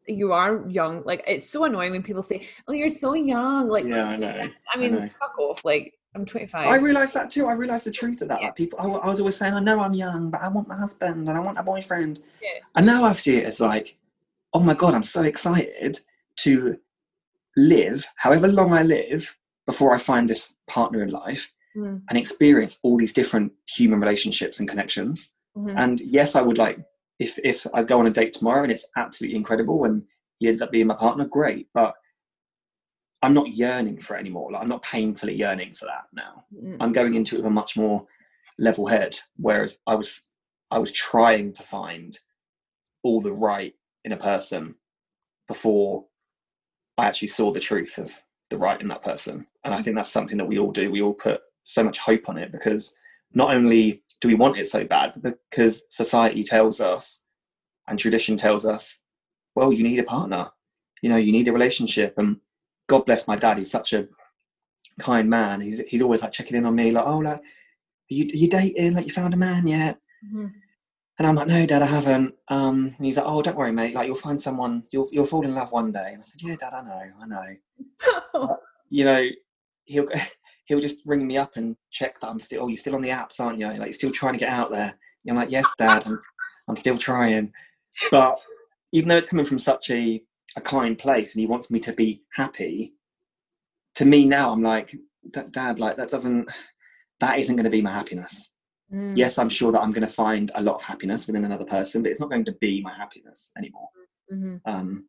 you 0.09 0.33
are 0.33 0.69
young. 0.69 1.03
Like 1.05 1.23
it's 1.27 1.49
so 1.49 1.65
annoying 1.65 1.93
when 1.93 2.03
people 2.03 2.23
say, 2.23 2.47
Oh, 2.67 2.73
you're 2.73 2.89
so 2.89 3.15
young. 3.15 3.69
Like 3.69 3.85
yeah, 3.85 4.07
I 4.07 4.17
know. 4.17 4.49
I 4.73 4.77
mean, 4.77 4.95
know. 4.95 5.09
fuck 5.21 5.39
off. 5.39 5.65
Like 5.65 5.95
I'm 6.15 6.27
25. 6.27 6.69
I 6.69 6.77
realised 6.77 7.15
that 7.15 7.31
too. 7.31 7.47
I 7.47 7.53
realised 7.53 7.87
the 7.87 7.91
truth 7.91 8.21
of 8.21 8.29
that. 8.29 8.41
Yeah. 8.41 8.47
Like 8.49 8.57
people, 8.57 8.79
I, 8.81 8.87
I 8.87 9.09
was 9.09 9.21
always 9.21 9.37
saying, 9.37 9.55
I 9.55 9.61
know 9.61 9.81
I'm 9.81 9.95
young, 9.95 10.31
but 10.31 10.43
I 10.43 10.49
want 10.49 10.69
my 10.69 10.77
husband 10.77 11.29
and 11.29 11.37
I 11.37 11.41
want 11.41 11.59
a 11.59 11.63
boyfriend. 11.63 12.21
Yeah. 12.43 12.61
And 12.77 12.85
now 12.85 13.07
after 13.07 13.31
it, 13.31 13.45
it's 13.45 13.61
like, 13.61 13.97
oh 14.53 14.61
my 14.61 14.75
god, 14.75 14.95
I'm 14.95 15.05
so 15.05 15.23
excited 15.23 15.99
to 16.37 16.77
live 17.57 18.05
however 18.17 18.49
long 18.49 18.73
I 18.73 18.83
live 18.83 19.37
before 19.67 19.95
I 19.95 19.99
find 19.99 20.29
this 20.29 20.55
partner 20.67 21.03
in 21.03 21.11
life 21.11 21.51
Mm, 21.75 22.03
and 22.11 22.19
experience 22.19 22.79
all 22.83 22.99
these 22.99 23.15
different 23.15 23.51
human 23.67 23.99
relationships 23.99 24.61
and 24.61 24.69
connections. 24.69 25.33
mhm. 25.57 25.75
And 25.75 26.01
yes, 26.03 26.37
I 26.37 26.43
would 26.43 26.59
like 26.59 26.79
if 27.19 27.39
if 27.43 27.67
I 27.73 27.83
go 27.83 27.99
on 27.99 28.07
a 28.07 28.11
date 28.11 28.35
tomorrow 28.35 28.63
and 28.63 28.71
it's 28.71 28.87
absolutely 28.97 29.37
incredible 29.39 29.85
and 29.85 30.03
he 30.39 30.49
ends 30.49 30.61
up 30.61 30.71
being 30.71 30.87
my 30.89 30.95
partner, 30.97 31.25
great. 31.25 31.69
But 31.73 31.95
I'm 33.23 33.33
not 33.33 33.55
yearning 33.55 34.01
for 34.01 34.17
it 34.17 34.21
anymore. 34.21 34.53
Like 34.53 34.61
I'm 34.63 34.69
not 34.69 34.83
painfully 34.83 35.35
yearning 35.35 35.73
for 35.73 35.87
that 35.87 36.09
now. 36.13 36.45
Mm, 36.53 36.77
I'm 36.81 36.93
going 36.93 37.15
into 37.15 37.37
it 37.37 37.39
with 37.39 37.47
a 37.47 37.51
much 37.51 37.75
more 37.77 38.07
level 38.59 38.87
head. 38.87 39.19
Whereas 39.37 39.79
I 39.87 39.95
was 39.95 40.29
I 40.71 40.79
was 40.79 40.93
trying 40.93 41.55
to 41.55 41.63
find 41.63 42.19
all 43.03 43.23
the 43.23 43.33
right 43.33 43.75
in 44.05 44.13
a 44.13 44.17
person 44.19 44.75
before 45.49 46.05
I 46.99 47.07
actually 47.07 47.29
saw 47.29 47.51
the 47.51 47.61
truth 47.61 47.97
of 47.97 48.21
the 48.51 48.59
right 48.59 48.79
in 48.81 48.89
that 48.89 49.03
person. 49.03 49.47
And 49.65 49.75
I 49.75 49.81
think 49.81 49.97
that's 49.97 50.11
something 50.11 50.39
that 50.39 50.47
we 50.47 50.59
all 50.59 50.73
do. 50.73 50.91
We 50.91 51.03
all 51.03 51.15
put 51.15 51.41
so 51.65 51.85
much 51.85 51.99
hope 51.99 52.29
on 52.29 52.37
it 52.39 52.51
because 52.51 52.95
not 53.33 53.55
only 53.55 54.03
do 54.21 54.29
we 54.29 54.35
want 54.35 54.59
it 54.59 54.67
so 54.67 54.85
bad, 54.85 55.15
but 55.17 55.39
because 55.51 55.83
society 55.89 56.43
tells 56.43 56.81
us 56.81 57.21
and 57.89 57.99
tradition 57.99 58.37
tells 58.37 58.67
us, 58.67 58.99
well, 59.55 59.73
you 59.73 59.83
need 59.83 59.99
a 59.99 60.05
partner, 60.05 60.51
you 61.03 61.11
know, 61.11 61.17
you 61.17 61.33
need 61.33 61.49
a 61.49 61.53
relationship. 61.53 62.15
And 62.19 62.39
God 62.89 63.05
bless 63.07 63.29
my 63.29 63.37
dad, 63.37 63.59
he's 63.59 63.71
such 63.71 63.93
a 63.93 64.09
kind 64.99 65.29
man. 65.29 65.61
He's 65.61 65.81
he's 65.89 66.03
always 66.03 66.23
like 66.23 66.33
checking 66.33 66.57
in 66.57 66.67
on 66.67 66.75
me, 66.75 66.91
like, 66.91 67.07
oh, 67.07 67.19
like, 67.19 67.39
are 67.39 67.43
you, 68.09 68.25
are 68.25 68.37
you 68.37 68.49
dating? 68.49 68.95
Like, 68.95 69.07
you 69.07 69.13
found 69.13 69.35
a 69.35 69.37
man 69.37 69.67
yet? 69.67 69.99
mhm. 70.25 70.53
And 71.19 71.27
I'm 71.29 71.35
like, 71.37 71.47
no, 71.47 71.67
Dad, 71.67 71.83
I 71.83 71.87
haven't. 71.87 72.35
Um, 72.49 72.95
and 72.97 73.07
he's 73.07 73.17
like, 73.19 73.27
oh, 73.29 73.43
don't 73.43 73.57
worry, 73.57 73.71
mate. 73.71 73.95
Like, 73.95 74.07
you'll 74.07 74.17
find 74.17 74.41
someone. 74.41 74.85
You'll 74.91 75.09
you'll 75.13 75.27
fall 75.27 75.45
in 75.45 75.55
love 75.55 75.71
one 75.71 75.93
day. 75.93 76.11
And 76.13 76.21
I 76.21 76.25
said, 76.25 76.43
yeah, 76.43 76.57
Dad, 76.57 76.73
I 76.73 76.83
know, 76.83 77.03
I 77.21 77.27
know. 77.27 78.57
You 78.95 79.07
know, 79.07 79.25
he'll 79.93 80.09
he'll 80.65 80.81
just 80.81 80.99
ring 81.05 81.27
me 81.27 81.37
up 81.37 81.57
and 81.57 81.77
check 81.91 82.21
that 82.21 82.29
I'm 82.29 82.41
still. 82.41 82.63
Oh, 82.63 82.69
you're 82.69 82.77
still 82.77 82.95
on 82.95 83.03
the 83.03 83.11
apps, 83.11 83.41
aren't 83.41 83.59
you? 83.59 83.67
Like, 83.67 83.79
you're 83.79 83.93
still 83.93 84.11
trying 84.11 84.35
to 84.35 84.39
get 84.39 84.49
out 84.49 84.71
there. 84.71 84.95
And 85.25 85.31
I'm 85.31 85.37
like, 85.37 85.51
yes, 85.51 85.69
Dad, 85.79 86.05
I'm 86.07 86.21
I'm 86.69 86.77
still 86.77 86.99
trying. 86.99 87.53
But 88.11 88.39
even 88.93 89.09
though 89.09 89.17
it's 89.17 89.29
coming 89.29 89.47
from 89.47 89.59
such 89.59 89.91
a 89.91 90.23
a 90.57 90.61
kind 90.61 90.99
place, 90.99 91.35
and 91.35 91.41
he 91.41 91.47
wants 91.47 91.71
me 91.71 91.81
to 91.81 91.93
be 91.93 92.23
happy, 92.35 92.95
to 93.95 94.05
me 94.05 94.27
now, 94.27 94.51
I'm 94.51 94.63
like, 94.63 94.95
Dad, 95.51 95.81
like 95.81 95.97
that 95.97 96.11
doesn't. 96.11 96.51
That 97.21 97.39
isn't 97.39 97.55
going 97.55 97.65
to 97.65 97.71
be 97.71 97.83
my 97.83 97.93
happiness 97.93 98.53
Mm, 98.93 99.17
yes, 99.17 99.39
I'm 99.39 99.49
sure 99.49 99.73
that 99.73 99.81
I'm 99.81 99.93
going 99.93 100.07
to 100.07 100.13
find 100.13 100.51
a 100.55 100.63
lot 100.63 100.75
of 100.77 100.83
happiness 100.83 101.27
within 101.27 101.45
another 101.45 101.65
person, 101.65 102.03
but 102.03 102.11
it's 102.11 102.21
not 102.21 102.31
going 102.31 102.45
to 102.45 102.53
be 102.53 102.83
my 102.83 102.93
happiness 102.93 103.51
anymore. 103.57 103.89
mhm. 104.31 104.61
Um, 104.65 105.09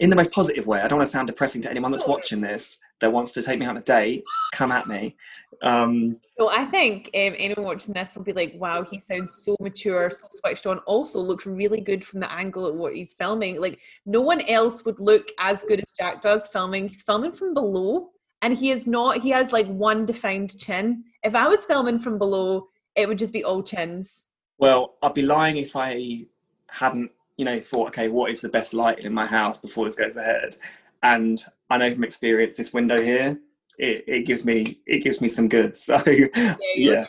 in 0.00 0.10
the 0.10 0.16
most 0.16 0.30
positive 0.30 0.66
way. 0.66 0.80
I 0.80 0.88
don't 0.88 0.98
want 0.98 1.06
to 1.08 1.12
sound 1.12 1.26
depressing 1.26 1.62
to 1.62 1.70
anyone 1.70 1.90
that's 1.90 2.06
watching 2.06 2.40
this 2.40 2.78
that 3.00 3.12
wants 3.12 3.32
to 3.32 3.42
take 3.42 3.58
me 3.58 3.66
on 3.66 3.76
a 3.76 3.80
date. 3.80 4.24
Come 4.52 4.70
at 4.72 4.86
me. 4.88 5.16
Um, 5.62 6.18
So 6.38 6.50
I 6.50 6.64
think 6.64 7.06
um, 7.14 7.34
anyone 7.36 7.64
watching 7.64 7.94
this 7.94 8.14
will 8.14 8.22
be 8.22 8.32
like, 8.32 8.54
"Wow, 8.56 8.82
he 8.82 9.00
sounds 9.00 9.42
so 9.44 9.56
mature, 9.60 10.10
so 10.10 10.26
switched 10.30 10.66
on." 10.66 10.78
Also, 10.80 11.18
looks 11.18 11.46
really 11.46 11.80
good 11.80 12.04
from 12.04 12.20
the 12.20 12.30
angle 12.32 12.66
at 12.66 12.74
what 12.74 12.94
he's 12.94 13.12
filming. 13.14 13.60
Like 13.60 13.80
no 14.06 14.20
one 14.20 14.40
else 14.48 14.84
would 14.84 15.00
look 15.00 15.28
as 15.38 15.62
good 15.62 15.80
as 15.80 15.90
Jack 15.98 16.22
does 16.22 16.46
filming. 16.46 16.88
He's 16.88 17.02
filming 17.02 17.32
from 17.32 17.54
below, 17.54 18.10
and 18.42 18.56
he 18.56 18.70
is 18.70 18.86
not. 18.86 19.18
He 19.18 19.30
has 19.30 19.52
like 19.52 19.66
one 19.66 20.06
defined 20.06 20.56
chin. 20.58 21.04
If 21.24 21.34
I 21.34 21.48
was 21.48 21.64
filming 21.64 21.98
from 21.98 22.18
below, 22.18 22.68
it 22.94 23.08
would 23.08 23.18
just 23.18 23.32
be 23.32 23.42
all 23.44 23.62
chins. 23.62 24.28
well, 24.58 24.94
I'd 25.02 25.14
be 25.14 25.22
lying 25.22 25.56
if 25.56 25.74
I 25.74 26.26
hadn't, 26.68 27.10
you 27.38 27.44
know, 27.44 27.58
thought, 27.58 27.88
okay, 27.88 28.08
what 28.08 28.30
is 28.30 28.40
the 28.42 28.48
best 28.48 28.74
lighting 28.74 29.06
in 29.06 29.14
my 29.14 29.26
house 29.26 29.58
before 29.58 29.86
this 29.86 29.94
goes 29.94 30.16
ahead? 30.16 30.56
And 31.02 31.42
I 31.70 31.78
know 31.78 31.90
from 31.92 32.04
experience, 32.04 32.56
this 32.56 32.72
window 32.72 33.00
here, 33.00 33.38
it, 33.78 34.04
it 34.08 34.26
gives 34.26 34.44
me 34.44 34.80
it 34.86 35.04
gives 35.04 35.20
me 35.20 35.28
some 35.28 35.48
good. 35.48 35.76
So 35.78 36.02
Yeah, 36.06 36.56
yeah, 36.74 37.04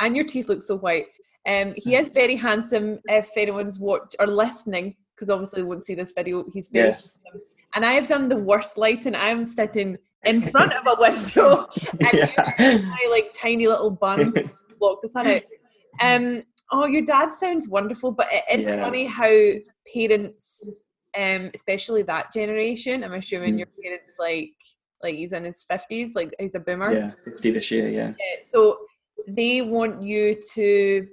and 0.00 0.14
your 0.14 0.26
teeth 0.26 0.48
look 0.48 0.62
so 0.62 0.76
white. 0.76 1.06
Um, 1.48 1.74
he 1.76 1.96
is 1.96 2.08
very 2.08 2.36
handsome. 2.36 3.00
If 3.06 3.30
anyone's 3.36 3.78
watch 3.78 4.14
or 4.20 4.26
listening, 4.26 4.94
because 5.14 5.30
obviously 5.30 5.62
they 5.62 5.66
won't 5.66 5.86
see 5.86 5.94
this 5.94 6.12
video, 6.14 6.44
he's 6.52 6.68
very 6.68 6.88
Yes. 6.88 7.18
handsome. 7.24 7.42
And 7.74 7.84
I 7.86 7.92
have 7.92 8.06
done 8.06 8.28
the 8.28 8.36
worst 8.36 8.76
lighting. 8.76 9.14
I'm 9.14 9.44
sitting 9.44 9.96
in 10.26 10.42
front 10.42 10.72
of 10.74 10.86
a 10.86 10.96
window, 11.00 11.66
and 12.00 12.12
yeah. 12.12 12.78
my 12.82 13.06
like 13.10 13.32
tiny 13.34 13.66
little 13.66 13.90
bun 13.90 14.34
block 14.78 15.00
the 15.02 15.08
sun 15.08 15.26
out. 15.28 15.42
Um, 16.02 16.42
oh, 16.72 16.86
your 16.86 17.02
dad 17.02 17.32
sounds 17.32 17.68
wonderful, 17.68 18.10
but 18.12 18.26
it, 18.32 18.42
it's 18.50 18.68
Yeah. 18.68 18.82
funny 18.82 19.06
how 19.06 19.32
parents, 19.94 20.68
um, 21.16 21.50
especially 21.54 22.02
that 22.02 22.32
generation. 22.32 23.04
I'm 23.04 23.14
assuming 23.14 23.54
Mm. 23.54 23.58
your 23.58 23.68
parents 23.82 24.14
like 24.18 24.50
like 25.02 25.14
he's 25.14 25.32
in 25.32 25.44
his 25.44 25.62
fifties, 25.70 26.14
like 26.14 26.34
he's 26.40 26.54
a 26.54 26.60
boomer. 26.60 26.92
yeah, 26.92 27.10
fifty 27.24 27.50
this 27.50 27.70
year. 27.70 27.88
Yeah. 27.88 28.08
Yeah, 28.18 28.36
so 28.42 28.78
they 29.28 29.60
want 29.62 30.02
you 30.02 30.40
to 30.54 31.06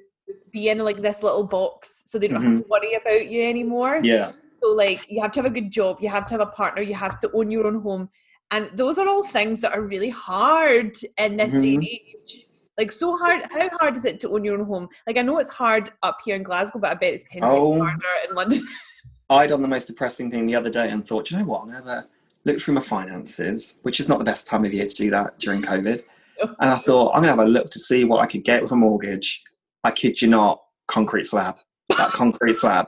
be 0.51 0.69
in 0.69 0.77
like 0.79 1.01
this 1.01 1.21
little 1.21 1.43
box 1.43 2.03
so 2.05 2.17
they 2.17 2.27
don't 2.27 2.41
have 2.41 2.61
to 2.63 2.67
worry 2.69 2.93
about 2.93 3.27
you 3.27 3.43
anymore. 3.43 3.99
Yeah. 4.03 4.31
So 4.61 4.69
like 4.69 5.05
you 5.11 5.21
have 5.21 5.31
to 5.33 5.41
have 5.41 5.51
a 5.51 5.53
good 5.53 5.69
job, 5.69 5.97
you 5.99 6.07
have 6.09 6.25
to 6.27 6.33
have 6.35 6.41
a 6.41 6.45
partner, 6.51 6.81
you 6.81 6.95
have 6.95 7.17
to 7.19 7.31
own 7.33 7.51
your 7.51 7.67
own 7.67 7.81
home. 7.81 8.09
And 8.51 8.69
those 8.75 8.97
are 8.97 9.07
all 9.07 9.23
things 9.23 9.59
that 9.61 9.73
are 9.73 9.81
really 9.81 10.09
hard 10.09 10.95
in 11.17 11.37
this 11.37 11.53
day 11.53 11.75
and 11.75 11.83
age. 11.83 12.45
Like 12.77 12.91
so 12.91 13.15
hard 13.17 13.43
how 13.51 13.69
hard 13.79 13.95
is 13.97 14.05
it 14.05 14.19
to 14.21 14.29
own 14.29 14.43
your 14.43 14.57
own 14.59 14.65
home? 14.65 14.89
Like 15.05 15.17
I 15.17 15.21
know 15.21 15.37
it's 15.37 15.49
hard 15.51 15.91
up 16.01 16.17
here 16.25 16.35
in 16.35 16.43
Glasgow, 16.43 16.79
but 16.79 16.91
I 16.91 16.95
bet 16.95 17.13
it's 17.13 17.23
ten 17.29 17.41
times 17.41 17.53
Oh. 17.53 17.79
harder 17.81 18.05
in 18.29 18.35
London. 18.35 18.61
I 19.29 19.47
done 19.47 19.61
the 19.61 19.67
most 19.67 19.85
depressing 19.85 20.29
thing 20.31 20.47
the 20.47 20.55
other 20.55 20.69
day 20.69 20.89
and 20.89 21.07
thought, 21.07 21.31
you 21.31 21.37
know 21.37 21.45
what? 21.45 21.61
I'm 21.61 21.67
gonna 21.67 21.77
have 21.77 21.87
a 21.87 22.07
look 22.45 22.59
through 22.59 22.73
my 22.75 22.81
finances, 22.81 23.75
which 23.83 23.99
is 23.99 24.09
not 24.09 24.19
the 24.19 24.25
best 24.25 24.45
time 24.47 24.65
of 24.65 24.73
year 24.73 24.85
to 24.87 24.95
do 24.95 25.09
that 25.11 25.39
during 25.39 25.61
COVID. 25.71 26.03
No. 26.43 26.55
And 26.59 26.69
I 26.69 26.77
thought, 26.77 27.11
I'm 27.15 27.21
gonna 27.21 27.35
have 27.35 27.47
a 27.47 27.49
look 27.49 27.69
to 27.71 27.79
see 27.79 28.03
what 28.05 28.21
I 28.21 28.25
could 28.25 28.43
get 28.43 28.61
with 28.63 28.71
a 28.71 28.75
mortgage. 28.75 29.43
I 29.83 29.91
kid 29.91 30.21
you 30.21 30.27
not, 30.27 30.61
concrete 30.87 31.25
slab. 31.25 31.57
That 31.89 32.09
concrete 32.09 32.57
slab. 32.59 32.87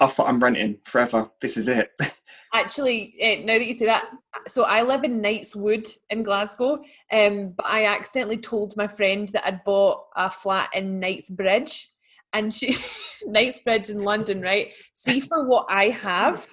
I 0.00 0.06
thought 0.06 0.28
I'm 0.28 0.40
renting 0.40 0.78
forever. 0.84 1.30
This 1.40 1.56
is 1.56 1.68
it. 1.68 1.90
Actually, 2.52 3.14
uh, 3.22 3.44
now 3.46 3.58
that 3.58 3.66
you 3.66 3.74
say 3.74 3.84
that, 3.86 4.06
so 4.48 4.64
I 4.64 4.82
live 4.82 5.04
in 5.04 5.20
Knightswood 5.22 5.88
in 6.10 6.24
Glasgow, 6.24 6.82
um, 7.12 7.54
but 7.56 7.66
I 7.66 7.84
accidentally 7.86 8.38
told 8.38 8.76
my 8.76 8.88
friend 8.88 9.28
that 9.28 9.46
I'd 9.46 9.62
bought 9.64 10.06
a 10.16 10.28
flat 10.28 10.68
in 10.74 10.98
Knightsbridge, 10.98 11.88
and 12.32 12.52
she 12.52 12.76
Knightsbridge 13.24 13.88
in 13.90 14.02
London, 14.02 14.42
right? 14.42 14.72
See 14.94 15.20
for 15.20 15.46
what 15.46 15.66
I 15.68 15.90
have 15.90 16.48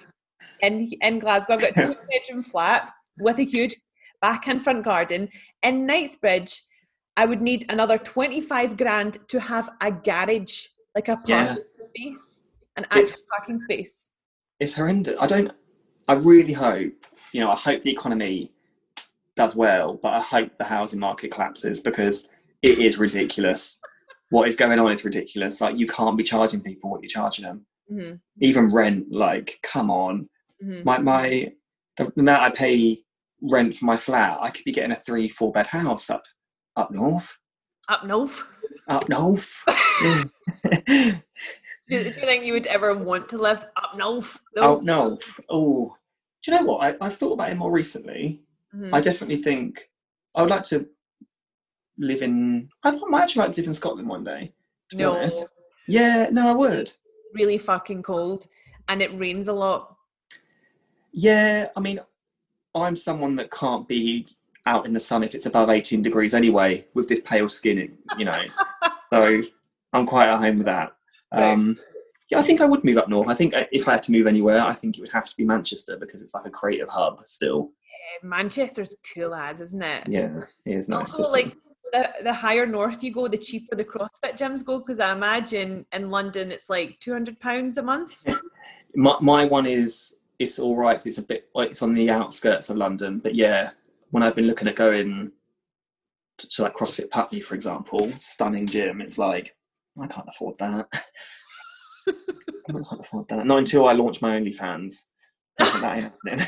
in 0.60 0.88
in 1.00 1.18
Glasgow, 1.18 1.54
I've 1.54 1.60
got 1.60 1.70
a 1.70 1.86
two 1.88 1.96
bedroom 2.10 2.44
flat 2.44 2.92
with 3.18 3.38
a 3.38 3.44
huge 3.44 3.74
back 4.20 4.46
and 4.46 4.62
front 4.62 4.84
garden. 4.84 5.28
In 5.64 5.84
Knightsbridge, 5.84 6.62
I 7.16 7.26
would 7.26 7.42
need 7.42 7.66
another 7.70 7.98
twenty 7.98 8.40
five 8.40 8.76
grand 8.76 9.18
to 9.30 9.40
have 9.40 9.68
a 9.80 9.90
garage, 9.90 10.66
like 10.94 11.08
a 11.08 11.16
parking 11.16 11.34
Yeah. 11.34 11.56
space, 11.88 12.44
an 12.76 12.84
actual 12.84 13.00
It's- 13.02 13.22
parking 13.36 13.60
space. 13.60 14.10
it's 14.60 14.74
horrendous. 14.74 15.16
I 15.18 15.26
don't. 15.26 15.50
I 16.08 16.14
really 16.14 16.52
hope. 16.52 16.92
You 17.32 17.40
know, 17.42 17.50
I 17.50 17.56
hope 17.56 17.82
the 17.82 17.90
economy 17.92 18.52
does 19.36 19.54
well, 19.54 19.98
but 20.02 20.14
I 20.14 20.20
hope 20.20 20.56
the 20.56 20.64
housing 20.64 20.98
market 20.98 21.30
collapses 21.30 21.80
because 21.80 22.28
it 22.62 22.78
is 22.78 22.98
ridiculous. 22.98 23.78
what 24.30 24.48
is 24.48 24.56
going 24.56 24.78
on 24.78 24.90
is 24.92 25.04
ridiculous. 25.04 25.60
Like 25.60 25.76
you 25.78 25.86
can't 25.86 26.16
be 26.18 26.24
charging 26.24 26.60
people 26.60 26.90
what 26.90 27.02
you're 27.02 27.08
charging 27.08 27.44
them. 27.44 27.66
hmm 27.88 28.14
Even 28.40 28.72
rent, 28.72 29.06
like, 29.12 29.58
come 29.62 29.90
on. 29.90 30.28
hmm 30.60 30.82
My 30.84 30.98
my 30.98 31.52
the 31.96 32.12
amount 32.16 32.42
I 32.42 32.50
pay 32.50 33.02
rent 33.42 33.76
for 33.76 33.84
my 33.84 33.96
flat, 33.96 34.38
I 34.40 34.50
could 34.50 34.64
be 34.64 34.72
getting 34.72 34.92
a 34.92 34.94
three, 34.96 35.28
four 35.28 35.52
bed 35.52 35.66
house 35.68 36.10
up 36.10 36.22
up 36.76 36.90
north. 36.90 37.36
Up 37.88 38.04
north. 38.04 38.42
Up 38.88 39.08
north. 39.08 39.62
Do, 41.88 42.02
do 42.04 42.04
you 42.04 42.12
think 42.12 42.44
you 42.44 42.52
would 42.52 42.66
ever 42.66 42.94
want 42.94 43.30
to 43.30 43.38
live 43.38 43.64
up 43.76 43.96
north? 43.96 44.38
though? 44.54 44.74
Up 44.76 44.82
north. 44.82 45.40
Oh. 45.48 45.96
Do 46.48 46.54
you 46.54 46.60
know 46.62 46.66
what? 46.66 46.82
I, 46.82 46.96
I've 47.04 47.14
thought 47.14 47.34
about 47.34 47.50
it 47.50 47.58
more 47.58 47.70
recently. 47.70 48.40
Mhm. 48.74 48.88
I 48.94 49.02
definitely 49.02 49.36
think 49.36 49.90
I 50.34 50.40
would 50.40 50.48
like 50.50 50.62
to 50.64 50.88
live 51.98 52.22
in. 52.22 52.70
I 52.82 52.92
might 52.92 53.24
actually 53.24 53.42
like 53.44 53.54
to 53.54 53.60
live 53.60 53.68
in 53.68 53.74
Scotland 53.74 54.08
one 54.08 54.24
day. 54.24 54.54
To 54.88 54.96
be 54.96 55.02
No. 55.02 55.14
honest. 55.14 55.44
Yeah, 55.86 56.28
no, 56.32 56.48
I 56.48 56.52
would. 56.52 56.90
Really 57.34 57.58
fucking 57.58 58.02
cold, 58.02 58.46
and 58.88 59.02
it 59.02 59.10
rains 59.18 59.48
a 59.48 59.52
lot. 59.52 59.94
Yeah, 61.12 61.68
I 61.76 61.80
mean, 61.80 62.00
I'm 62.74 62.96
someone 62.96 63.36
that 63.36 63.50
can't 63.50 63.86
be 63.86 64.26
out 64.64 64.86
in 64.86 64.94
the 64.94 65.00
sun 65.00 65.22
if 65.22 65.34
it's 65.34 65.44
above 65.44 65.68
18 65.68 66.00
degrees 66.02 66.32
anyway, 66.32 66.86
with 66.94 67.08
this 67.10 67.20
pale 67.20 67.50
skin, 67.50 67.98
you 68.16 68.24
know. 68.24 68.40
so 69.12 69.42
I'm 69.92 70.06
quite 70.06 70.28
at 70.30 70.38
home 70.38 70.58
with 70.58 70.66
that. 70.66 70.92
Um, 71.30 71.78
yeah, 72.30 72.38
I 72.38 72.42
think 72.42 72.60
I 72.60 72.66
would 72.66 72.84
move 72.84 72.98
up 72.98 73.08
north. 73.08 73.28
I 73.28 73.34
think 73.34 73.54
uh, 73.54 73.64
if 73.72 73.88
I 73.88 73.92
had 73.92 74.02
to 74.04 74.12
move 74.12 74.26
anywhere, 74.26 74.60
I 74.60 74.72
think 74.72 74.98
it 74.98 75.00
would 75.00 75.10
have 75.10 75.28
to 75.30 75.36
be 75.36 75.44
Manchester 75.44 75.96
because 75.96 76.22
it's 76.22 76.34
like 76.34 76.46
a 76.46 76.50
creative 76.50 76.88
hub 76.88 77.22
still. 77.26 77.70
Eh, 77.84 78.26
Manchester's 78.26 78.94
cool 79.14 79.34
as, 79.34 79.60
isn't 79.60 79.82
it? 79.82 80.08
Yeah, 80.08 80.42
it 80.66 80.74
is 80.74 80.88
nice. 80.88 81.18
Also, 81.18 81.32
like 81.32 81.54
the, 81.92 82.10
the 82.22 82.32
higher 82.32 82.66
north 82.66 83.02
you 83.02 83.12
go, 83.12 83.28
the 83.28 83.38
cheaper 83.38 83.76
the 83.76 83.84
CrossFit 83.84 84.36
gyms 84.36 84.62
go. 84.62 84.78
Because 84.78 85.00
I 85.00 85.12
imagine 85.12 85.86
in 85.92 86.10
London 86.10 86.52
it's 86.52 86.68
like 86.68 87.00
two 87.00 87.12
hundred 87.12 87.40
pounds 87.40 87.78
a 87.78 87.82
month. 87.82 88.22
my, 88.96 89.16
my 89.20 89.44
one 89.46 89.64
is 89.64 90.14
it's 90.38 90.58
all 90.58 90.76
right. 90.76 91.04
It's 91.06 91.18
a 91.18 91.22
bit 91.22 91.48
like 91.54 91.70
it's 91.70 91.82
on 91.82 91.94
the 91.94 92.10
outskirts 92.10 92.68
of 92.68 92.76
London, 92.76 93.20
but 93.20 93.34
yeah, 93.34 93.70
when 94.10 94.22
I've 94.22 94.36
been 94.36 94.46
looking 94.46 94.68
at 94.68 94.76
going 94.76 95.32
to, 96.38 96.48
to 96.48 96.62
like 96.62 96.74
CrossFit 96.74 97.10
Putney, 97.10 97.40
for 97.40 97.54
example, 97.54 98.12
stunning 98.18 98.66
gym, 98.66 99.00
it's 99.00 99.16
like 99.16 99.56
I 99.98 100.06
can't 100.06 100.28
afford 100.28 100.58
that. 100.58 100.88
I 102.08 102.72
can't 102.72 103.00
afford 103.00 103.28
that. 103.28 103.46
Not 103.46 103.58
until 103.58 103.88
I 103.88 103.92
launch 103.92 104.20
my 104.20 104.38
OnlyFans. 104.38 105.04
I 105.58 105.64
think 105.64 105.80
that 105.82 105.96
ain't 105.96 106.04
happening. 106.26 106.46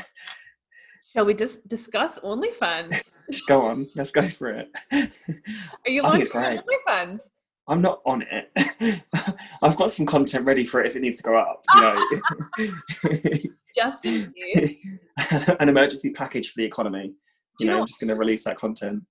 Shall 1.13 1.25
we 1.25 1.33
just 1.33 1.67
discuss 1.67 2.19
OnlyFans? 2.19 3.11
Go 3.47 3.65
on, 3.65 3.87
let's 3.95 4.11
go 4.11 4.29
for 4.29 4.49
it. 4.49 4.69
Are 4.93 5.91
you 5.91 6.03
launching 6.03 6.27
OnlyFans? 6.27 7.21
I'm 7.67 7.81
not 7.81 8.01
on 8.05 8.23
it. 8.23 9.03
I've 9.61 9.75
got 9.77 9.91
some 9.91 10.05
content 10.05 10.45
ready 10.45 10.65
for 10.65 10.81
it 10.81 10.87
if 10.87 10.95
it 10.95 11.01
needs 11.01 11.17
to 11.17 11.23
go 11.23 11.37
up. 11.37 11.63
You 11.75 11.81
know. 11.81 12.07
Just 13.75 14.05
an 15.59 15.69
emergency 15.69 16.11
package 16.11 16.49
for 16.51 16.57
the 16.57 16.65
economy. 16.65 17.03
You 17.03 17.13
you 17.59 17.65
know, 17.67 17.73
know- 17.73 17.81
I'm 17.81 17.87
just 17.87 17.99
going 17.99 18.09
to 18.09 18.15
release 18.15 18.43
that 18.45 18.57
content. 18.57 19.03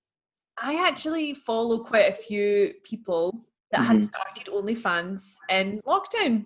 I 0.61 0.85
actually 0.85 1.33
follow 1.33 1.79
quite 1.79 2.11
a 2.11 2.13
few 2.13 2.73
people 2.83 3.45
that 3.71 3.81
had 3.81 4.07
started 4.07 4.47
OnlyFans 4.47 5.35
in 5.49 5.81
lockdown 5.87 6.43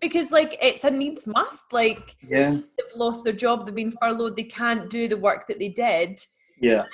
because, 0.00 0.30
like, 0.30 0.56
it's 0.62 0.84
a 0.84 0.90
needs 0.90 1.26
must. 1.26 1.72
Like, 1.72 2.16
Yeah, 2.26 2.50
they've 2.50 2.96
lost 2.96 3.24
their 3.24 3.32
job, 3.32 3.66
they've 3.66 3.74
been 3.74 3.90
furloughed, 4.00 4.36
they 4.36 4.44
can't 4.44 4.88
do 4.88 5.08
the 5.08 5.16
work 5.16 5.46
that 5.48 5.58
they 5.58 5.68
did. 5.68 6.24
yeah, 6.60 6.84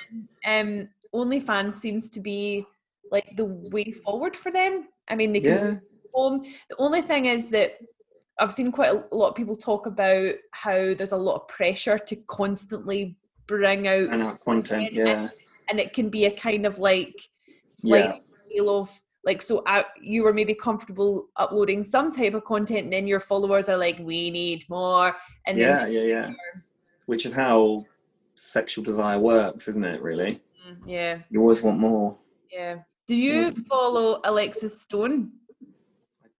And, 0.43 0.83
Um, 0.83 0.89
OnlyFans 1.13 1.73
seems 1.75 2.09
to 2.11 2.19
be 2.19 2.65
like 3.11 3.35
the 3.37 3.45
way 3.45 3.91
forward 3.91 4.35
for 4.35 4.51
them. 4.51 4.89
I 5.07 5.15
mean, 5.15 5.31
they 5.31 5.39
can 5.39 5.49
yeah, 5.73 5.79
home. 6.13 6.43
The 6.69 6.75
only 6.77 7.01
thing 7.01 7.25
is 7.25 7.49
that 7.51 7.77
I've 8.39 8.53
seen 8.53 8.71
quite 8.71 8.91
a 8.91 9.15
lot 9.15 9.29
of 9.29 9.35
people 9.35 9.55
talk 9.55 9.85
about 9.87 10.35
how 10.51 10.93
there's 10.93 11.13
a 11.13 11.17
lot 11.17 11.35
of 11.35 11.47
pressure 11.47 11.97
to 11.97 12.15
constantly 12.27 13.15
bring 13.47 13.87
out 13.87 14.43
content. 14.43 14.91
Yeah, 14.93 15.29
and 15.69 15.79
it 15.79 15.93
can 15.93 16.09
be 16.09 16.25
a 16.25 16.31
kind 16.31 16.65
of 16.65 16.77
like 16.79 17.29
slight 17.69 18.03
Yeah. 18.03 18.17
scale 18.45 18.69
of 18.77 19.01
like 19.27 19.41
so 19.43 19.59
uh, 19.67 19.83
you 20.01 20.23
were 20.23 20.33
maybe 20.33 20.55
comfortable 20.55 21.27
uploading 21.35 21.83
some 21.83 22.11
type 22.11 22.33
of 22.33 22.43
content 22.45 22.85
and 22.85 22.93
then 22.93 23.05
your 23.05 23.19
followers 23.19 23.67
are 23.69 23.77
like 23.77 23.99
we 23.99 24.31
need 24.31 24.63
more 24.69 25.15
and 25.45 25.59
yeah, 25.59 25.83
then 25.83 25.93
yeah, 25.93 26.01
yeah. 26.01 26.31
Which 27.05 27.25
is 27.27 27.33
how 27.33 27.85
sexual 28.35 28.83
desire 28.83 29.19
works, 29.19 29.67
isn't 29.67 29.85
it? 29.85 30.01
Really, 30.01 30.41
Mm, 30.67 30.77
yeah 30.87 31.19
you 31.29 31.39
always 31.41 31.61
want 31.61 31.77
more. 31.77 32.17
yeah 32.51 32.77
do 33.07 33.15
you 33.15 33.51
follow 33.69 34.19
alexis 34.23 34.81
stone 34.81 35.31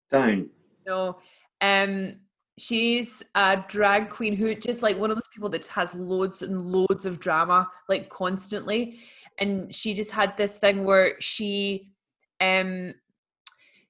Don't. 0.10 0.50
no 0.88 1.18
um 1.62 2.20
she's 2.58 3.22
a 3.36 3.64
drag 3.68 4.10
queen 4.10 4.36
who 4.36 4.56
just 4.56 4.82
like 4.82 4.98
one 4.98 5.12
of 5.12 5.18
those 5.18 5.28
people 5.34 5.50
that 5.50 5.60
just 5.60 5.70
has 5.72 5.94
loads 5.94 6.42
and 6.42 6.72
loads 6.72 7.06
of 7.06 7.20
drama 7.20 7.70
like 7.90 8.10
constantly 8.10 8.98
and 9.38 9.74
she 9.74 9.94
just 9.94 10.10
had 10.12 10.36
this 10.38 10.58
thing 10.58 10.84
where 10.84 11.16
she 11.22 11.92
um 12.42 12.94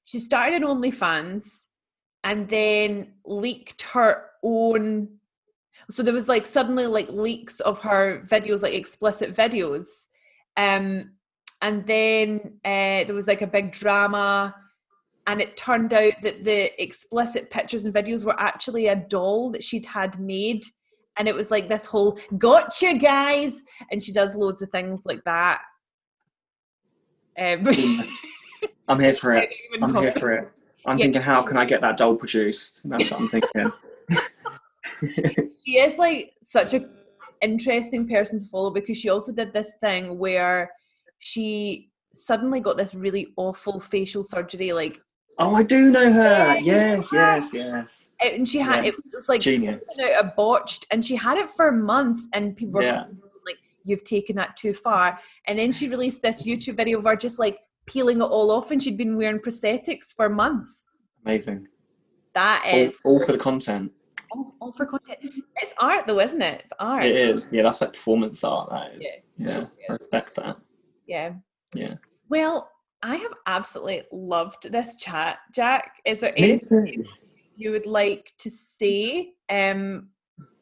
she 0.05 0.19
started 0.19 0.61
an 0.61 0.67
OnlyFans 0.67 1.65
and 2.23 2.47
then 2.47 3.13
leaked 3.25 3.81
her 3.81 4.25
own 4.43 5.09
so 5.89 6.03
there 6.03 6.13
was 6.13 6.27
like 6.27 6.45
suddenly 6.45 6.87
like 6.87 7.09
leaks 7.09 7.59
of 7.61 7.79
her 7.81 8.25
videos 8.27 8.61
like 8.61 8.73
explicit 8.73 9.35
videos 9.35 10.05
um 10.55 11.11
and 11.61 11.85
then 11.87 12.59
uh, 12.65 13.03
there 13.03 13.15
was 13.15 13.27
like 13.27 13.41
a 13.41 13.47
big 13.47 13.71
drama 13.71 14.55
and 15.25 15.41
it 15.41 15.57
turned 15.57 15.93
out 15.93 16.13
that 16.21 16.43
the 16.43 16.81
explicit 16.81 17.49
pictures 17.49 17.85
and 17.85 17.93
videos 17.93 18.23
were 18.23 18.39
actually 18.39 18.87
a 18.87 18.95
doll 18.95 19.51
that 19.51 19.63
she'd 19.63 19.85
had 19.85 20.19
made 20.19 20.63
and 21.17 21.27
it 21.27 21.35
was 21.35 21.51
like 21.51 21.67
this 21.67 21.85
whole 21.85 22.19
gotcha 22.37 22.93
guys 22.93 23.63
and 23.91 24.01
she 24.01 24.13
does 24.13 24.35
loads 24.35 24.61
of 24.61 24.69
things 24.69 25.05
like 25.05 25.23
that. 25.25 25.61
Um, 27.39 27.67
I'm 28.87 28.99
here 28.99 29.13
for 29.13 29.33
it. 29.33 29.49
I'm 29.81 29.95
here 29.95 30.11
for 30.11 30.31
it. 30.33 30.51
I'm 30.85 30.97
Yeah. 30.97 31.05
thinking, 31.05 31.21
how 31.21 31.41
can 31.43 31.57
I 31.57 31.65
get 31.65 31.81
that 31.81 31.97
doll 31.97 32.15
produced? 32.15 32.87
That's 32.89 33.11
what 33.11 33.19
I'm 33.21 33.29
thinking. 33.29 33.71
she 35.65 35.77
is 35.79 35.97
like 35.97 36.33
such 36.43 36.73
a 36.73 36.89
interesting 37.41 38.07
person 38.07 38.39
to 38.39 38.45
follow 38.47 38.71
because 38.71 38.97
she 38.97 39.09
also 39.09 39.31
did 39.31 39.53
this 39.53 39.75
thing 39.81 40.17
where 40.17 40.71
she 41.19 41.89
suddenly 42.13 42.59
got 42.59 42.77
this 42.77 42.95
really 42.95 43.27
awful 43.37 43.79
facial 43.79 44.23
surgery 44.23 44.71
like 44.71 44.99
oh, 45.39 45.53
I 45.53 45.61
do 45.61 45.91
know 45.91 46.11
her. 46.11 46.57
Yes, 46.61 47.09
yes, 47.13 47.53
yes. 47.53 48.09
and 48.23 48.49
she 48.49 48.57
had 48.57 48.83
Yeah. 48.85 48.89
it 48.91 48.95
was 49.13 49.29
like 49.29 49.41
Genius. 49.41 49.83
a 50.19 50.23
botched 50.23 50.87
and 50.89 51.05
she 51.05 51.15
had 51.15 51.37
it 51.37 51.49
for 51.51 51.71
months 51.71 52.27
and 52.33 52.55
people 52.57 52.75
were 52.79 52.83
Yeah. 52.83 53.03
like 53.45 53.57
you've 53.83 54.03
taken 54.03 54.35
that 54.37 54.57
too 54.57 54.73
far 54.73 55.19
and 55.45 55.59
then 55.59 55.71
she 55.71 55.89
released 55.89 56.23
this 56.23 56.43
youtube 56.43 56.77
video 56.77 56.97
of 56.97 57.05
her 57.05 57.15
just 57.15 57.37
like 57.37 57.59
peeling 57.87 58.17
it 58.21 58.23
all 58.25 58.51
off 58.51 58.69
and 58.71 58.81
she'd 58.83 58.97
been 58.97 59.15
wearing 59.17 59.39
prosthetics 59.39 60.13
for 60.15 60.29
months 60.29 60.89
Amazing. 61.25 61.67
That 62.35 62.63
is 62.67 62.93
All, 63.03 63.13
all 63.19 63.25
for 63.25 63.31
the 63.31 63.37
content. 63.39 63.91
all, 64.31 64.53
all 64.61 64.71
for 64.73 64.85
content 64.85 65.19
it's 65.61 65.73
art 65.79 66.05
though 66.07 66.19
isn't 66.19 66.41
it 66.41 66.61
it's 66.61 66.73
art 66.79 67.03
It 67.05 67.15
is. 67.15 67.43
Yeah, 67.51 67.63
that's 67.63 67.81
like 67.81 67.93
performance 67.93 68.43
art. 68.43 68.69
That 68.69 68.93
is. 68.95 69.07
Yeah. 69.37 69.47
Yeah, 69.59 69.65
I 69.89 69.93
respect 69.93 70.35
that. 70.35 70.57
yeah 71.07 71.31
Yeah. 71.73 71.95
well 72.29 72.69
i 73.03 73.15
have 73.15 73.33
absolutely 73.47 74.03
loved 74.11 74.71
this 74.71 74.95
chat 74.97 75.37
jack 75.53 75.93
is 76.05 76.19
there 76.21 76.33
anything 76.37 77.05
you 77.55 77.71
would 77.71 77.85
like 77.87 78.33
to 78.39 78.49
say 78.51 79.33
um 79.49 80.09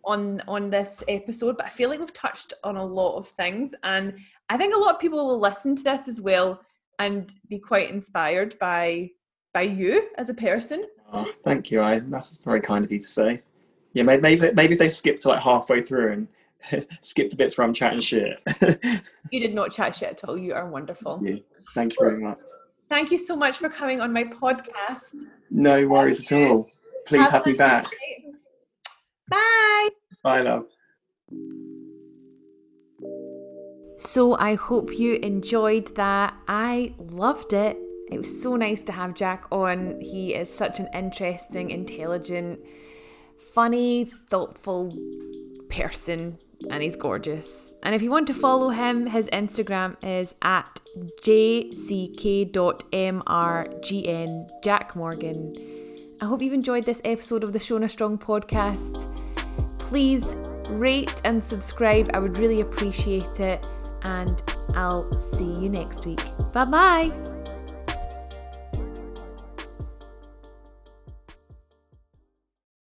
on 0.04 0.42
on 0.48 0.70
this 0.70 1.02
episode 1.08 1.58
but 1.58 1.66
i 1.66 1.70
feel 1.70 1.90
like 1.90 2.00
we've 2.00 2.14
touched 2.14 2.54
on 2.64 2.76
a 2.78 2.86
lot 2.86 3.18
of 3.18 3.28
things 3.30 3.74
and 3.84 4.14
i 4.50 4.58
think 4.58 4.76
a 4.76 4.78
lot 4.78 4.94
of 4.96 5.00
people 5.02 5.26
will 5.26 5.40
listen 5.40 5.76
to 5.76 5.84
this 5.84 6.08
as 6.08 6.20
well 6.22 6.62
and 7.00 7.34
be 7.50 7.60
quite 7.60 7.90
inspired 7.90 8.58
by 8.60 9.10
by 9.54 9.62
you 9.62 10.10
as 10.18 10.30
a 10.30 10.34
person 10.34 10.86
Oh, 11.14 11.32
thank 11.44 11.70
you. 11.72 11.82
I 11.84 12.00
that's 12.00 12.38
very 12.44 12.60
kind 12.60 12.84
of 12.84 12.92
you 12.92 13.00
to 13.00 13.08
say. 13.08 13.44
Yeah, 13.94 14.04
maybe 14.04 14.22
maybe, 14.22 14.52
maybe 14.54 14.74
if 14.74 14.80
they 14.80 14.90
skip 14.90 15.20
to 15.22 15.30
like 15.30 15.42
halfway 15.42 15.82
through 15.82 16.12
and 16.72 16.88
skip 17.02 17.30
the 17.30 17.38
bits 17.38 17.58
where 17.58 17.66
I'm 17.66 17.74
chatting 17.74 18.00
shit. 18.02 18.40
you 19.32 19.40
did 19.40 19.54
not 19.54 19.72
chat 19.72 19.96
shit 19.96 20.10
at 20.10 20.24
all 20.28 20.38
you 20.38 20.54
are 20.54 20.68
wonderful 20.68 21.18
Thank 21.20 21.30
you. 21.30 21.44
Thank 21.76 21.94
you 21.94 21.98
very 22.02 22.20
much. 22.22 22.40
thank 22.90 23.12
you 23.12 23.18
so 23.20 23.36
much 23.36 23.58
for 23.58 23.70
coming 23.70 24.02
on 24.02 24.12
my 24.12 24.24
podcast 24.24 25.14
No 25.52 25.88
worries 25.88 26.20
at 26.32 26.38
all. 26.38 26.70
Please 27.06 27.22
Have 27.30 27.32
have 27.32 27.46
me 27.46 27.52
nice 27.52 27.58
back. 27.60 27.84
night. 27.84 28.34
bye 29.30 29.90
Bye, 30.24 30.42
love. 30.42 30.66
So 34.06 34.38
I 34.38 34.54
hope 34.54 34.98
you 34.98 35.16
enjoyed 35.16 35.96
that. 35.96 36.36
I 36.48 36.94
loved 37.00 37.54
it. 37.54 37.76
It 38.12 38.20
was 38.20 38.42
so 38.42 38.56
nice 38.56 38.84
to 38.84 38.92
have 38.92 39.16
Jack 39.16 39.46
on. 39.52 40.00
He 40.00 40.36
is 40.36 40.48
such 40.54 40.80
an 40.80 40.88
interesting, 40.94 41.72
intelligent, 41.72 42.60
funny, 43.56 44.06
thoughtful 44.06 44.94
person, 45.70 46.38
and 46.70 46.84
he's 46.84 46.96
gorgeous. 46.96 47.74
And 47.82 47.96
if 47.96 48.04
you 48.04 48.12
want 48.12 48.28
to 48.28 48.34
follow 48.36 48.70
him, 48.70 49.08
his 49.08 49.26
Instagram 49.28 49.96
is 50.04 50.36
at 50.44 50.80
jck.mrgn, 51.24 52.50
Jack 54.64 54.96
Morgan. 54.96 55.54
I 56.22 56.26
hope 56.26 56.44
you've 56.44 56.54
enjoyed 56.54 56.84
this 56.84 57.02
episode 57.04 57.44
of 57.44 57.54
the 57.54 57.60
Shona 57.60 57.90
Strong 57.90 58.20
podcast. 58.20 59.12
Please 59.80 60.36
rate 60.70 61.22
and 61.26 61.44
subscribe. 61.44 62.12
I 62.14 62.20
would 62.20 62.38
really 62.38 62.62
appreciate 62.62 63.40
it. 63.40 63.66
And 64.06 64.42
I'll 64.76 65.12
see 65.18 65.52
you 65.52 65.70
next 65.70 66.06
week. 66.06 66.22
Bye 66.54 66.66
bye. 66.66 67.35